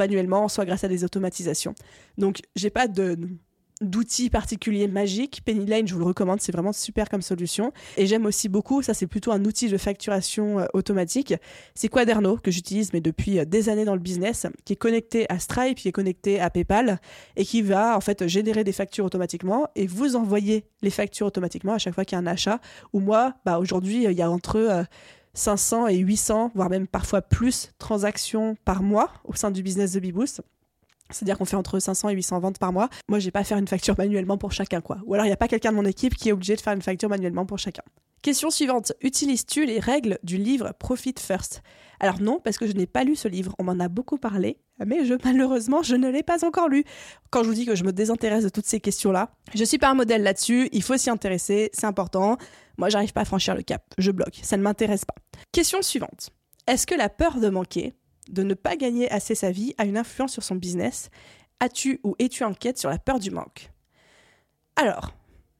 soit 0.47 0.65
grâce 0.65 0.83
à 0.83 0.87
des 0.87 1.03
automatisations. 1.03 1.75
Donc, 2.17 2.41
j'ai 2.55 2.69
pas 2.69 2.87
de 2.87 3.17
d'outils 3.81 4.29
particuliers 4.29 4.87
magiques. 4.87 5.41
Pennylane, 5.45 5.87
je 5.87 5.93
vous 5.93 5.99
le 5.99 6.05
recommande, 6.05 6.41
c'est 6.41 6.51
vraiment 6.51 6.73
super 6.73 7.09
comme 7.09 7.21
solution. 7.21 7.71
Et 7.97 8.07
j'aime 8.07 8.25
aussi 8.25 8.49
beaucoup, 8.49 8.81
ça 8.81 8.93
c'est 8.93 9.07
plutôt 9.07 9.31
un 9.31 9.45
outil 9.45 9.69
de 9.69 9.77
facturation 9.77 10.59
euh, 10.59 10.65
automatique, 10.73 11.33
c'est 11.75 11.87
Quaderno 11.87 12.37
que 12.37 12.51
j'utilise 12.51 12.93
mais 12.93 13.01
depuis 13.01 13.39
euh, 13.39 13.45
des 13.45 13.69
années 13.69 13.85
dans 13.85 13.93
le 13.93 14.01
business, 14.01 14.47
qui 14.65 14.73
est 14.73 14.77
connecté 14.77 15.25
à 15.29 15.39
Stripe, 15.39 15.77
qui 15.77 15.87
est 15.87 15.93
connecté 15.93 16.39
à 16.39 16.49
PayPal 16.49 16.99
et 17.35 17.45
qui 17.45 17.61
va 17.61 17.95
en 17.95 18.01
fait 18.01 18.27
générer 18.27 18.63
des 18.63 18.73
factures 18.73 19.05
automatiquement 19.05 19.67
et 19.75 19.87
vous 19.87 20.15
envoyer 20.15 20.65
les 20.81 20.89
factures 20.89 21.27
automatiquement 21.27 21.73
à 21.73 21.77
chaque 21.77 21.93
fois 21.93 22.05
qu'il 22.05 22.17
y 22.17 22.19
a 22.19 22.21
un 22.21 22.27
achat. 22.27 22.59
Ou 22.93 22.99
moi, 22.99 23.35
bah 23.45 23.59
aujourd'hui, 23.59 24.03
il 24.03 24.11
y 24.11 24.21
a 24.21 24.29
entre 24.29 24.57
euh, 24.57 24.83
500 25.33 25.87
et 25.87 25.97
800, 25.97 26.51
voire 26.55 26.69
même 26.69 26.87
parfois 26.87 27.21
plus, 27.21 27.71
transactions 27.77 28.55
par 28.65 28.83
mois 28.83 29.11
au 29.23 29.33
sein 29.35 29.51
du 29.51 29.63
business 29.63 29.93
de 29.93 29.99
Beboost. 29.99 30.41
C'est-à-dire 31.09 31.37
qu'on 31.37 31.45
fait 31.45 31.55
entre 31.55 31.79
500 31.79 32.09
et 32.09 32.13
800 32.13 32.39
ventes 32.39 32.59
par 32.59 32.71
mois. 32.71 32.89
Moi, 33.07 33.19
j'ai 33.19 33.31
pas 33.31 33.39
à 33.39 33.43
faire 33.43 33.57
une 33.57 33.67
facture 33.67 33.95
manuellement 33.97 34.37
pour 34.37 34.51
chacun, 34.51 34.81
quoi. 34.81 34.97
Ou 35.05 35.13
alors, 35.13 35.25
il 35.25 35.29
n'y 35.29 35.33
a 35.33 35.37
pas 35.37 35.47
quelqu'un 35.47 35.71
de 35.71 35.75
mon 35.75 35.85
équipe 35.85 36.15
qui 36.15 36.29
est 36.29 36.31
obligé 36.31 36.55
de 36.55 36.61
faire 36.61 36.73
une 36.73 36.81
facture 36.81 37.09
manuellement 37.09 37.45
pour 37.45 37.57
chacun. 37.57 37.83
Question 38.21 38.49
suivante. 38.49 38.91
Utilises-tu 39.01 39.65
les 39.65 39.79
règles 39.79 40.19
du 40.23 40.37
livre 40.37 40.73
Profit 40.77 41.15
First? 41.17 41.61
Alors 42.01 42.19
non, 42.21 42.39
parce 42.43 42.57
que 42.57 42.67
je 42.67 42.73
n'ai 42.73 42.85
pas 42.85 43.05
lu 43.05 43.15
ce 43.15 43.29
livre. 43.29 43.55
On 43.59 43.63
m'en 43.63 43.79
a 43.79 43.87
beaucoup 43.87 44.17
parlé, 44.17 44.57
mais 44.85 44.99
malheureusement, 45.23 45.83
je 45.83 45.95
ne 45.95 46.09
l'ai 46.09 46.23
pas 46.23 46.45
encore 46.45 46.67
lu. 46.67 46.83
Quand 47.29 47.43
je 47.43 47.49
vous 47.49 47.55
dis 47.55 47.65
que 47.65 47.75
je 47.75 47.83
me 47.85 47.93
désintéresse 47.93 48.43
de 48.43 48.49
toutes 48.49 48.65
ces 48.65 48.81
questions-là, 48.81 49.31
je 49.53 49.63
suis 49.63 49.77
pas 49.77 49.89
un 49.89 49.93
modèle 49.93 50.23
là-dessus. 50.23 50.67
Il 50.73 50.83
faut 50.83 50.97
s'y 50.97 51.09
intéresser, 51.09 51.69
c'est 51.73 51.85
important. 51.85 52.37
Moi, 52.77 52.89
j'arrive 52.89 53.13
pas 53.13 53.21
à 53.21 53.25
franchir 53.25 53.55
le 53.55 53.61
cap. 53.61 53.83
Je 53.97 54.11
bloque. 54.11 54.39
Ça 54.43 54.57
ne 54.57 54.63
m'intéresse 54.63 55.05
pas. 55.05 55.15
Question 55.53 55.81
suivante. 55.81 56.29
Est-ce 56.67 56.85
que 56.85 56.95
la 56.95 57.09
peur 57.09 57.39
de 57.39 57.49
manquer, 57.49 57.93
de 58.29 58.43
ne 58.43 58.53
pas 58.53 58.75
gagner 58.75 59.09
assez 59.11 59.35
sa 59.35 59.51
vie, 59.51 59.73
a 59.77 59.85
une 59.85 59.97
influence 59.97 60.33
sur 60.33 60.43
son 60.43 60.55
business? 60.55 61.09
As-tu 61.61 61.99
ou 62.03 62.15
es-tu 62.19 62.43
inquiète 62.43 62.77
sur 62.77 62.89
la 62.89 62.99
peur 62.99 63.19
du 63.19 63.31
manque? 63.31 63.71
Alors, 64.75 65.11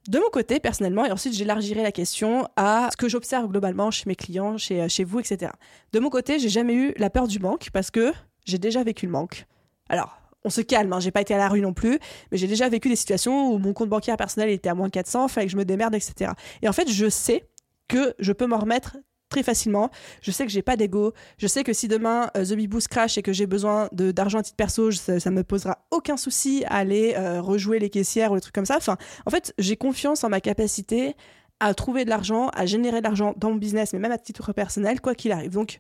de 0.10 0.18
mon 0.18 0.30
côté, 0.32 0.60
personnellement, 0.60 1.06
et 1.06 1.12
ensuite 1.12 1.36
j'élargirai 1.36 1.84
la 1.84 1.92
question 1.92 2.48
à 2.56 2.90
ce 2.92 2.98
que 2.98 3.08
j'observe 3.08 3.48
globalement 3.48 3.92
chez 3.92 4.06
mes 4.08 4.16
clients, 4.16 4.58
chez, 4.58 4.90
chez 4.90 5.04
vous, 5.04 5.20
etc. 5.20 5.52
De 5.94 6.00
mon 6.00 6.10
côté, 6.10 6.40
j'ai 6.40 6.50
jamais 6.50 6.74
eu 6.74 6.94
la 6.98 7.12
peur 7.12 7.28
du 7.28 7.38
manque 7.38 7.70
parce 7.72 7.92
que 7.92 8.12
j'ai 8.44 8.58
déjà 8.58 8.84
vécu 8.84 9.06
le 9.06 9.12
manque. 9.12 9.46
Alors, 9.88 10.20
on 10.44 10.50
se 10.50 10.62
calme, 10.62 10.92
hein, 10.94 11.00
j'ai 11.00 11.12
pas 11.12 11.22
été 11.22 11.36
à 11.36 11.38
la 11.38 11.48
rue 11.48 11.62
non 11.62 11.74
plus, 11.74 12.00
mais 12.32 12.40
j'ai 12.40 12.48
déjà 12.48 12.68
vécu 12.70 12.90
des 12.90 12.96
situations 12.96 13.54
où 13.54 13.60
mon 13.60 13.72
compte 13.74 13.90
bancaire 13.90 14.18
personnel 14.18 14.50
était 14.50 14.70
à 14.70 14.74
moins 14.74 14.90
400, 14.90 15.28
fallait 15.28 15.46
que 15.46 15.52
je 15.52 15.58
me 15.58 15.66
démerde, 15.66 15.94
etc. 15.94 16.32
Et 16.64 16.68
en 16.68 16.74
fait, 16.74 16.90
je 16.90 17.08
sais 17.08 17.48
que 17.88 18.16
je 18.18 18.32
peux 18.32 18.48
m'en 18.48 18.58
remettre 18.58 18.98
très 19.30 19.44
facilement. 19.44 19.90
Je 20.22 20.32
sais 20.32 20.46
que 20.46 20.52
j'ai 20.52 20.62
pas 20.62 20.76
d'ego. 20.76 21.14
Je 21.38 21.48
sais 21.48 21.64
que 21.64 21.72
si 21.72 21.88
demain 21.88 22.30
euh, 22.36 22.44
The 22.44 22.54
Bee 22.54 22.68
Boost 22.68 22.88
crash 22.88 23.18
et 23.18 23.22
que 23.22 23.32
j'ai 23.32 23.46
besoin 23.46 23.88
d'argent 23.92 24.40
à 24.40 24.44
titre 24.44 24.58
perso, 24.58 24.92
ça, 24.92 25.14
ne 25.14 25.30
me 25.36 25.44
posera 25.44 25.86
aucun 25.92 26.18
souci 26.18 26.64
à 26.66 26.78
aller 26.78 27.14
euh, 27.16 27.42
rejouer 27.42 27.80
les 27.80 27.90
caissières 27.90 28.32
ou 28.32 28.36
des 28.36 28.42
trucs 28.42 28.56
comme 28.56 28.66
ça. 28.66 28.78
Enfin, 28.78 28.98
en 29.26 29.30
fait, 29.30 29.54
j'ai 29.58 29.78
confiance 29.78 30.24
en 30.24 30.30
ma 30.30 30.42
capacité 30.42 31.16
à 31.60 31.74
trouver 31.74 32.06
de 32.06 32.10
l'argent, 32.10 32.50
à 32.50 32.66
générer 32.66 33.00
de 33.00 33.04
l'argent 33.04 33.34
dans 33.38 33.52
mon 33.52 33.58
business, 33.58 33.94
mais 33.94 34.00
même 34.00 34.12
à 34.12 34.18
titre 34.18 34.54
personnel, 34.54 35.02
quoi 35.02 35.14
qu'il 35.14 35.32
arrive. 35.32 35.52
Donc, 35.52 35.80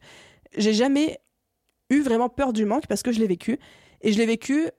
j'ai 0.58 0.74
jamais 0.74 1.20
eu 1.90 2.02
vraiment 2.02 2.30
peur 2.30 2.54
du 2.54 2.66
manque 2.66 2.88
parce 2.88 3.02
que 3.02 3.12
je 3.12 3.20
l'ai 3.20 3.28
vécu. 3.28 3.60
Et 4.02 4.14
je 4.14 4.18
l'ai 4.18 4.26
vécu 4.26 4.70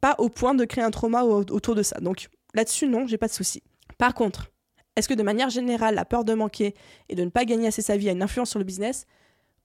pas 0.00 0.14
au 0.18 0.28
point 0.28 0.54
de 0.54 0.64
créer 0.64 0.84
un 0.84 0.90
trauma 0.90 1.24
autour 1.24 1.74
de 1.74 1.82
ça. 1.82 1.98
Donc, 2.00 2.28
là-dessus, 2.54 2.86
non, 2.86 3.06
j'ai 3.06 3.18
pas 3.18 3.28
de 3.28 3.32
souci. 3.32 3.62
Par 3.98 4.14
contre, 4.14 4.50
est-ce 4.96 5.08
que 5.08 5.14
de 5.14 5.22
manière 5.22 5.50
générale, 5.50 5.94
la 5.94 6.04
peur 6.04 6.24
de 6.24 6.34
manquer 6.34 6.74
et 7.08 7.14
de 7.14 7.22
ne 7.22 7.30
pas 7.30 7.44
gagner 7.44 7.68
assez 7.68 7.82
sa 7.82 7.96
vie 7.96 8.08
a 8.08 8.12
une 8.12 8.22
influence 8.22 8.50
sur 8.50 8.58
le 8.58 8.64
business? 8.64 9.06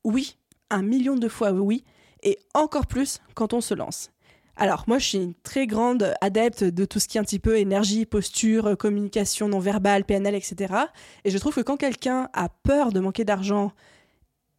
Oui, 0.03 0.37
un 0.69 0.81
million 0.81 1.15
de 1.15 1.27
fois 1.27 1.51
oui, 1.51 1.83
et 2.23 2.37
encore 2.53 2.87
plus 2.87 3.19
quand 3.33 3.53
on 3.53 3.61
se 3.61 3.73
lance. 3.73 4.11
Alors 4.57 4.83
moi 4.87 4.99
je 4.99 5.05
suis 5.07 5.17
une 5.17 5.33
très 5.33 5.65
grande 5.65 6.13
adepte 6.21 6.63
de 6.63 6.85
tout 6.85 6.99
ce 6.99 7.07
qui 7.07 7.17
est 7.17 7.21
un 7.21 7.23
petit 7.23 7.39
peu 7.39 7.57
énergie, 7.57 8.05
posture, 8.05 8.77
communication 8.77 9.47
non 9.47 9.59
verbale, 9.59 10.03
PNL, 10.03 10.35
etc. 10.35 10.73
Et 11.23 11.31
je 11.31 11.37
trouve 11.37 11.55
que 11.55 11.61
quand 11.61 11.77
quelqu'un 11.77 12.29
a 12.33 12.49
peur 12.49 12.91
de 12.91 12.99
manquer 12.99 13.23
d'argent, 13.23 13.71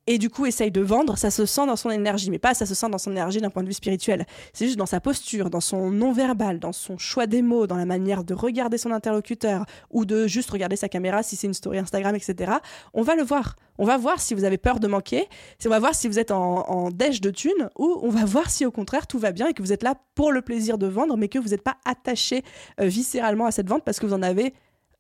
et 0.07 0.19
du 0.19 0.31
coup 0.31 0.47
essaye 0.47 0.71
de 0.71 0.81
vendre, 0.81 1.17
ça 1.17 1.31
se 1.31 1.47
sent 1.47 1.67
dans 1.67 1.77
son 1.77 1.91
énergie, 1.91 2.31
mais 2.31 2.39
pas 2.39 2.55
ça 2.55 2.67
se 2.67 2.75
sent 2.75 2.89
dans 2.89 2.99
son 2.99 3.13
énergie 3.13 3.41
d'un 3.41 3.51
point 3.51 3.63
de 3.63 3.69
vue 3.69 3.75
spirituel. 3.75 4.27
C'est 4.53 4.67
juste 4.67 4.79
dans 4.79 4.87
sa 4.87 5.01
posture, 5.01 5.51
dans 5.51 5.61
son 5.61 5.91
non-verbal, 5.91 6.59
dans 6.59 6.73
son 6.73 6.99
choix 6.99 7.27
des 7.27 7.43
mots, 7.43 7.67
dans 7.67 7.77
la 7.77 7.87
manière 7.87 8.25
de 8.25 8.35
regarder 8.35 8.79
son 8.79 8.91
interlocuteur 8.91 9.65
ou 9.91 10.05
de 10.05 10.27
juste 10.27 10.51
regarder 10.51 10.77
sa 10.77 10.89
caméra 10.89 11.23
si 11.23 11.37
c'est 11.37 11.47
une 11.47 11.55
story 11.55 11.79
Instagram, 11.79 12.15
etc. 12.17 12.53
On 12.95 13.03
va 13.03 13.15
le 13.15 13.23
voir. 13.23 13.57
On 13.79 13.87
va 13.87 13.97
voir 13.97 14.21
si 14.21 14.35
vous 14.35 14.45
avez 14.45 14.59
peur 14.59 14.81
de 14.81 14.87
manquer, 14.87 15.29
on 15.65 15.69
va 15.71 15.79
voir 15.79 15.95
si 15.95 16.07
vous 16.07 16.19
êtes 16.19 16.31
en, 16.31 16.69
en 16.69 16.91
dèche 16.91 17.21
de 17.21 17.31
thunes 17.31 17.71
ou 17.79 17.99
on 18.03 18.11
va 18.11 18.25
voir 18.27 18.51
si 18.51 18.67
au 18.67 18.71
contraire 18.71 19.07
tout 19.07 19.19
va 19.19 19.33
bien 19.33 19.49
et 19.49 19.55
que 19.55 19.63
vous 19.63 19.73
êtes 19.73 19.83
là 19.83 19.95
pour 20.15 20.31
le 20.31 20.43
plaisir 20.43 20.77
de 20.77 20.87
vendre, 20.87 21.17
mais 21.17 21.29
que 21.29 21.39
vous 21.39 21.49
n'êtes 21.49 21.63
pas 21.63 21.77
attaché 21.87 22.43
euh, 22.81 22.87
viscéralement 22.87 23.47
à 23.47 23.51
cette 23.51 23.69
vente 23.69 23.83
parce 23.83 23.99
que 23.99 24.07
vous 24.07 24.13
en 24.13 24.23
avez 24.23 24.53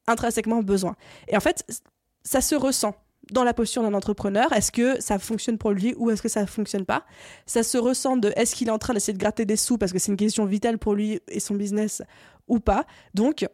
intrinsèquement 0.07 0.62
besoin. 0.62 0.96
Et 1.28 1.36
en 1.36 1.40
fait, 1.40 1.64
ça 2.24 2.40
se 2.40 2.55
ressent 2.55 2.94
dans 3.31 3.45
la 3.45 3.55
posture 3.55 3.83
d'un 3.83 3.95
entrepreneur. 3.95 4.53
Est-ce 4.53 4.73
que 4.73 5.01
ça 5.01 5.18
fonctionne 5.18 5.59
pour 5.59 5.70
lui 5.70 5.95
ou 5.97 6.11
est-ce 6.11 6.23
que 6.23 6.29
ça 6.29 6.43
ne 6.43 6.47
fonctionne 6.47 6.85
pas? 6.85 7.05
Ça 7.47 7.62
se 7.62 7.79
ressent 7.79 8.16
de 8.16 8.33
est-ce 8.37 8.55
qu'il 8.55 8.68
est 8.68 8.73
en 8.73 8.79
train 8.79 8.95
d'essayer 8.95 9.12
de 9.12 9.18
gratter 9.18 9.45
des 9.45 9.57
sous 9.57 9.79
parce 9.79 9.93
que 9.93 9.99
c'est 9.99 10.11
une 10.11 10.16
question 10.16 10.45
vitale 10.45 10.79
pour 10.79 10.95
lui 10.95 11.20
et 11.29 11.41
son 11.41 11.55
business 11.55 12.03
ou 12.49 12.59
pas? 12.59 12.85
Donc, 13.14 13.47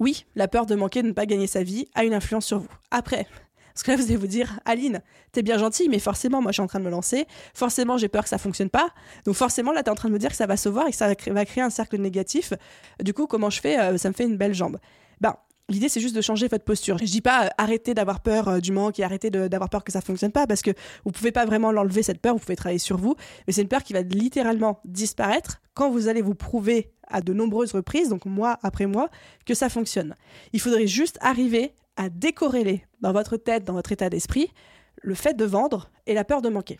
oui, 0.00 0.26
la 0.34 0.48
peur 0.48 0.66
de 0.66 0.74
manquer, 0.74 1.02
de 1.02 1.08
ne 1.08 1.12
pas 1.12 1.26
gagner 1.26 1.46
sa 1.46 1.62
vie 1.62 1.88
a 1.94 2.04
une 2.04 2.14
influence 2.14 2.46
sur 2.46 2.58
vous. 2.58 2.68
Après, 2.90 3.26
parce 3.76 3.82
que 3.82 3.90
là, 3.90 3.98
vous 3.98 4.04
allez 4.04 4.16
vous 4.16 4.26
dire, 4.26 4.58
Aline, 4.64 5.02
t'es 5.32 5.42
bien 5.42 5.58
gentille, 5.58 5.90
mais 5.90 5.98
forcément, 5.98 6.40
moi, 6.40 6.50
je 6.50 6.54
suis 6.54 6.62
en 6.62 6.66
train 6.66 6.78
de 6.78 6.84
me 6.84 6.90
lancer. 6.90 7.26
Forcément, 7.52 7.98
j'ai 7.98 8.08
peur 8.08 8.22
que 8.22 8.30
ça 8.30 8.38
fonctionne 8.38 8.70
pas. 8.70 8.88
Donc, 9.26 9.34
forcément, 9.34 9.70
là, 9.70 9.82
t'es 9.82 9.90
en 9.90 9.94
train 9.94 10.08
de 10.08 10.14
me 10.14 10.18
dire 10.18 10.30
que 10.30 10.36
ça 10.36 10.46
va 10.46 10.56
se 10.56 10.70
voir 10.70 10.86
et 10.86 10.92
que 10.92 10.96
ça 10.96 11.08
va 11.08 11.44
créer 11.44 11.62
un 11.62 11.68
cercle 11.68 11.98
négatif. 11.98 12.54
Du 13.02 13.12
coup, 13.12 13.26
comment 13.26 13.50
je 13.50 13.60
fais? 13.60 13.78
Euh, 13.78 13.98
Ça 13.98 14.08
me 14.08 14.14
fait 14.14 14.24
une 14.24 14.38
belle 14.38 14.54
jambe. 14.54 14.78
Ben, 15.20 15.36
L'idée, 15.68 15.88
c'est 15.88 16.00
juste 16.00 16.14
de 16.14 16.20
changer 16.20 16.46
votre 16.46 16.64
posture. 16.64 16.96
Je 16.98 17.04
dis 17.04 17.20
pas 17.20 17.46
euh, 17.46 17.48
arrêtez 17.58 17.92
d'avoir 17.92 18.20
peur 18.20 18.46
euh, 18.46 18.58
du 18.60 18.70
manque 18.70 19.00
et 19.00 19.04
arrêtez 19.04 19.30
d'avoir 19.30 19.68
peur 19.68 19.82
que 19.82 19.90
ça 19.90 20.00
fonctionne 20.00 20.30
pas 20.30 20.46
parce 20.46 20.62
que 20.62 20.70
vous 21.04 21.10
pouvez 21.10 21.32
pas 21.32 21.44
vraiment 21.44 21.72
l'enlever 21.72 22.04
cette 22.04 22.20
peur. 22.20 22.34
Vous 22.34 22.40
pouvez 22.40 22.54
travailler 22.54 22.78
sur 22.78 22.98
vous, 22.98 23.16
mais 23.46 23.52
c'est 23.52 23.62
une 23.62 23.68
peur 23.68 23.82
qui 23.82 23.92
va 23.92 24.02
littéralement 24.02 24.80
disparaître 24.84 25.60
quand 25.74 25.90
vous 25.90 26.06
allez 26.06 26.22
vous 26.22 26.36
prouver 26.36 26.92
à 27.08 27.20
de 27.20 27.32
nombreuses 27.32 27.72
reprises, 27.72 28.10
donc 28.10 28.26
mois 28.26 28.58
après 28.62 28.86
mois, 28.86 29.10
que 29.44 29.54
ça 29.54 29.68
fonctionne. 29.68 30.14
Il 30.52 30.60
faudrait 30.60 30.86
juste 30.86 31.18
arriver 31.20 31.74
à 31.96 32.10
décorréler 32.10 32.84
dans 33.00 33.12
votre 33.12 33.36
tête, 33.36 33.64
dans 33.64 33.72
votre 33.72 33.90
état 33.90 34.08
d'esprit, 34.08 34.52
le 35.02 35.14
fait 35.14 35.34
de 35.34 35.44
vendre 35.44 35.90
et 36.06 36.14
la 36.14 36.24
peur 36.24 36.42
de 36.42 36.48
manquer. 36.48 36.78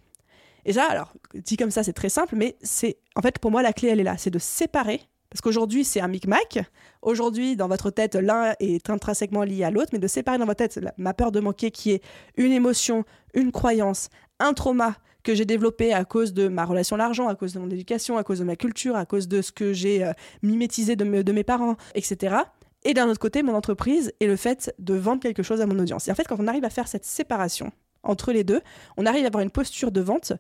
Et 0.64 0.74
ça, 0.74 0.84
alors, 0.84 1.12
dit 1.34 1.57
comme 1.57 1.70
ça, 1.70 1.82
c'est 1.82 1.93
très 1.93 2.09
simple, 2.09 2.37
mais 2.37 2.57
c'est 2.62 2.99
en 3.16 3.22
fait 3.22 3.39
pour 3.41 3.51
moi 3.51 3.62
la 3.62 3.72
clé, 3.72 3.89
elle 3.89 4.01
est 4.01 4.05
là, 4.05 4.16
c'est 4.16 4.30
de 4.30 4.39
séparer 4.39 5.01
parce 5.37 5.43
qu'aujourd'hui, 5.43 5.84
c'est 5.84 6.01
un 6.01 6.09
micmac. 6.09 6.61
Aujourd'hui, 7.03 7.57
dans 7.57 7.68
votre 7.68 7.91
tête, 7.91 8.14
l'un 8.14 8.55
est 8.59 8.89
intrinsèquement 8.89 9.43
lié 9.43 9.64
à 9.64 9.70
l'autre, 9.70 9.91
mais 9.93 9.99
de 9.99 10.07
séparer 10.07 10.39
dans 10.39 10.47
votre 10.47 10.57
tête 10.57 10.80
ma 10.97 11.12
peur 11.12 11.30
de 11.30 11.41
manquer, 11.41 11.70
qui 11.70 11.91
est 11.91 12.03
une 12.39 12.53
émotion, 12.53 13.05
une 13.34 13.53
croyance, 13.53 14.09
un 14.39 14.55
trauma 14.55 14.95
que 15.24 15.34
j'ai 15.34 15.45
développé 15.45 15.93
à 15.93 16.07
cause 16.07 16.32
de 16.32 16.49
ma 16.49 16.64
relation 16.64 16.97
à 16.97 17.01
l'argent, 17.01 17.28
à 17.28 17.34
cause 17.34 17.53
de 17.53 17.59
mon 17.59 17.68
éducation, 17.68 18.16
à 18.16 18.24
cause 18.24 18.39
de 18.39 18.45
ma 18.45 18.57
culture, 18.57 18.97
à 18.97 19.05
cause 19.05 19.28
de 19.28 19.43
ce 19.43 19.53
que 19.53 19.74
j'ai 19.74 20.05
euh, 20.05 20.12
mimétisé 20.43 20.97
de, 20.97 21.05
de 21.05 21.32
mes 21.32 21.45
parents, 21.45 21.76
etc. 21.95 22.37
Et 22.84 22.95
d'un 22.95 23.07
autre 23.07 23.20
côté, 23.20 23.43
mon 23.43 23.53
entreprise 23.53 24.14
et 24.20 24.26
le 24.26 24.37
fait 24.37 24.74
de 24.78 24.95
vendre 24.95 25.20
quelque 25.20 25.43
chose 25.43 25.61
à 25.61 25.66
mon 25.66 25.78
audience. 25.78 26.09
Et 26.09 26.11
en 26.11 26.14
fait, 26.14 26.26
quand 26.26 26.41
on 26.41 26.47
arrive 26.47 26.64
à 26.64 26.70
faire 26.70 26.89
cette 26.89 27.05
séparation 27.05 27.72
entre 28.03 28.32
les 28.32 28.43
deux, 28.43 28.62
on 28.97 29.05
arrive 29.05 29.24
à 29.24 29.26
avoir 29.26 29.43
une 29.43 29.51
posture 29.51 29.93
de 29.93 30.01
vente 30.01 30.32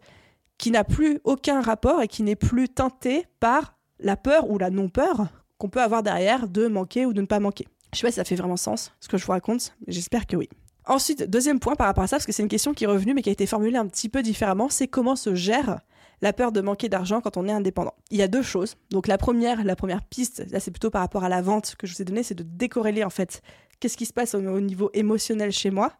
qui 0.56 0.70
n'a 0.70 0.84
plus 0.84 1.20
aucun 1.24 1.60
rapport 1.60 2.00
et 2.00 2.08
qui 2.08 2.22
n'est 2.22 2.34
plus 2.34 2.70
teintée 2.70 3.26
par 3.40 3.75
la 3.98 4.16
peur 4.16 4.50
ou 4.50 4.58
la 4.58 4.70
non-peur 4.70 5.26
qu'on 5.58 5.68
peut 5.68 5.82
avoir 5.82 6.02
derrière 6.02 6.48
de 6.48 6.66
manquer 6.66 7.06
ou 7.06 7.12
de 7.12 7.20
ne 7.20 7.26
pas 7.26 7.40
manquer. 7.40 7.66
Je 7.92 7.98
sais 7.98 8.06
pas 8.06 8.10
si 8.10 8.16
ça 8.16 8.24
fait 8.24 8.36
vraiment 8.36 8.56
sens 8.56 8.92
ce 9.00 9.08
que 9.08 9.16
je 9.16 9.24
vous 9.24 9.32
raconte, 9.32 9.74
j'espère 9.86 10.26
que 10.26 10.36
oui. 10.36 10.48
Ensuite, 10.86 11.24
deuxième 11.24 11.58
point 11.58 11.74
par 11.74 11.86
rapport 11.88 12.04
à 12.04 12.06
ça, 12.06 12.16
parce 12.16 12.26
que 12.26 12.32
c'est 12.32 12.42
une 12.42 12.48
question 12.48 12.72
qui 12.72 12.84
est 12.84 12.88
revenue 12.88 13.14
mais 13.14 13.22
qui 13.22 13.28
a 13.28 13.32
été 13.32 13.46
formulée 13.46 13.76
un 13.76 13.86
petit 13.86 14.08
peu 14.08 14.22
différemment, 14.22 14.68
c'est 14.68 14.86
comment 14.86 15.16
se 15.16 15.34
gère 15.34 15.80
la 16.22 16.32
peur 16.32 16.52
de 16.52 16.60
manquer 16.60 16.88
d'argent 16.88 17.20
quand 17.20 17.36
on 17.36 17.48
est 17.48 17.52
indépendant. 17.52 17.94
Il 18.10 18.18
y 18.18 18.22
a 18.22 18.28
deux 18.28 18.42
choses. 18.42 18.76
Donc 18.90 19.06
la 19.06 19.18
première, 19.18 19.64
la 19.64 19.76
première 19.76 20.02
piste, 20.02 20.44
là 20.50 20.60
c'est 20.60 20.70
plutôt 20.70 20.90
par 20.90 21.02
rapport 21.02 21.24
à 21.24 21.28
la 21.28 21.42
vente 21.42 21.74
que 21.76 21.86
je 21.86 21.94
vous 21.94 22.02
ai 22.02 22.04
donnée, 22.04 22.22
c'est 22.22 22.34
de 22.34 22.44
décorréler 22.44 23.04
en 23.04 23.10
fait 23.10 23.42
qu'est-ce 23.80 23.96
qui 23.96 24.06
se 24.06 24.12
passe 24.12 24.34
au, 24.34 24.60
niveau 24.60 24.90
émotionnel 24.94 25.52
chez 25.52 25.70
moi, 25.70 25.92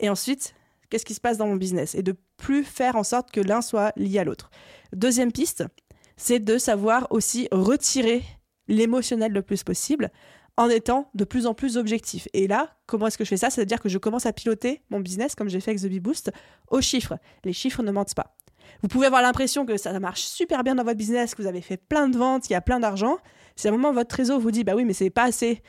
et 0.00 0.08
ensuite 0.08 0.54
qu'est-ce 0.88 1.04
qui 1.04 1.14
se 1.14 1.20
passe 1.20 1.36
dans 1.36 1.46
mon 1.46 1.56
business, 1.56 1.94
et 1.94 2.02
de 2.02 2.16
plus 2.36 2.64
faire 2.64 2.96
en 2.96 3.04
sorte 3.04 3.30
que 3.30 3.40
l'un 3.40 3.60
soit 3.60 3.92
lié 3.96 4.18
à 4.18 4.24
l'autre. 4.24 4.50
Deuxième 4.92 5.30
piste, 5.30 5.64
c'est 6.20 6.38
de 6.38 6.58
savoir 6.58 7.06
aussi 7.10 7.48
retirer 7.50 8.22
l'émotionnel 8.68 9.32
le 9.32 9.40
plus 9.40 9.64
possible 9.64 10.10
en 10.58 10.68
étant 10.68 11.10
de 11.14 11.24
plus 11.24 11.46
en 11.46 11.54
plus 11.54 11.78
objectif. 11.78 12.28
Et 12.34 12.46
là, 12.46 12.76
comment 12.86 13.06
est-ce 13.06 13.16
que 13.16 13.24
je 13.24 13.30
fais 13.30 13.38
ça? 13.38 13.48
C'est-à-dire 13.48 13.80
que 13.80 13.88
je 13.88 13.96
commence 13.96 14.26
à 14.26 14.32
piloter 14.34 14.82
mon 14.90 15.00
business, 15.00 15.34
comme 15.34 15.48
j'ai 15.48 15.60
fait 15.60 15.70
avec 15.70 15.82
The 15.82 15.86
Bee 15.86 15.98
Boost, 15.98 16.30
aux 16.68 16.82
chiffres. 16.82 17.16
Les 17.44 17.54
chiffres 17.54 17.82
ne 17.82 17.90
mentent 17.90 18.14
pas. 18.14 18.36
Vous 18.82 18.88
pouvez 18.88 19.06
avoir 19.06 19.22
l'impression 19.22 19.64
que 19.64 19.78
ça 19.78 19.98
marche 19.98 20.20
super 20.20 20.62
bien 20.62 20.74
dans 20.74 20.84
votre 20.84 20.98
business, 20.98 21.34
que 21.34 21.40
vous 21.40 21.48
avez 21.48 21.62
fait 21.62 21.78
plein 21.78 22.08
de 22.08 22.18
ventes, 22.18 22.42
qu'il 22.42 22.52
y 22.52 22.56
a 22.56 22.60
plein 22.60 22.80
d'argent. 22.80 23.16
À 23.64 23.68
un 23.68 23.70
moment 23.72 23.92
votre 23.92 24.08
trésor 24.08 24.38
vous 24.38 24.50
dit 24.50 24.62
bah 24.62 24.74
oui 24.76 24.84
mais 24.84 24.92
c'est 24.92 25.10
pas 25.10 25.24
assez, 25.24 25.62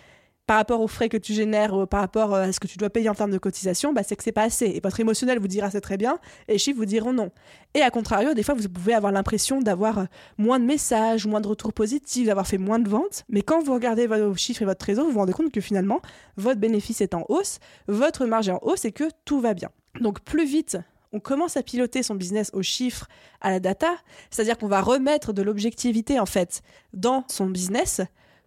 par 0.51 0.57
rapport 0.57 0.81
aux 0.81 0.89
frais 0.89 1.07
que 1.07 1.15
tu 1.15 1.31
génères, 1.31 1.73
ou 1.73 1.85
par 1.85 2.01
rapport 2.01 2.35
euh, 2.35 2.41
à 2.41 2.51
ce 2.51 2.59
que 2.59 2.67
tu 2.67 2.77
dois 2.77 2.89
payer 2.89 3.07
en 3.07 3.15
termes 3.15 3.31
de 3.31 3.37
cotisation, 3.37 3.93
bah, 3.93 4.01
c'est 4.03 4.17
que 4.17 4.23
c'est 4.25 4.33
pas 4.33 4.43
assez. 4.43 4.65
Et 4.65 4.81
votre 4.83 4.99
émotionnel 4.99 5.39
vous 5.39 5.47
dira 5.47 5.71
c'est 5.71 5.79
très 5.79 5.95
bien, 5.95 6.19
et 6.49 6.51
les 6.51 6.57
chiffres 6.57 6.77
vous 6.77 6.83
diront 6.83 7.13
non. 7.13 7.31
Et 7.73 7.79
à 7.79 7.89
contrario, 7.89 8.33
des 8.33 8.43
fois, 8.43 8.53
vous 8.53 8.67
pouvez 8.67 8.93
avoir 8.93 9.13
l'impression 9.13 9.61
d'avoir 9.61 9.99
euh, 9.99 10.03
moins 10.37 10.59
de 10.59 10.65
messages, 10.65 11.25
moins 11.25 11.39
de 11.39 11.47
retours 11.47 11.71
positifs, 11.71 12.27
d'avoir 12.27 12.45
fait 12.45 12.57
moins 12.57 12.79
de 12.79 12.89
ventes. 12.89 13.23
Mais 13.29 13.43
quand 13.43 13.63
vous 13.63 13.73
regardez 13.73 14.07
vos 14.07 14.35
chiffres 14.35 14.61
et 14.61 14.65
votre 14.65 14.79
trésor, 14.79 15.05
vous 15.05 15.13
vous 15.13 15.19
rendez 15.19 15.31
compte 15.31 15.53
que 15.53 15.61
finalement, 15.61 16.01
votre 16.35 16.59
bénéfice 16.59 16.99
est 16.99 17.13
en 17.13 17.23
hausse, 17.29 17.59
votre 17.87 18.25
marge 18.25 18.49
est 18.49 18.51
en 18.51 18.59
hausse 18.61 18.83
et 18.83 18.91
que 18.91 19.05
tout 19.23 19.39
va 19.39 19.53
bien. 19.53 19.69
Donc 20.01 20.19
plus 20.19 20.45
vite 20.45 20.77
on 21.13 21.19
commence 21.19 21.57
à 21.57 21.63
piloter 21.63 22.03
son 22.03 22.15
business 22.15 22.51
aux 22.53 22.61
chiffres, 22.61 23.07
à 23.41 23.51
la 23.51 23.59
data, 23.59 23.89
c'est-à-dire 24.29 24.57
qu'on 24.57 24.67
va 24.67 24.79
remettre 24.79 25.33
de 25.33 25.41
l'objectivité 25.41 26.19
en 26.21 26.25
fait 26.25 26.61
dans 26.93 27.25
son 27.27 27.47
business, 27.47 28.01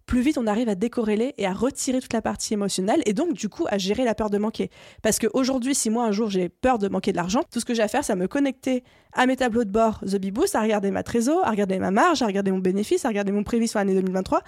plus 0.05 0.21
vite 0.21 0.37
on 0.37 0.47
arrive 0.47 0.69
à 0.69 0.75
décorréler 0.75 1.33
et 1.37 1.45
à 1.45 1.53
retirer 1.53 1.99
toute 1.99 2.13
la 2.13 2.21
partie 2.21 2.53
émotionnelle 2.53 3.01
et 3.05 3.13
donc 3.13 3.33
du 3.33 3.49
coup 3.49 3.65
à 3.69 3.77
gérer 3.77 4.03
la 4.03 4.15
peur 4.15 4.29
de 4.29 4.37
manquer. 4.37 4.69
Parce 5.01 5.19
qu'aujourd'hui, 5.19 5.75
si 5.75 5.89
moi 5.89 6.05
un 6.05 6.11
jour 6.11 6.29
j'ai 6.29 6.49
peur 6.49 6.77
de 6.79 6.87
manquer 6.87 7.11
de 7.11 7.17
l'argent, 7.17 7.41
tout 7.51 7.59
ce 7.59 7.65
que 7.65 7.73
j'ai 7.73 7.83
à 7.83 7.87
faire, 7.87 8.03
c'est 8.03 8.13
à 8.13 8.15
me 8.15 8.27
connecter 8.27 8.83
à 9.13 9.25
mes 9.25 9.35
tableaux 9.35 9.63
de 9.63 9.71
bord 9.71 9.99
The 10.01 10.17
Beboost, 10.17 10.55
à 10.55 10.61
regarder 10.61 10.91
ma 10.91 11.03
trésor, 11.03 11.45
à 11.45 11.49
regarder 11.49 11.79
ma 11.79 11.91
marge, 11.91 12.21
à 12.21 12.27
regarder 12.27 12.51
mon 12.51 12.59
bénéfice, 12.59 13.05
à 13.05 13.07
regarder 13.07 13.31
mon 13.31 13.43
prévis 13.43 13.67
sur 13.67 13.79
l'année 13.79 13.95
2023. 13.95 14.41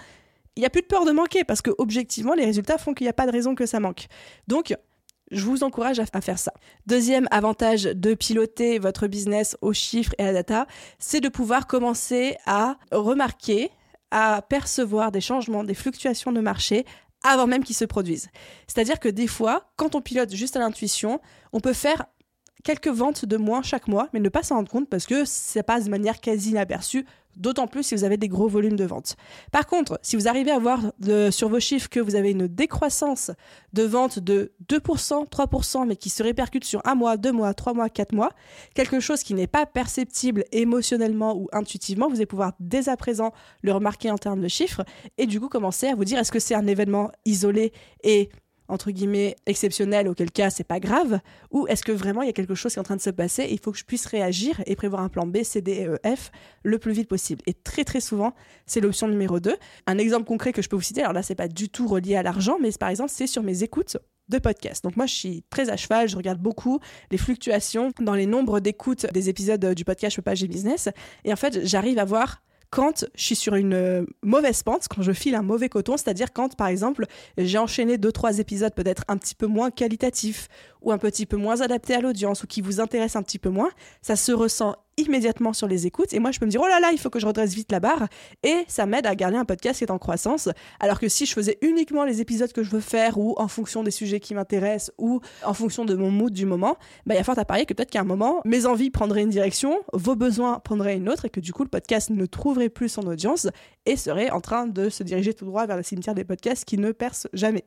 Il 0.56 0.60
n'y 0.60 0.66
a 0.66 0.70
plus 0.70 0.82
de 0.82 0.86
peur 0.86 1.04
de 1.04 1.12
manquer 1.12 1.44
parce 1.44 1.62
que 1.62 1.70
objectivement, 1.78 2.34
les 2.34 2.44
résultats 2.44 2.78
font 2.78 2.92
qu'il 2.92 3.04
n'y 3.04 3.10
a 3.10 3.14
pas 3.14 3.26
de 3.26 3.32
raison 3.32 3.54
que 3.54 3.66
ça 3.66 3.80
manque. 3.80 4.06
Donc, 4.48 4.74
je 5.30 5.44
vous 5.44 5.62
encourage 5.62 6.00
à, 6.00 6.20
faire 6.20 6.38
ça. 6.38 6.52
Deuxième 6.86 7.28
avantage 7.30 7.84
de 7.84 8.14
piloter 8.14 8.78
votre 8.78 9.06
business 9.06 9.56
aux 9.60 9.72
chiffres 9.72 10.14
et 10.18 10.22
à 10.22 10.26
la 10.26 10.32
data, 10.32 10.66
c'est 10.98 11.20
de 11.20 11.28
pouvoir 11.28 11.66
commencer 11.66 12.36
à 12.46 12.76
remarquer, 12.92 13.70
à 14.10 14.42
percevoir 14.42 15.12
des 15.12 15.20
changements, 15.20 15.64
des 15.64 15.74
fluctuations 15.74 16.32
de 16.32 16.40
marché 16.40 16.84
avant 17.22 17.46
même 17.46 17.64
qu'ils 17.64 17.76
se 17.76 17.84
produisent. 17.84 18.28
C'est-à-dire 18.66 19.00
que 19.00 19.08
des 19.08 19.26
fois, 19.26 19.70
quand 19.76 19.94
on 19.94 20.00
pilote 20.00 20.34
juste 20.34 20.56
à 20.56 20.60
l'intuition, 20.60 21.20
on 21.52 21.60
peut 21.60 21.72
faire 21.72 22.06
quelques 22.64 22.88
ventes 22.88 23.24
de 23.24 23.36
moins 23.36 23.62
chaque 23.62 23.88
mois, 23.88 24.08
mais 24.12 24.20
ne 24.20 24.28
pas 24.28 24.42
s'en 24.42 24.56
rendre 24.56 24.70
compte 24.70 24.88
parce 24.88 25.06
que 25.06 25.24
ça 25.24 25.62
passe 25.62 25.84
de 25.84 25.90
manière 25.90 26.20
quasi 26.20 26.50
inaperçue 26.50 27.04
d'autant 27.38 27.66
plus 27.66 27.84
si 27.84 27.94
vous 27.94 28.04
avez 28.04 28.16
des 28.16 28.28
gros 28.28 28.48
volumes 28.48 28.76
de 28.76 28.84
vente. 28.84 29.16
Par 29.52 29.66
contre, 29.66 29.98
si 30.02 30.16
vous 30.16 30.28
arrivez 30.28 30.50
à 30.50 30.58
voir 30.58 30.92
sur 31.30 31.48
vos 31.48 31.60
chiffres 31.60 31.88
que 31.88 32.00
vous 32.00 32.16
avez 32.16 32.32
une 32.32 32.46
décroissance 32.46 33.30
de 33.72 33.84
vente 33.84 34.18
de 34.18 34.52
2%, 34.68 35.28
3%, 35.28 35.86
mais 35.86 35.96
qui 35.96 36.10
se 36.10 36.22
répercute 36.22 36.64
sur 36.64 36.82
un 36.84 36.94
mois, 36.94 37.16
deux 37.16 37.32
mois, 37.32 37.54
trois 37.54 37.74
mois, 37.74 37.88
quatre 37.88 38.12
mois, 38.12 38.32
quelque 38.74 39.00
chose 39.00 39.22
qui 39.22 39.34
n'est 39.34 39.46
pas 39.46 39.66
perceptible 39.66 40.44
émotionnellement 40.52 41.36
ou 41.36 41.48
intuitivement, 41.52 42.08
vous 42.08 42.16
allez 42.16 42.26
pouvoir 42.26 42.52
dès 42.60 42.88
à 42.88 42.96
présent 42.96 43.32
le 43.62 43.72
remarquer 43.72 44.10
en 44.10 44.18
termes 44.18 44.40
de 44.40 44.48
chiffres 44.48 44.84
et 45.16 45.26
du 45.26 45.40
coup 45.40 45.48
commencer 45.48 45.86
à 45.86 45.94
vous 45.94 46.04
dire 46.04 46.18
est-ce 46.18 46.32
que 46.32 46.40
c'est 46.40 46.54
un 46.54 46.66
événement 46.66 47.10
isolé 47.24 47.72
et 48.02 48.28
entre 48.68 48.90
guillemets 48.90 49.36
exceptionnel, 49.46 50.08
auquel 50.08 50.30
cas 50.30 50.50
c'est 50.50 50.64
pas 50.64 50.80
grave, 50.80 51.20
ou 51.50 51.66
est-ce 51.66 51.82
que 51.82 51.92
vraiment 51.92 52.22
il 52.22 52.26
y 52.26 52.30
a 52.30 52.34
quelque 52.34 52.54
chose 52.54 52.72
qui 52.72 52.78
est 52.78 52.80
en 52.80 52.84
train 52.84 52.96
de 52.96 53.00
se 53.00 53.10
passer 53.10 53.48
il 53.50 53.58
faut 53.58 53.72
que 53.72 53.78
je 53.78 53.84
puisse 53.84 54.06
réagir 54.06 54.62
et 54.66 54.76
prévoir 54.76 55.02
un 55.02 55.08
plan 55.08 55.26
B, 55.26 55.42
C, 55.42 55.60
D 55.60 55.86
E, 55.86 55.98
F 56.16 56.30
le 56.62 56.78
plus 56.78 56.92
vite 56.92 57.08
possible. 57.08 57.42
Et 57.46 57.54
très 57.54 57.84
très 57.84 58.00
souvent, 58.00 58.34
c'est 58.66 58.80
l'option 58.80 59.08
numéro 59.08 59.40
2. 59.40 59.56
Un 59.86 59.98
exemple 59.98 60.26
concret 60.26 60.52
que 60.52 60.62
je 60.62 60.68
peux 60.68 60.76
vous 60.76 60.82
citer, 60.82 61.00
alors 61.00 61.12
là 61.12 61.22
c'est 61.22 61.34
pas 61.34 61.48
du 61.48 61.68
tout 61.68 61.86
relié 61.86 62.16
à 62.16 62.22
l'argent, 62.22 62.58
mais 62.60 62.70
par 62.78 62.88
exemple 62.88 63.10
c'est 63.14 63.26
sur 63.26 63.42
mes 63.42 63.62
écoutes 63.62 63.96
de 64.28 64.38
podcast. 64.38 64.84
Donc 64.84 64.96
moi 64.96 65.06
je 65.06 65.14
suis 65.14 65.44
très 65.50 65.70
à 65.70 65.76
cheval, 65.76 66.08
je 66.08 66.16
regarde 66.16 66.38
beaucoup 66.38 66.80
les 67.10 67.18
fluctuations 67.18 67.92
dans 68.00 68.14
les 68.14 68.26
nombres 68.26 68.60
d'écoutes 68.60 69.06
des 69.12 69.28
épisodes 69.28 69.74
du 69.74 69.84
podcast 69.84 70.14
Je 70.14 70.20
peux 70.20 70.24
pas, 70.24 70.34
business. 70.34 70.88
Et 71.24 71.32
en 71.32 71.36
fait 71.36 71.66
j'arrive 71.66 71.98
à 71.98 72.04
voir 72.04 72.42
quand 72.70 73.06
je 73.14 73.22
suis 73.22 73.36
sur 73.36 73.54
une 73.54 73.74
euh, 73.74 74.04
mauvaise 74.22 74.62
pente, 74.62 74.86
quand 74.88 75.02
je 75.02 75.12
file 75.12 75.34
un 75.34 75.42
mauvais 75.42 75.68
coton, 75.68 75.96
c'est-à-dire 75.96 76.32
quand, 76.32 76.56
par 76.56 76.68
exemple, 76.68 77.06
j'ai 77.36 77.58
enchaîné 77.58 77.98
deux, 77.98 78.12
trois 78.12 78.38
épisodes 78.38 78.74
peut-être 78.74 79.04
un 79.08 79.16
petit 79.16 79.34
peu 79.34 79.46
moins 79.46 79.70
qualitatifs 79.70 80.48
ou 80.82 80.92
un 80.92 80.98
petit 80.98 81.26
peu 81.26 81.36
moins 81.36 81.60
adaptés 81.60 81.94
à 81.94 82.00
l'audience 82.00 82.42
ou 82.42 82.46
qui 82.46 82.60
vous 82.60 82.80
intéressent 82.80 83.16
un 83.16 83.22
petit 83.22 83.38
peu 83.38 83.50
moins, 83.50 83.70
ça 84.02 84.16
se 84.16 84.32
ressent 84.32 84.76
immédiatement 84.98 85.52
sur 85.52 85.66
les 85.66 85.86
écoutes. 85.86 86.12
Et 86.12 86.18
moi, 86.18 86.30
je 86.30 86.38
peux 86.38 86.46
me 86.46 86.50
dire, 86.50 86.60
oh 86.62 86.66
là 86.66 86.80
là, 86.80 86.90
il 86.92 86.98
faut 86.98 87.10
que 87.10 87.18
je 87.18 87.26
redresse 87.26 87.54
vite 87.54 87.72
la 87.72 87.80
barre. 87.80 88.08
Et 88.42 88.64
ça 88.68 88.86
m'aide 88.86 89.06
à 89.06 89.14
garder 89.14 89.36
un 89.36 89.44
podcast 89.44 89.78
qui 89.78 89.84
est 89.84 89.90
en 89.90 89.98
croissance. 89.98 90.48
Alors 90.80 91.00
que 91.00 91.08
si 91.08 91.26
je 91.26 91.32
faisais 91.32 91.58
uniquement 91.62 92.04
les 92.04 92.20
épisodes 92.20 92.52
que 92.52 92.62
je 92.62 92.70
veux 92.70 92.80
faire 92.80 93.18
ou 93.18 93.34
en 93.38 93.48
fonction 93.48 93.82
des 93.82 93.90
sujets 93.90 94.20
qui 94.20 94.34
m'intéressent 94.34 94.92
ou 94.98 95.20
en 95.44 95.54
fonction 95.54 95.84
de 95.84 95.94
mon 95.94 96.10
mood 96.10 96.32
du 96.32 96.46
moment, 96.46 96.76
bah, 97.06 97.14
il 97.14 97.18
y 97.18 97.20
a 97.20 97.24
fort 97.24 97.38
à 97.38 97.44
parier 97.44 97.66
que 97.66 97.74
peut-être 97.74 97.90
qu'à 97.90 98.00
un 98.00 98.04
moment, 98.04 98.40
mes 98.44 98.66
envies 98.66 98.90
prendraient 98.90 99.22
une 99.22 99.30
direction, 99.30 99.80
vos 99.92 100.16
besoins 100.16 100.60
prendraient 100.60 100.96
une 100.96 101.08
autre 101.08 101.24
et 101.24 101.30
que 101.30 101.40
du 101.40 101.52
coup, 101.52 101.62
le 101.62 101.68
podcast 101.68 102.10
ne 102.10 102.26
trouverait 102.26 102.68
plus 102.68 102.88
son 102.88 103.06
audience 103.06 103.48
et 103.86 103.96
serait 103.96 104.30
en 104.30 104.40
train 104.40 104.66
de 104.66 104.88
se 104.88 105.02
diriger 105.02 105.34
tout 105.34 105.44
droit 105.44 105.66
vers 105.66 105.76
le 105.76 105.82
cimetière 105.82 106.14
des 106.14 106.24
podcasts 106.24 106.64
qui 106.64 106.78
ne 106.78 106.92
percent 106.92 107.28
jamais. 107.32 107.64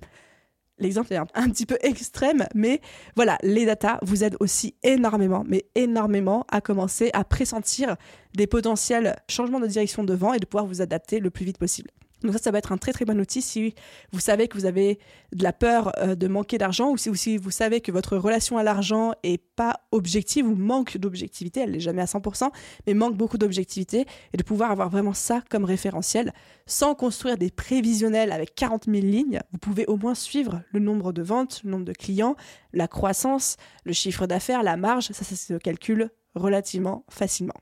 L'exemple 0.81 1.13
est 1.13 1.17
un, 1.17 1.49
petit 1.49 1.67
peu 1.67 1.77
extrême, 1.81 2.47
mais 2.55 2.81
voilà, 3.15 3.37
les 3.43 3.65
datas 3.65 3.99
vous 4.01 4.23
aident 4.23 4.37
aussi 4.39 4.73
énormément, 4.81 5.43
mais 5.47 5.65
énormément 5.75 6.43
à 6.49 6.59
commencer 6.59 7.11
à 7.13 7.23
pressentir 7.23 7.95
des 8.33 8.47
potentiels 8.47 9.15
changements 9.29 9.59
de 9.59 9.67
direction 9.67 10.03
de 10.03 10.13
vent 10.15 10.33
et 10.33 10.39
de 10.39 10.45
pouvoir 10.45 10.65
vous 10.65 10.81
adapter 10.81 11.19
le 11.19 11.29
plus 11.29 11.45
vite 11.45 11.59
possible. 11.59 11.91
Donc 12.23 12.33
ça, 12.33 12.39
ça 12.39 12.51
va 12.51 12.59
être 12.59 12.71
un 12.71 12.77
très 12.77 12.93
très 12.93 13.05
bon 13.05 13.19
outil 13.19 13.41
si 13.41 13.73
vous 14.11 14.19
savez 14.19 14.47
que 14.47 14.57
vous 14.57 14.65
avez 14.65 14.99
de 15.33 15.43
la 15.43 15.53
peur 15.53 15.91
euh, 15.97 16.15
de 16.15 16.27
manquer 16.27 16.57
d'argent 16.57 16.91
ou 16.91 16.97
si, 16.97 17.37
vous 17.37 17.51
savez 17.51 17.81
que 17.81 17.91
votre 17.91 18.17
relation 18.17 18.57
à 18.57 18.63
l'argent 18.63 19.13
est 19.23 19.41
pas 19.55 19.81
objective 19.91 20.47
ou 20.47 20.55
manque 20.55 20.97
d'objectivité, 20.97 21.61
elle 21.61 21.71
n'est 21.71 21.79
jamais 21.79 22.01
à 22.01 22.05
100%, 22.05 22.49
mais 22.87 22.93
manque 22.93 23.15
beaucoup 23.15 23.37
d'objectivité 23.37 24.05
et 24.33 24.37
de 24.37 24.43
pouvoir 24.43 24.71
avoir 24.71 24.89
vraiment 24.89 25.13
ça 25.13 25.41
comme 25.49 25.65
référentiel. 25.65 26.33
Sans 26.65 26.95
construire 26.95 27.37
des 27.37 27.49
prévisionnels 27.49 28.31
avec 28.31 28.55
40 28.55 28.85
000 28.85 28.97
lignes, 28.97 29.39
vous 29.51 29.57
pouvez 29.57 29.85
au 29.85 29.97
moins 29.97 30.15
suivre 30.15 30.61
le 30.71 30.79
nombre 30.79 31.11
de 31.11 31.21
ventes, 31.21 31.61
le 31.63 31.71
nombre 31.71 31.85
de 31.85 31.93
clients, 31.93 32.35
la 32.73 32.87
croissance, 32.87 33.57
le 33.83 33.93
chiffre 33.93 34.27
d'affaires, 34.27 34.63
la 34.63 34.77
marge, 34.77 35.07
ça, 35.11 35.23
ça 35.23 35.35
se 35.35 35.53
calcule 35.55 36.09
relativement 36.35 37.05
facilement. 37.09 37.55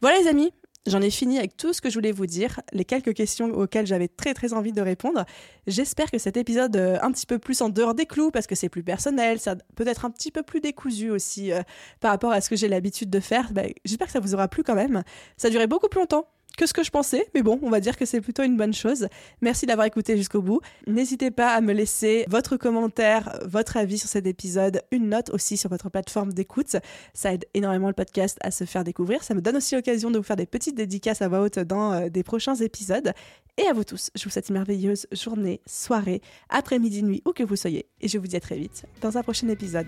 Voilà 0.00 0.18
les 0.18 0.28
amis, 0.28 0.52
J'en 0.86 1.00
ai 1.00 1.10
fini 1.10 1.38
avec 1.38 1.56
tout 1.56 1.72
ce 1.72 1.80
que 1.80 1.90
je 1.90 1.94
voulais 1.94 2.12
vous 2.12 2.26
dire, 2.26 2.60
les 2.72 2.84
quelques 2.84 3.12
questions 3.12 3.46
auxquelles 3.46 3.86
j'avais 3.86 4.06
très 4.06 4.34
très 4.34 4.52
envie 4.52 4.72
de 4.72 4.80
répondre. 4.80 5.24
J'espère 5.66 6.10
que 6.12 6.18
cet 6.18 6.36
épisode 6.36 6.76
euh, 6.76 6.98
un 7.02 7.10
petit 7.10 7.26
peu 7.26 7.40
plus 7.40 7.60
en 7.60 7.70
dehors 7.70 7.94
des 7.94 8.06
clous 8.06 8.30
parce 8.30 8.46
que 8.46 8.54
c'est 8.54 8.68
plus 8.68 8.84
personnel, 8.84 9.40
ça 9.40 9.56
peut 9.74 9.86
être 9.88 10.04
un 10.04 10.10
petit 10.10 10.30
peu 10.30 10.44
plus 10.44 10.60
décousu 10.60 11.10
aussi 11.10 11.50
euh, 11.50 11.62
par 12.00 12.12
rapport 12.12 12.30
à 12.30 12.40
ce 12.40 12.48
que 12.48 12.54
j'ai 12.54 12.68
l'habitude 12.68 13.10
de 13.10 13.18
faire. 13.18 13.52
Bah, 13.52 13.62
j'espère 13.84 14.06
que 14.06 14.12
ça 14.12 14.20
vous 14.20 14.34
aura 14.34 14.46
plu 14.46 14.62
quand 14.62 14.76
même. 14.76 15.02
Ça 15.36 15.50
duré 15.50 15.66
beaucoup 15.66 15.88
plus 15.88 15.98
longtemps 15.98 16.28
que 16.56 16.66
ce 16.66 16.72
que 16.72 16.82
je 16.82 16.90
pensais, 16.90 17.26
mais 17.34 17.42
bon, 17.42 17.58
on 17.62 17.70
va 17.70 17.80
dire 17.80 17.96
que 17.96 18.04
c'est 18.04 18.20
plutôt 18.20 18.42
une 18.42 18.56
bonne 18.56 18.74
chose. 18.74 19.08
Merci 19.40 19.66
d'avoir 19.66 19.86
écouté 19.86 20.16
jusqu'au 20.16 20.42
bout. 20.42 20.60
N'hésitez 20.86 21.30
pas 21.30 21.50
à 21.52 21.60
me 21.60 21.72
laisser 21.72 22.24
votre 22.28 22.56
commentaire, 22.56 23.38
votre 23.46 23.76
avis 23.76 23.98
sur 23.98 24.08
cet 24.08 24.26
épisode, 24.26 24.82
une 24.90 25.08
note 25.08 25.30
aussi 25.30 25.56
sur 25.56 25.70
votre 25.70 25.90
plateforme 25.90 26.32
d'écoute. 26.32 26.76
Ça 27.14 27.32
aide 27.32 27.44
énormément 27.54 27.88
le 27.88 27.94
podcast 27.94 28.38
à 28.42 28.50
se 28.50 28.64
faire 28.64 28.84
découvrir. 28.84 29.22
Ça 29.22 29.34
me 29.34 29.40
donne 29.40 29.56
aussi 29.56 29.74
l'occasion 29.74 30.10
de 30.10 30.18
vous 30.18 30.24
faire 30.24 30.36
des 30.36 30.46
petites 30.46 30.76
dédicaces 30.76 31.22
à 31.22 31.28
voix 31.28 31.40
haute 31.40 31.58
dans 31.58 31.92
euh, 31.92 32.08
des 32.08 32.22
prochains 32.22 32.54
épisodes. 32.56 33.12
Et 33.58 33.66
à 33.66 33.72
vous 33.72 33.84
tous, 33.84 34.10
je 34.14 34.24
vous 34.24 34.30
souhaite 34.30 34.48
une 34.48 34.54
merveilleuse 34.54 35.06
journée, 35.12 35.60
soirée, 35.66 36.20
après-midi, 36.48 37.02
nuit, 37.02 37.22
où 37.26 37.32
que 37.32 37.42
vous 37.42 37.56
soyez. 37.56 37.86
Et 38.00 38.08
je 38.08 38.18
vous 38.18 38.26
dis 38.26 38.36
à 38.36 38.40
très 38.40 38.56
vite 38.56 38.84
dans 39.00 39.16
un 39.16 39.22
prochain 39.22 39.48
épisode. 39.48 39.86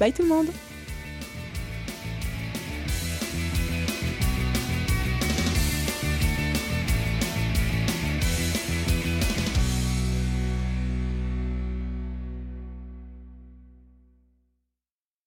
Bye 0.00 0.12
tout 0.12 0.22
le 0.22 0.28
monde 0.28 0.48